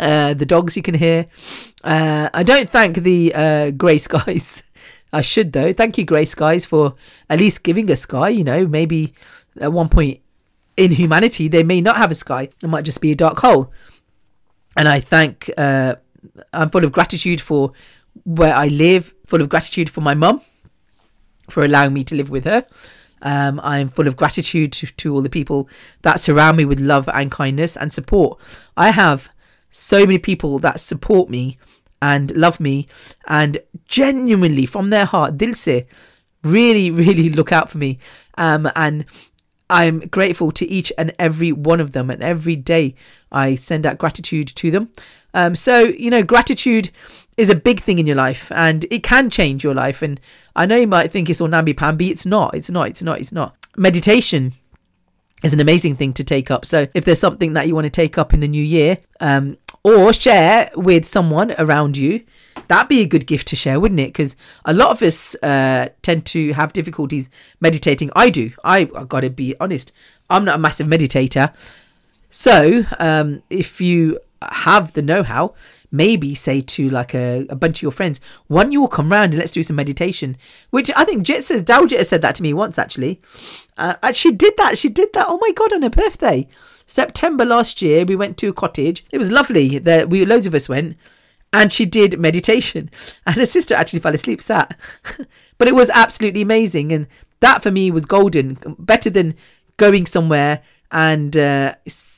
uh, 0.00 0.34
the 0.34 0.46
dogs 0.46 0.76
you 0.76 0.82
can 0.82 0.94
hear. 0.94 1.26
Uh, 1.82 2.28
I 2.32 2.42
don't 2.42 2.68
thank 2.68 2.96
the 2.96 3.32
uh, 3.34 3.70
grey 3.70 3.98
skies. 4.06 4.62
I 5.12 5.20
should 5.20 5.52
though. 5.52 5.72
Thank 5.72 5.98
you, 5.98 6.04
grey 6.04 6.24
skies, 6.24 6.66
for 6.66 6.94
at 7.28 7.38
least 7.38 7.64
giving 7.64 7.90
a 7.90 7.96
sky. 7.96 8.28
You 8.28 8.44
know, 8.44 8.66
maybe 8.66 9.12
at 9.60 9.72
one 9.72 9.88
point 9.88 10.20
in 10.76 10.92
humanity 10.92 11.48
they 11.48 11.62
may 11.62 11.80
not 11.80 11.96
have 11.96 12.10
a 12.10 12.14
sky. 12.14 12.48
It 12.62 12.68
might 12.68 12.84
just 12.84 13.00
be 13.00 13.12
a 13.12 13.16
dark 13.16 13.38
hole. 13.38 13.72
And 14.76 14.88
I 14.88 15.00
thank. 15.00 15.50
Uh, 15.56 15.96
I'm 16.52 16.68
full 16.68 16.84
of 16.84 16.92
gratitude 16.92 17.40
for 17.40 17.72
where 18.24 18.54
I 18.54 18.68
live. 18.68 19.14
Full 19.26 19.40
of 19.40 19.48
gratitude 19.48 19.90
for 19.90 20.00
my 20.00 20.14
mum 20.14 20.42
for 21.48 21.64
allowing 21.64 21.92
me 21.92 22.04
to 22.04 22.14
live 22.14 22.30
with 22.30 22.44
her. 22.44 22.66
Um, 23.22 23.60
I'm 23.62 23.88
full 23.88 24.06
of 24.06 24.16
gratitude 24.16 24.72
to, 24.74 24.86
to 24.86 25.14
all 25.14 25.20
the 25.20 25.28
people 25.28 25.68
that 26.02 26.20
surround 26.20 26.56
me 26.56 26.64
with 26.64 26.80
love 26.80 27.08
and 27.12 27.30
kindness 27.30 27.76
and 27.76 27.92
support. 27.92 28.40
I 28.76 28.90
have 28.90 29.28
so 29.70 30.00
many 30.00 30.18
people 30.18 30.58
that 30.60 30.80
support 30.80 31.28
me 31.28 31.58
and 32.02 32.34
love 32.36 32.60
me 32.60 32.86
and 33.26 33.58
genuinely 33.86 34.66
from 34.66 34.90
their 34.90 35.04
heart, 35.04 35.36
dil 35.36 35.54
se, 35.54 35.86
really, 36.42 36.90
really 36.90 37.28
look 37.30 37.52
out 37.52 37.70
for 37.70 37.78
me. 37.78 37.98
Um, 38.38 38.70
and 38.74 39.04
I'm 39.68 40.00
grateful 40.00 40.50
to 40.52 40.66
each 40.66 40.92
and 40.98 41.14
every 41.18 41.52
one 41.52 41.80
of 41.80 41.92
them. 41.92 42.10
And 42.10 42.22
every 42.22 42.56
day 42.56 42.94
I 43.30 43.54
send 43.54 43.86
out 43.86 43.98
gratitude 43.98 44.48
to 44.48 44.70
them. 44.70 44.90
Um, 45.32 45.54
so, 45.54 45.80
you 45.80 46.10
know, 46.10 46.22
gratitude 46.22 46.90
is 47.36 47.50
a 47.50 47.54
big 47.54 47.80
thing 47.80 47.98
in 47.98 48.06
your 48.06 48.16
life 48.16 48.50
and 48.52 48.84
it 48.90 49.02
can 49.02 49.30
change 49.30 49.62
your 49.62 49.74
life. 49.74 50.02
And 50.02 50.20
I 50.56 50.66
know 50.66 50.76
you 50.76 50.86
might 50.86 51.10
think 51.10 51.30
it's 51.30 51.40
all 51.40 51.48
namby 51.48 51.74
pamby. 51.74 52.10
It's 52.10 52.26
not. 52.26 52.54
It's 52.54 52.70
not. 52.70 52.88
It's 52.88 53.02
not. 53.02 53.20
It's 53.20 53.32
not. 53.32 53.56
Meditation 53.76 54.52
is 55.42 55.54
an 55.54 55.60
amazing 55.60 55.96
thing 55.96 56.12
to 56.14 56.24
take 56.24 56.50
up. 56.50 56.64
So 56.64 56.86
if 56.94 57.04
there's 57.04 57.20
something 57.20 57.54
that 57.54 57.66
you 57.66 57.74
want 57.74 57.86
to 57.86 57.90
take 57.90 58.18
up 58.18 58.34
in 58.34 58.40
the 58.40 58.48
new 58.48 58.62
year, 58.62 58.98
um, 59.20 59.56
or 59.82 60.12
share 60.12 60.70
with 60.76 61.06
someone 61.06 61.54
around 61.58 61.96
you, 61.96 62.22
that'd 62.68 62.88
be 62.88 63.00
a 63.00 63.06
good 63.06 63.26
gift 63.26 63.48
to 63.48 63.56
share, 63.56 63.80
wouldn't 63.80 64.00
it? 64.00 64.08
Because 64.08 64.36
a 64.64 64.74
lot 64.74 64.90
of 64.90 65.02
us 65.02 65.34
uh, 65.42 65.88
tend 66.02 66.26
to 66.26 66.52
have 66.52 66.72
difficulties 66.72 67.30
meditating. 67.60 68.10
I 68.14 68.30
do. 68.30 68.52
I, 68.62 68.90
I 68.94 69.04
gotta 69.04 69.30
be 69.30 69.54
honest. 69.58 69.92
I'm 70.28 70.44
not 70.44 70.56
a 70.56 70.58
massive 70.58 70.86
meditator. 70.86 71.54
So 72.28 72.84
um, 72.98 73.42
if 73.48 73.80
you 73.80 74.18
have 74.42 74.92
the 74.92 75.02
know-how, 75.02 75.54
maybe 75.90 76.34
say 76.34 76.60
to 76.60 76.88
like 76.88 77.14
a, 77.14 77.46
a 77.48 77.56
bunch 77.56 77.78
of 77.78 77.82
your 77.82 77.92
friends, 77.92 78.20
why 78.46 78.62
don't 78.62 78.72
you 78.72 78.82
all 78.82 78.88
come 78.88 79.10
round 79.10 79.32
and 79.32 79.38
let's 79.38 79.52
do 79.52 79.62
some 79.62 79.76
meditation? 79.76 80.36
Which 80.70 80.90
I 80.96 81.04
think 81.04 81.22
Jit 81.24 81.44
says, 81.44 81.62
Daljit 81.62 82.04
said 82.04 82.22
that 82.22 82.34
to 82.36 82.42
me 82.42 82.52
once 82.52 82.78
actually. 82.78 83.20
Uh, 83.76 83.94
and 84.02 84.16
she 84.16 84.32
did 84.32 84.54
that. 84.56 84.78
She 84.78 84.88
did 84.88 85.12
that. 85.14 85.26
Oh 85.28 85.38
my 85.40 85.52
God, 85.52 85.72
on 85.72 85.82
her 85.82 85.90
birthday. 85.90 86.46
September 86.86 87.44
last 87.44 87.80
year, 87.80 88.04
we 88.04 88.16
went 88.16 88.36
to 88.38 88.48
a 88.48 88.52
cottage. 88.52 89.04
It 89.12 89.18
was 89.18 89.30
lovely. 89.30 89.78
There, 89.78 90.06
we 90.06 90.24
loads 90.24 90.46
of 90.46 90.54
us 90.54 90.68
went, 90.68 90.96
and 91.52 91.72
she 91.72 91.86
did 91.86 92.18
meditation. 92.18 92.90
And 93.26 93.36
her 93.36 93.46
sister 93.46 93.74
actually 93.74 94.00
fell 94.00 94.14
asleep 94.14 94.40
sat. 94.40 94.76
but 95.58 95.68
it 95.68 95.74
was 95.74 95.88
absolutely 95.90 96.42
amazing, 96.42 96.92
and 96.92 97.06
that 97.38 97.62
for 97.62 97.70
me 97.70 97.90
was 97.90 98.06
golden. 98.06 98.58
Better 98.78 99.08
than 99.08 99.34
going 99.76 100.04
somewhere 100.04 100.62
and 100.90 101.36
uh, 101.36 101.74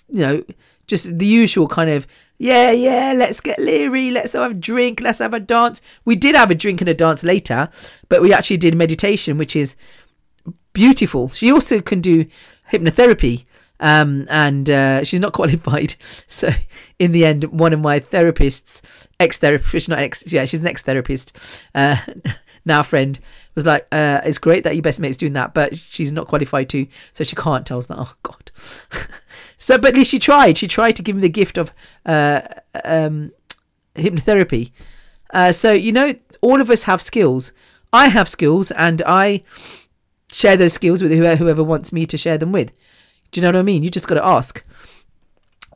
you 0.08 0.20
know 0.20 0.44
just 0.86 1.18
the 1.18 1.26
usual 1.26 1.68
kind 1.68 1.90
of 1.90 2.06
yeah 2.42 2.72
yeah 2.72 3.12
let's 3.16 3.38
get 3.38 3.56
leery 3.60 4.10
let's 4.10 4.32
have 4.32 4.50
a 4.50 4.54
drink 4.54 5.00
let's 5.00 5.20
have 5.20 5.32
a 5.32 5.38
dance 5.38 5.80
we 6.04 6.16
did 6.16 6.34
have 6.34 6.50
a 6.50 6.56
drink 6.56 6.80
and 6.80 6.88
a 6.88 6.94
dance 6.94 7.22
later 7.22 7.68
but 8.08 8.20
we 8.20 8.32
actually 8.32 8.56
did 8.56 8.74
meditation 8.74 9.38
which 9.38 9.54
is 9.54 9.76
beautiful 10.72 11.28
she 11.28 11.52
also 11.52 11.80
can 11.80 12.00
do 12.00 12.26
hypnotherapy 12.72 13.44
um, 13.78 14.26
and 14.30 14.70
uh, 14.70 15.02
she's 15.02 15.20
not 15.20 15.32
qualified. 15.32 15.96
So 16.28 16.48
in 16.98 17.12
the 17.12 17.26
end, 17.26 17.44
one 17.44 17.72
of 17.72 17.80
my 17.80 18.00
therapists, 18.00 18.80
ex-therapist, 19.20 19.88
not 19.88 19.98
ex, 19.98 20.32
yeah, 20.32 20.44
she's 20.44 20.60
an 20.62 20.68
ex-therapist, 20.68 21.60
uh, 21.74 21.96
now 22.64 22.82
friend, 22.82 23.18
was 23.54 23.66
like, 23.66 23.86
uh, 23.92 24.20
"It's 24.24 24.38
great 24.38 24.64
that 24.64 24.76
your 24.76 24.82
best 24.82 25.00
mate's 25.00 25.16
doing 25.18 25.34
that, 25.34 25.52
but 25.52 25.76
she's 25.76 26.12
not 26.12 26.26
qualified 26.26 26.70
to, 26.70 26.86
so 27.10 27.24
she 27.24 27.36
can't." 27.36 27.70
I 27.70 27.74
was 27.74 27.90
like, 27.90 27.98
"Oh 27.98 28.14
God." 28.22 28.50
so, 29.62 29.78
but 29.78 29.90
at 29.90 29.94
least 29.94 30.10
she 30.10 30.18
tried. 30.18 30.58
She 30.58 30.66
tried 30.66 30.96
to 30.96 31.04
give 31.04 31.14
me 31.14 31.22
the 31.22 31.28
gift 31.28 31.56
of 31.56 31.72
uh, 32.04 32.40
um, 32.84 33.30
hypnotherapy. 33.94 34.72
Uh, 35.32 35.52
so 35.52 35.72
you 35.72 35.92
know, 35.92 36.14
all 36.40 36.60
of 36.60 36.68
us 36.68 36.82
have 36.82 37.00
skills. 37.00 37.52
I 37.92 38.08
have 38.08 38.28
skills, 38.28 38.72
and 38.72 39.02
I 39.06 39.44
share 40.32 40.56
those 40.56 40.72
skills 40.72 41.00
with 41.00 41.12
whoever, 41.12 41.36
whoever 41.36 41.62
wants 41.62 41.92
me 41.92 42.06
to 42.06 42.18
share 42.18 42.38
them 42.38 42.50
with. 42.50 42.72
Do 43.30 43.40
you 43.40 43.42
know 43.42 43.50
what 43.50 43.60
I 43.60 43.62
mean? 43.62 43.84
You 43.84 43.90
just 43.90 44.08
got 44.08 44.16
to 44.16 44.26
ask. 44.26 44.64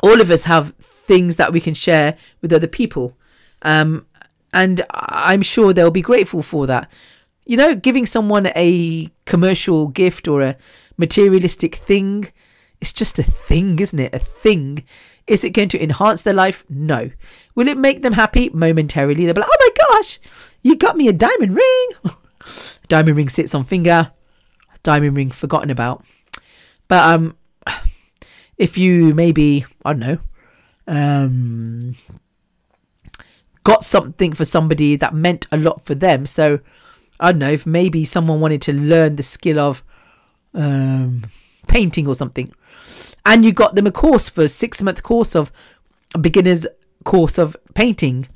All 0.03 0.21
of 0.21 0.33
us 0.33 0.45
have 0.45 0.75
things 0.81 1.37
that 1.37 1.53
we 1.53 1.61
can 1.61 1.75
share 1.75 2.17
with 2.43 2.53
other 2.53 2.67
people. 2.67 3.17
Um, 3.63 4.05
and 4.53 4.85
I'm 4.91 5.43
sure 5.43 5.73
they'll 5.73 5.93
be 5.93 6.03
grateful 6.03 6.43
for 6.43 6.67
that. 6.67 6.91
You 7.45 7.57
know, 7.57 7.77
giving 7.77 8.05
someone 8.05 8.49
a 8.57 9.11
commercial 9.27 9.87
gift 9.87 10.27
or 10.27 10.43
a 10.43 10.57
materialistic 10.97 11.77
thing, 11.77 12.33
it's 12.87 12.93
just 12.93 13.19
a 13.19 13.25
thing, 13.25 13.81
isn't 13.81 13.99
it? 13.99 14.15
A 14.15 14.21
thing. 14.21 14.85
Is 15.27 15.43
it 15.43 15.51
going 15.51 15.69
to 15.71 15.83
enhance 15.83 16.23
their 16.23 16.33
life? 16.33 16.65
No. 16.69 17.11
Will 17.57 17.67
it 17.67 17.77
make 17.77 18.03
them 18.03 18.13
happy 18.13 18.49
momentarily? 18.51 19.25
They'll 19.25 19.35
be 19.35 19.41
like, 19.41 19.51
oh 19.53 19.57
my 19.59 19.97
gosh, 19.99 20.21
you 20.63 20.77
got 20.77 20.97
me 20.97 21.09
a 21.09 21.13
diamond 21.13 21.57
ring. 21.57 21.89
diamond 22.89 23.17
ring 23.17 23.29
sits 23.29 23.57
on 23.57 23.65
finger, 23.65 24.13
diamond 24.85 25.17
ring 25.17 25.31
forgotten 25.31 25.69
about. 25.69 26.05
But 26.87 27.03
um, 27.13 27.37
if 28.57 28.79
you 28.79 29.13
maybe 29.15 29.67
I 29.85 29.93
don't 29.93 30.01
know, 30.01 30.19
um, 30.87 31.97
got 33.65 33.85
something 33.85 34.33
for 34.33 34.45
somebody 34.45 34.95
that 34.95 35.13
meant 35.13 35.49
a 35.51 35.57
lot 35.57 35.85
for 35.85 35.97
them. 35.97 36.25
So 36.25 36.61
I 37.19 37.33
don't 37.33 37.41
know 37.41 37.51
if 37.51 37.67
maybe 37.67 38.05
someone 38.05 38.39
wanted 38.39 38.63
to 38.63 38.73
learn 38.73 39.17
the 39.17 39.25
skill 39.25 39.59
of 39.59 39.83
um, 40.55 41.25
painting 41.67 42.07
or 42.07 42.15
something, 42.15 42.55
and 43.25 43.45
you 43.45 43.53
got 43.53 43.75
them 43.75 43.87
a 43.87 43.93
course 43.93 44.29
for 44.29 44.43
a 44.43 44.49
six 44.49 44.83
month 44.83 45.03
course 45.03 45.35
of 45.35 45.53
a 46.15 46.19
beginner's 46.19 46.67
course 47.05 47.39
of 47.39 47.57
painting. 47.75 48.29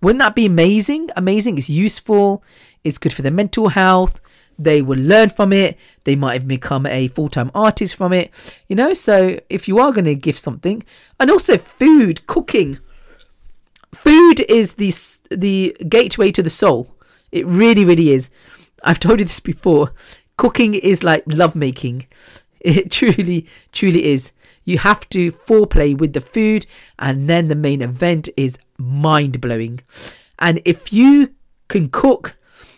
Wouldn't 0.00 0.20
that 0.20 0.34
be 0.34 0.46
amazing? 0.46 1.10
Amazing. 1.16 1.58
It's 1.58 1.70
useful. 1.70 2.42
It's 2.82 2.98
good 2.98 3.12
for 3.12 3.22
their 3.22 3.32
mental 3.32 3.68
health 3.68 4.20
they 4.58 4.82
will 4.82 4.98
learn 4.98 5.28
from 5.28 5.52
it 5.52 5.76
they 6.04 6.14
might 6.14 6.34
have 6.34 6.48
become 6.48 6.86
a 6.86 7.08
full-time 7.08 7.50
artist 7.54 7.96
from 7.96 8.12
it 8.12 8.30
you 8.68 8.76
know 8.76 8.94
so 8.94 9.38
if 9.50 9.66
you 9.68 9.78
are 9.78 9.92
going 9.92 10.04
to 10.04 10.14
give 10.14 10.38
something 10.38 10.82
and 11.18 11.30
also 11.30 11.58
food 11.58 12.26
cooking 12.26 12.78
food 13.94 14.40
is 14.48 14.74
the 14.74 14.92
the 15.30 15.76
gateway 15.88 16.30
to 16.30 16.42
the 16.42 16.50
soul 16.50 16.94
it 17.32 17.46
really 17.46 17.84
really 17.84 18.10
is 18.10 18.30
i've 18.82 19.00
told 19.00 19.18
you 19.18 19.24
this 19.24 19.40
before 19.40 19.92
cooking 20.36 20.74
is 20.74 21.02
like 21.02 21.22
lovemaking 21.26 22.06
it 22.64 22.90
truly 22.98 23.46
truly 23.72 24.04
is 24.06 24.32
you 24.64 24.78
have 24.78 25.08
to 25.10 25.30
foreplay 25.30 25.96
with 25.96 26.14
the 26.14 26.20
food 26.20 26.66
and 26.98 27.28
then 27.28 27.48
the 27.48 27.54
main 27.54 27.82
event 27.82 28.28
is 28.36 28.58
mind 28.78 29.40
blowing 29.40 29.80
and 30.38 30.60
if 30.64 30.92
you 30.92 31.34
can 31.68 31.88
cook 31.88 32.34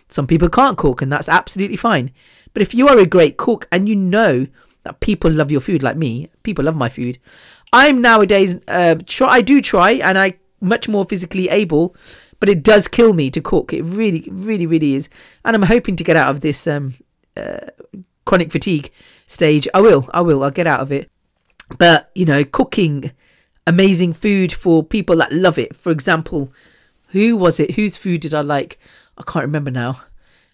some 0.09 0.27
people 0.27 0.49
can't 0.49 0.77
cook, 0.77 1.01
and 1.01 1.11
that's 1.11 1.29
absolutely 1.29 1.77
fine. 1.77 2.11
But 2.53 2.61
if 2.61 2.73
you 2.73 2.87
are 2.87 2.97
a 2.97 3.05
great 3.05 3.37
cook 3.37 3.67
and 3.71 3.87
you 3.89 3.95
know 3.95 4.47
that 4.83 4.99
people 4.99 5.31
love 5.31 5.51
your 5.51 5.61
food, 5.61 5.83
like 5.83 5.97
me, 5.97 6.29
people 6.43 6.63
love 6.65 6.75
my 6.75 6.89
food. 6.89 7.19
I'm 7.73 8.01
nowadays 8.01 8.59
uh, 8.67 8.95
try. 9.05 9.27
I 9.27 9.41
do 9.41 9.61
try, 9.61 9.91
and 9.91 10.17
I 10.17 10.35
much 10.61 10.87
more 10.87 11.05
physically 11.05 11.49
able, 11.49 11.95
but 12.39 12.49
it 12.49 12.63
does 12.63 12.87
kill 12.87 13.13
me 13.13 13.29
to 13.31 13.41
cook. 13.41 13.73
It 13.73 13.83
really, 13.83 14.27
really, 14.31 14.65
really 14.65 14.93
is. 14.95 15.09
And 15.43 15.55
I'm 15.55 15.63
hoping 15.63 15.97
to 15.97 16.03
get 16.03 16.15
out 16.15 16.29
of 16.29 16.39
this 16.39 16.65
um, 16.65 16.95
uh, 17.35 17.67
chronic 18.25 18.51
fatigue 18.51 18.91
stage. 19.27 19.67
I 19.73 19.81
will. 19.81 20.09
I 20.13 20.21
will. 20.21 20.43
I'll 20.43 20.51
get 20.51 20.67
out 20.67 20.79
of 20.79 20.91
it. 20.91 21.11
But 21.77 22.09
you 22.15 22.25
know, 22.25 22.43
cooking 22.43 23.11
amazing 23.67 24.13
food 24.13 24.53
for 24.53 24.83
people 24.83 25.17
that 25.17 25.33
love 25.33 25.59
it. 25.59 25.75
For 25.75 25.91
example, 25.91 26.51
who 27.09 27.35
was 27.37 27.59
it? 27.59 27.71
Whose 27.71 27.97
food 27.97 28.21
did 28.21 28.33
I 28.33 28.41
like? 28.41 28.79
I 29.17 29.23
can't 29.23 29.45
remember 29.45 29.71
now. 29.71 30.01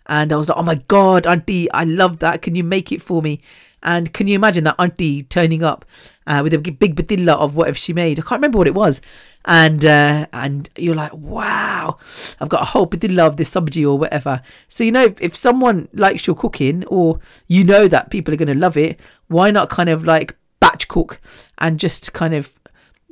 And 0.08 0.34
I 0.34 0.36
was 0.36 0.50
like, 0.50 0.58
oh 0.58 0.64
my 0.64 0.76
God, 0.88 1.26
Auntie, 1.26 1.72
I 1.72 1.86
love 1.86 2.20
that. 2.20 2.42
Can 2.42 2.56
you 2.56 2.64
make 2.64 2.92
it 2.92 3.02
for 3.02 3.22
me? 3.22 3.42
And 3.84 4.14
can 4.14 4.28
you 4.28 4.36
imagine 4.36 4.64
that 4.64 4.76
Auntie 4.80 5.24
turning 5.24 5.62
up 5.62 5.86
uh, 6.26 6.40
with 6.42 6.54
a 6.54 6.58
big 6.58 6.96
batilla 6.96 7.36
of 7.36 7.56
whatever 7.56 7.78
she 7.78 7.94
made? 7.94 8.18
I 8.18 8.24
can't 8.24 8.40
remember 8.40 8.58
what 8.58 8.68
it 8.68 8.74
was. 8.74 9.02
And 9.46 9.84
uh, 9.86 10.28
and 10.32 10.70
you're 10.78 10.96
like, 10.96 11.14
wow, 11.14 11.98
I've 12.40 12.50
got 12.50 12.62
a 12.62 12.66
whole 12.66 12.88
batilla 12.88 13.28
of 13.28 13.38
this 13.38 13.52
sabji 13.52 13.86
or 13.86 14.00
whatever. 14.00 14.42
So, 14.70 14.86
you 14.86 14.92
know, 14.92 15.04
if, 15.04 15.22
if 15.22 15.36
someone 15.36 15.90
likes 15.94 16.26
your 16.26 16.36
cooking 16.36 16.86
or 16.86 17.20
you 17.48 17.66
know 17.66 17.90
that 17.90 18.10
people 18.10 18.34
are 18.34 18.38
going 18.38 18.48
to 18.48 18.58
love 18.58 18.78
it, 18.78 19.00
why 19.28 19.52
not 19.52 19.70
kind 19.70 19.90
of 19.90 20.06
like 20.06 20.36
batch 20.62 20.88
cook 20.88 21.20
and 21.58 21.80
just 21.80 22.14
kind 22.14 22.34
of 22.34 22.58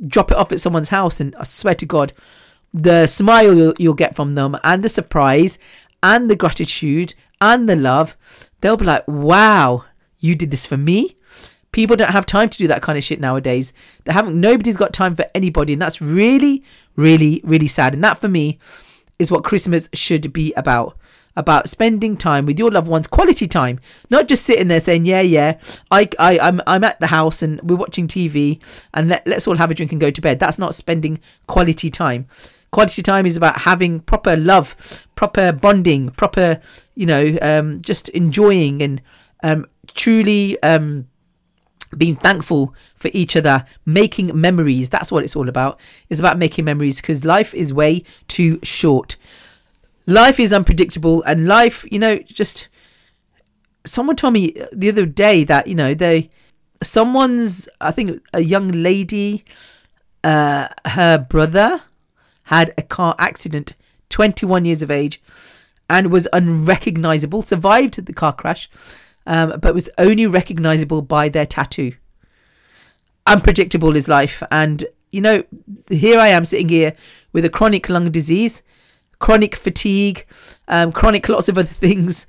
drop 0.08 0.32
it 0.32 0.38
off 0.38 0.54
at 0.54 0.62
someone's 0.62 0.90
house? 0.90 1.20
And 1.20 1.36
I 1.36 1.44
swear 1.44 1.76
to 1.76 1.86
God, 1.86 2.14
the 2.74 3.08
smile 3.08 3.74
you'll 3.78 3.94
get 3.94 4.16
from 4.16 4.36
them 4.36 4.58
and 4.64 4.84
the 4.84 4.90
surprise 4.90 5.60
and 6.02 6.30
the 6.30 6.36
gratitude 6.36 7.14
and 7.42 7.68
the 7.68 7.76
love, 7.76 8.16
they'll 8.62 8.78
be 8.78 8.86
like, 8.86 9.06
wow, 9.08 9.86
you 10.22 10.36
did 10.36 10.52
this 10.52 10.66
for 10.66 10.78
me. 10.78 11.18
People 11.72 11.96
don't 11.96 12.12
have 12.12 12.26
time 12.26 12.50
to 12.50 12.58
do 12.58 12.68
that 12.68 12.82
kind 12.82 12.98
of 12.98 13.04
shit 13.04 13.20
nowadays. 13.20 13.74
They 14.04 14.14
haven't, 14.14 14.40
nobody's 14.40 14.78
got 14.78 14.94
time 14.94 15.16
for 15.16 15.26
anybody. 15.34 15.74
And 15.74 15.82
that's 15.82 16.02
really, 16.02 16.64
really, 16.96 17.42
really 17.44 17.68
sad. 17.68 17.94
And 17.94 18.04
that 18.04 18.18
for 18.18 18.28
me 18.28 18.60
is 19.20 19.32
what 19.32 19.44
Christmas 19.44 19.90
should 19.94 20.32
be 20.34 20.54
about 20.54 20.98
about 21.36 21.70
spending 21.70 22.18
time 22.18 22.46
with 22.46 22.60
your 22.60 22.70
loved 22.70 22.90
ones, 22.90 23.08
quality 23.08 23.48
time, 23.48 23.80
not 24.10 24.28
just 24.28 24.46
sitting 24.46 24.68
there 24.68 24.82
saying, 24.82 25.06
"Yeah, 25.06 25.22
yeah, 25.22 25.58
I, 25.90 26.10
I, 26.20 26.40
I'm, 26.40 26.62
I'm 26.68 26.84
at 26.84 27.00
the 27.00 27.08
house 27.08 27.42
and 27.42 27.62
we're 27.62 27.78
watching 27.78 28.08
TV 28.08 28.60
and 28.94 29.08
let, 29.08 29.26
let's 29.26 29.48
all 29.48 29.56
have 29.56 29.72
a 29.72 29.74
drink 29.74 29.92
and 29.92 30.02
go 30.02 30.12
to 30.12 30.22
bed." 30.22 30.40
That's 30.40 30.60
not 30.60 30.76
spending 30.76 31.20
quality 31.48 31.90
time. 31.90 32.28
Quality 32.72 33.02
time 33.02 33.26
is 33.26 33.38
about 33.38 33.60
having 33.60 34.00
proper 34.02 34.36
love, 34.36 35.06
proper 35.16 35.52
bonding, 35.52 36.10
proper, 36.10 36.62
you 36.96 37.06
know, 37.06 37.38
um, 37.42 37.82
just 37.82 38.10
enjoying 38.10 38.82
and 38.82 39.02
um, 39.44 39.68
truly 39.94 40.62
um, 40.64 41.08
being 41.96 42.16
thankful 42.16 42.74
for 42.96 43.10
each 43.14 43.36
other, 43.36 43.66
making 43.86 44.40
memories. 44.40 44.90
That's 44.90 45.12
what 45.12 45.24
it's 45.24 45.36
all 45.36 45.50
about. 45.50 45.80
It's 46.10 46.20
about 46.20 46.38
making 46.38 46.66
memories 46.66 47.02
because 47.02 47.26
life 47.26 47.54
is 47.54 47.74
way 47.74 48.04
too 48.28 48.60
short. 48.64 49.18
Life 50.08 50.40
is 50.40 50.52
unpredictable, 50.52 51.22
and 51.24 51.48
life, 51.48 51.86
you 51.92 52.00
know, 52.00 52.18
just 52.18 52.68
someone 53.86 54.16
told 54.16 54.34
me 54.34 54.56
the 54.72 54.90
other 54.90 55.06
day 55.06 55.44
that 55.44 55.68
you 55.68 55.76
know 55.76 55.94
they 55.94 56.30
someone's 56.84 57.70
I 57.80 57.92
think 57.92 58.22
a 58.34 58.42
young 58.42 58.72
lady, 58.72 59.44
uh, 60.24 60.68
her 60.86 61.18
brother 61.18 61.82
had 62.44 62.74
a 62.78 62.82
car 62.82 63.16
accident, 63.18 63.74
21 64.10 64.66
years 64.66 64.82
of 64.82 64.92
age, 64.92 65.22
and 65.90 66.12
was 66.12 66.28
unrecognizable, 66.34 67.42
survived 67.44 68.06
the 68.06 68.14
car 68.14 68.34
crash, 68.34 68.70
um, 69.26 69.60
but 69.60 69.74
was 69.74 69.90
only 69.98 70.26
recognizable 70.26 71.02
by 71.02 71.30
their 71.30 71.46
tattoo. 71.46 71.94
Unpredictable 73.26 73.96
is 73.96 74.08
life. 74.08 74.42
And, 74.52 74.86
you 75.12 75.22
know, 75.22 75.44
here 75.90 76.20
I 76.20 76.30
am 76.30 76.46
sitting 76.46 76.70
here 76.70 76.96
with 77.34 77.46
a 77.46 77.50
chronic 77.50 77.90
lung 77.90 78.12
disease, 78.12 78.62
chronic 79.20 79.56
fatigue, 79.56 80.26
um, 80.68 80.92
chronic 80.92 81.30
lots 81.30 81.50
of 81.50 81.58
other 81.58 81.68
things. 81.68 82.26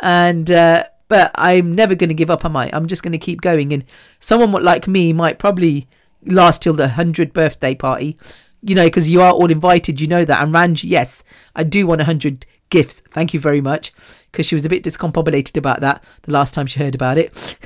and, 0.00 0.50
uh, 0.50 0.84
but 1.08 1.30
I'm 1.34 1.74
never 1.74 1.94
going 1.94 2.08
to 2.08 2.14
give 2.14 2.30
up, 2.30 2.44
am 2.44 2.56
I? 2.56 2.70
I'm 2.72 2.86
just 2.86 3.02
going 3.02 3.12
to 3.12 3.18
keep 3.18 3.42
going. 3.42 3.72
And 3.72 3.84
someone 4.18 4.50
like 4.64 4.88
me 4.88 5.12
might 5.12 5.38
probably 5.38 5.86
last 6.24 6.62
till 6.62 6.72
the 6.72 6.86
100th 6.86 7.32
birthday 7.32 7.74
party. 7.74 8.16
You 8.62 8.76
know, 8.76 8.86
because 8.86 9.10
you 9.10 9.20
are 9.20 9.32
all 9.32 9.50
invited, 9.50 10.00
you 10.00 10.06
know 10.06 10.24
that. 10.24 10.40
And 10.40 10.54
Ranj, 10.54 10.88
yes, 10.88 11.24
I 11.56 11.64
do 11.64 11.86
want 11.86 12.00
a 12.00 12.04
100 12.04 12.46
gifts. 12.72 13.00
Thank 13.10 13.32
you 13.32 13.38
very 13.38 13.60
much. 13.60 13.92
Because 14.30 14.46
she 14.46 14.56
was 14.56 14.64
a 14.64 14.68
bit 14.68 14.82
discombobulated 14.82 15.56
about 15.56 15.80
that 15.80 16.02
the 16.22 16.32
last 16.32 16.54
time 16.54 16.66
she 16.66 16.80
heard 16.80 16.96
about 16.96 17.18
it. 17.18 17.58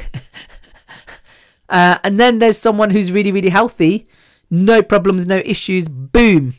uh, 1.70 1.98
and 2.04 2.20
then 2.20 2.40
there's 2.40 2.58
someone 2.58 2.90
who's 2.90 3.10
really, 3.10 3.32
really 3.32 3.48
healthy. 3.48 4.06
No 4.50 4.82
problems, 4.82 5.26
no 5.26 5.38
issues. 5.38 5.88
Boom. 5.88 6.54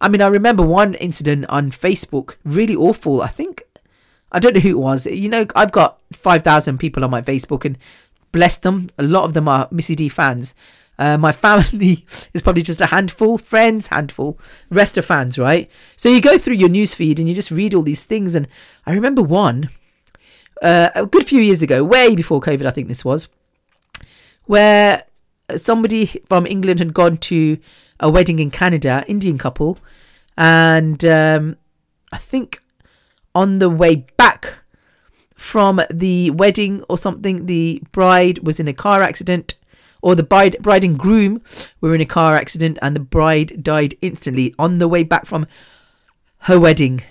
I 0.00 0.08
mean, 0.08 0.20
I 0.20 0.26
remember 0.26 0.62
one 0.62 0.94
incident 0.94 1.46
on 1.48 1.70
Facebook, 1.70 2.36
really 2.44 2.76
awful. 2.76 3.22
I 3.22 3.28
think, 3.28 3.62
I 4.32 4.40
don't 4.40 4.54
know 4.54 4.60
who 4.60 4.70
it 4.70 4.78
was. 4.78 5.06
You 5.06 5.28
know, 5.28 5.46
I've 5.54 5.72
got 5.72 6.00
5,000 6.12 6.78
people 6.78 7.04
on 7.04 7.10
my 7.10 7.22
Facebook 7.22 7.64
and 7.64 7.78
bless 8.32 8.56
them. 8.56 8.90
A 8.98 9.04
lot 9.04 9.24
of 9.24 9.34
them 9.34 9.48
are 9.48 9.68
Missy 9.70 9.94
D 9.94 10.08
fans. 10.08 10.54
Uh, 10.98 11.18
my 11.18 11.32
family 11.46 12.04
is 12.32 12.42
probably 12.42 12.62
just 12.62 12.80
a 12.80 12.86
handful, 12.86 13.38
friends, 13.38 13.88
handful, 13.88 14.38
rest 14.70 14.96
of 14.96 15.04
fans, 15.04 15.38
right? 15.38 15.70
So 15.96 16.08
you 16.08 16.20
go 16.20 16.38
through 16.38 16.54
your 16.54 16.68
news 16.68 16.94
feed 16.94 17.18
and 17.18 17.28
you 17.28 17.34
just 17.34 17.50
read 17.50 17.74
all 17.74 17.82
these 17.82 18.02
things. 18.02 18.34
And 18.34 18.48
I 18.86 18.92
remember 18.92 19.22
one 19.22 19.70
uh, 20.62 20.90
a 20.94 21.06
good 21.06 21.26
few 21.26 21.40
years 21.40 21.62
ago, 21.62 21.84
way 21.84 22.14
before 22.14 22.40
COVID, 22.40 22.66
I 22.66 22.70
think 22.70 22.88
this 22.88 23.04
was, 23.04 23.28
where 24.46 25.04
somebody 25.56 26.06
from 26.28 26.46
England 26.46 26.78
had 26.78 26.94
gone 26.94 27.16
to 27.18 27.58
a 28.00 28.10
wedding 28.10 28.38
in 28.38 28.50
Canada, 28.50 29.04
Indian 29.06 29.38
couple, 29.38 29.78
and 30.36 31.04
um, 31.04 31.56
I 32.12 32.18
think 32.18 32.62
on 33.34 33.58
the 33.58 33.70
way 33.70 34.06
back 34.16 34.54
from 35.34 35.80
the 35.92 36.30
wedding 36.30 36.82
or 36.88 36.96
something, 36.96 37.46
the 37.46 37.82
bride 37.92 38.38
was 38.38 38.58
in 38.58 38.68
a 38.68 38.72
car 38.72 39.02
accident, 39.02 39.58
or 40.04 40.14
the 40.14 40.22
bride, 40.22 40.54
bride 40.60 40.84
and 40.84 40.98
groom 40.98 41.40
were 41.80 41.94
in 41.94 42.00
a 42.02 42.04
car 42.04 42.36
accident, 42.36 42.78
and 42.82 42.94
the 42.94 43.00
bride 43.00 43.62
died 43.62 43.94
instantly 44.02 44.54
on 44.58 44.78
the 44.78 44.86
way 44.86 45.02
back 45.02 45.24
from 45.24 45.46
her 46.40 46.60
wedding. 46.60 47.02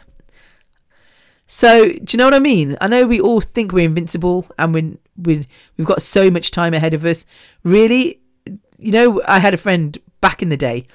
So, 1.47 1.89
do 1.89 2.05
you 2.11 2.17
know 2.19 2.25
what 2.25 2.35
I 2.35 2.39
mean? 2.39 2.77
I 2.79 2.87
know 2.87 3.07
we 3.07 3.19
all 3.19 3.41
think 3.41 3.71
we're 3.71 3.85
invincible 3.85 4.45
and 4.59 4.75
we 4.75 4.97
we 5.17 5.47
we've 5.75 5.87
got 5.87 6.03
so 6.03 6.29
much 6.29 6.51
time 6.51 6.75
ahead 6.75 6.93
of 6.93 7.03
us. 7.03 7.25
Really, 7.63 8.21
you 8.77 8.91
know, 8.91 9.23
I 9.27 9.39
had 9.39 9.55
a 9.55 9.63
friend 9.65 9.97
back 10.21 10.43
in 10.43 10.49
the 10.49 10.57
day, 10.57 10.85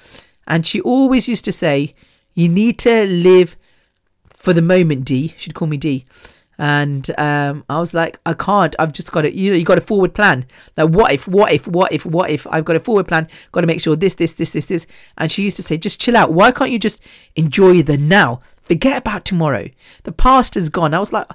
and 0.47 0.65
she 0.65 0.79
always 0.79 1.27
used 1.27 1.43
to 1.45 1.51
say, 1.51 1.95
"You 2.33 2.47
need 2.47 2.79
to 2.79 3.07
live 3.07 3.57
for 4.29 4.53
the 4.53 4.61
moment." 4.61 5.03
D, 5.03 5.33
she'd 5.35 5.53
call 5.53 5.67
me 5.67 5.75
D, 5.75 6.05
and 6.59 7.09
um, 7.17 7.63
I 7.69 7.79
was 7.79 7.93
like, 7.93 8.19
"I 8.25 8.33
can't. 8.33 8.75
I've 8.77 8.91
just 8.91 9.13
got 9.13 9.21
to. 9.21 9.33
You 9.33 9.51
know, 9.51 9.57
you 9.57 9.63
got 9.63 9.77
a 9.77 9.81
forward 9.81 10.13
plan. 10.13 10.45
Like, 10.75 10.89
what 10.89 11.13
if? 11.13 11.25
What 11.25 11.53
if? 11.53 11.65
What 11.65 11.93
if? 11.93 12.05
What 12.05 12.29
if? 12.29 12.45
I've 12.51 12.65
got 12.65 12.75
a 12.75 12.81
forward 12.81 13.07
plan. 13.07 13.29
Got 13.53 13.61
to 13.61 13.67
make 13.67 13.79
sure 13.79 13.95
this, 13.95 14.15
this, 14.15 14.33
this, 14.33 14.51
this, 14.51 14.65
this." 14.65 14.85
And 15.17 15.31
she 15.31 15.41
used 15.41 15.55
to 15.55 15.63
say, 15.63 15.77
"Just 15.77 16.01
chill 16.01 16.17
out. 16.17 16.33
Why 16.33 16.51
can't 16.51 16.69
you 16.69 16.77
just 16.77 17.01
enjoy 17.37 17.81
the 17.81 17.97
now? 17.97 18.41
Forget 18.61 18.97
about 18.97 19.23
tomorrow. 19.23 19.69
The 20.03 20.11
past 20.11 20.57
is 20.57 20.67
gone." 20.67 20.93
I 20.93 20.99
was 20.99 21.13
like, 21.13 21.27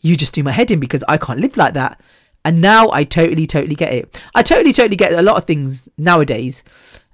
"You 0.00 0.16
just 0.16 0.32
do 0.32 0.44
my 0.44 0.52
head 0.52 0.70
in 0.70 0.78
because 0.78 1.02
I 1.08 1.18
can't 1.18 1.40
live 1.40 1.56
like 1.56 1.74
that." 1.74 2.00
And 2.44 2.62
now 2.62 2.88
I 2.92 3.02
totally, 3.02 3.48
totally 3.48 3.74
get 3.74 3.92
it. 3.92 4.22
I 4.36 4.44
totally, 4.44 4.72
totally 4.72 4.96
get 4.96 5.12
a 5.12 5.22
lot 5.22 5.38
of 5.38 5.44
things 5.44 5.88
nowadays, 5.98 6.62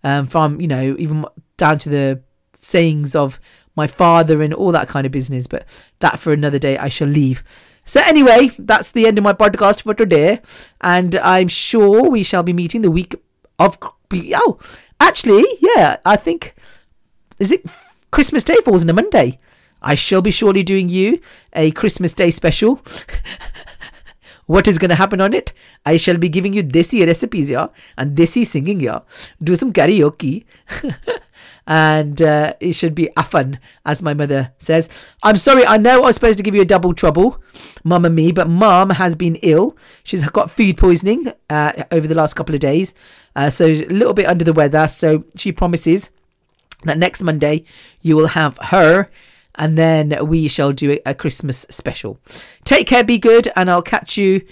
um, 0.05 0.27
from 0.27 0.61
you 0.61 0.69
know 0.69 0.97
even 0.99 1.25
down 1.57 1.79
to 1.79 1.89
the 1.89 2.21
sayings 2.53 3.15
of 3.15 3.41
my 3.77 3.87
father 3.87 4.43
and 4.43 4.55
all 4.55 4.72
that 4.72 4.89
kind 4.89 5.07
of 5.07 5.12
business. 5.12 5.47
But 5.47 5.66
that 6.01 6.18
for 6.18 6.33
another 6.33 6.59
day, 6.59 6.79
I 6.79 6.89
shall 6.89 7.09
leave. 7.09 7.43
So 7.85 8.01
anyway, 8.05 8.51
that's 8.59 8.93
the 8.93 9.07
end 9.07 9.18
of 9.18 9.25
my 9.25 9.35
podcast 9.35 9.83
for 9.83 9.95
today, 9.95 10.41
and 10.81 11.16
I'm 11.16 11.49
sure 11.49 12.09
we 12.09 12.22
shall 12.22 12.43
be 12.43 12.53
meeting 12.53 12.83
the 12.83 12.91
week 12.91 13.14
of. 13.59 13.79
Oh, 13.83 14.59
actually, 15.01 15.45
yeah, 15.61 15.97
I 16.05 16.16
think 16.16 16.55
is 17.39 17.53
it 17.53 17.66
Christmas 18.11 18.45
Day 18.45 18.57
falls 18.64 18.85
on 18.85 18.91
a 18.91 18.93
Monday. 18.95 19.39
I 19.83 19.97
shall 19.97 20.22
be 20.22 20.31
surely 20.31 20.62
doing 20.62 20.89
you 20.89 21.20
a 21.53 21.72
Christmas 21.72 22.14
Day 22.14 22.31
special. 22.31 22.81
what 24.47 24.66
is 24.66 24.79
going 24.79 24.91
to 24.91 24.95
happen 24.95 25.20
on 25.20 25.35
it? 25.35 25.53
I 25.85 25.97
shall 25.99 26.16
be 26.16 26.29
giving 26.29 26.55
you 26.55 26.62
desi 26.62 27.07
recipes, 27.07 27.51
yeah, 27.51 27.66
and 27.99 28.16
desi 28.16 28.47
singing, 28.47 28.81
yeah. 28.81 29.01
Do 29.43 29.57
some 29.57 29.72
karaoke. 29.72 30.45
and 31.67 32.21
uh, 32.21 32.55
it 32.61 32.73
should 32.73 32.95
be 32.95 33.09
a 33.17 33.25
fun, 33.25 33.59
as 33.85 34.03
my 34.03 34.15
mother 34.15 34.53
says. 34.59 34.89
I'm 35.23 35.37
sorry, 35.37 35.67
I 35.67 35.77
know 35.79 36.03
I 36.03 36.07
was 36.07 36.17
supposed 36.17 36.39
to 36.39 36.45
give 36.45 36.55
you 36.55 36.62
a 36.62 36.67
double 36.67 36.95
trouble, 36.95 37.43
mum 37.83 38.05
and 38.05 38.15
me, 38.15 38.33
but 38.33 38.49
mum 38.49 38.91
has 38.91 39.17
been 39.17 39.37
ill. 39.37 39.77
She's 40.03 40.29
got 40.31 40.51
food 40.51 40.77
poisoning 40.77 41.33
uh, 41.49 41.85
over 41.91 42.07
the 42.07 42.15
last 42.15 42.35
couple 42.35 42.55
of 42.55 42.61
days, 42.61 42.95
uh, 43.37 43.51
so 43.51 43.67
a 43.67 43.87
little 43.87 44.15
bit 44.15 44.27
under 44.27 44.45
the 44.45 44.53
weather. 44.53 44.89
So 44.89 45.25
she 45.37 45.53
promises 45.53 46.11
that 46.85 46.99
next 46.99 47.23
Monday 47.23 47.65
you 48.03 48.17
will 48.17 48.29
have 48.29 48.59
her 48.62 49.11
and 49.57 49.79
then 49.79 50.15
we 50.27 50.49
shall 50.49 50.73
do 50.73 50.99
a 51.07 51.15
Christmas 51.15 51.67
special. 51.71 52.19
Take 52.65 52.87
care, 52.87 53.05
be 53.05 53.19
good, 53.19 53.49
and 53.57 53.71
I'll 53.71 53.83
catch 53.83 54.17
you 54.17 54.45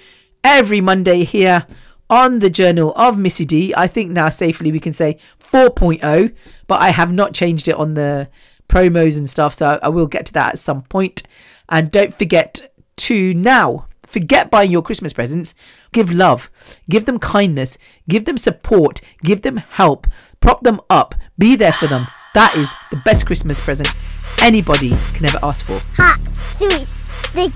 every 0.44 0.80
Monday 0.80 1.24
here 1.24 1.66
on 2.08 2.38
the 2.40 2.50
Journal 2.50 2.92
of 2.94 3.18
Missy 3.18 3.44
D. 3.44 3.74
I 3.76 3.86
think 3.86 4.10
now 4.10 4.28
safely 4.28 4.70
we 4.70 4.80
can 4.80 4.92
say 4.92 5.18
4.0, 5.52 6.34
but 6.66 6.80
I 6.80 6.90
have 6.90 7.12
not 7.12 7.34
changed 7.34 7.68
it 7.68 7.76
on 7.76 7.94
the 7.94 8.28
promos 8.68 9.18
and 9.18 9.28
stuff, 9.28 9.54
so 9.54 9.78
I 9.82 9.88
will 9.88 10.06
get 10.06 10.26
to 10.26 10.32
that 10.32 10.54
at 10.54 10.58
some 10.58 10.82
point. 10.82 11.22
And 11.68 11.90
don't 11.90 12.14
forget 12.14 12.72
to 12.96 13.34
now 13.34 13.86
forget 14.06 14.50
buying 14.50 14.70
your 14.70 14.82
Christmas 14.82 15.12
presents. 15.12 15.54
Give 15.92 16.10
love, 16.10 16.50
give 16.88 17.04
them 17.04 17.18
kindness, 17.18 17.78
give 18.08 18.24
them 18.24 18.36
support, 18.36 19.00
give 19.22 19.42
them 19.42 19.58
help, 19.58 20.06
prop 20.40 20.62
them 20.62 20.80
up, 20.88 21.14
be 21.38 21.56
there 21.56 21.72
for 21.72 21.86
them. 21.86 22.06
That 22.34 22.56
is 22.56 22.72
the 22.90 22.96
best 22.96 23.26
Christmas 23.26 23.60
present 23.60 23.92
anybody 24.40 24.90
can 25.12 25.26
ever 25.26 25.38
ask 25.42 25.66
for. 25.66 25.80
Hot, 25.96 26.18
sweet, 26.52 26.88
sticky, 27.24 27.52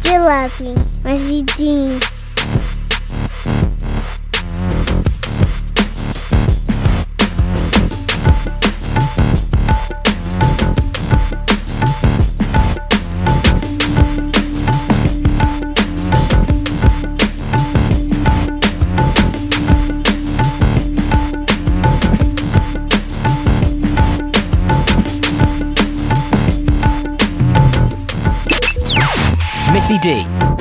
jalebi, 0.00 1.04
Missy 1.04 1.42
D. 1.42 2.23
Missy 29.84 29.98
D. 29.98 30.53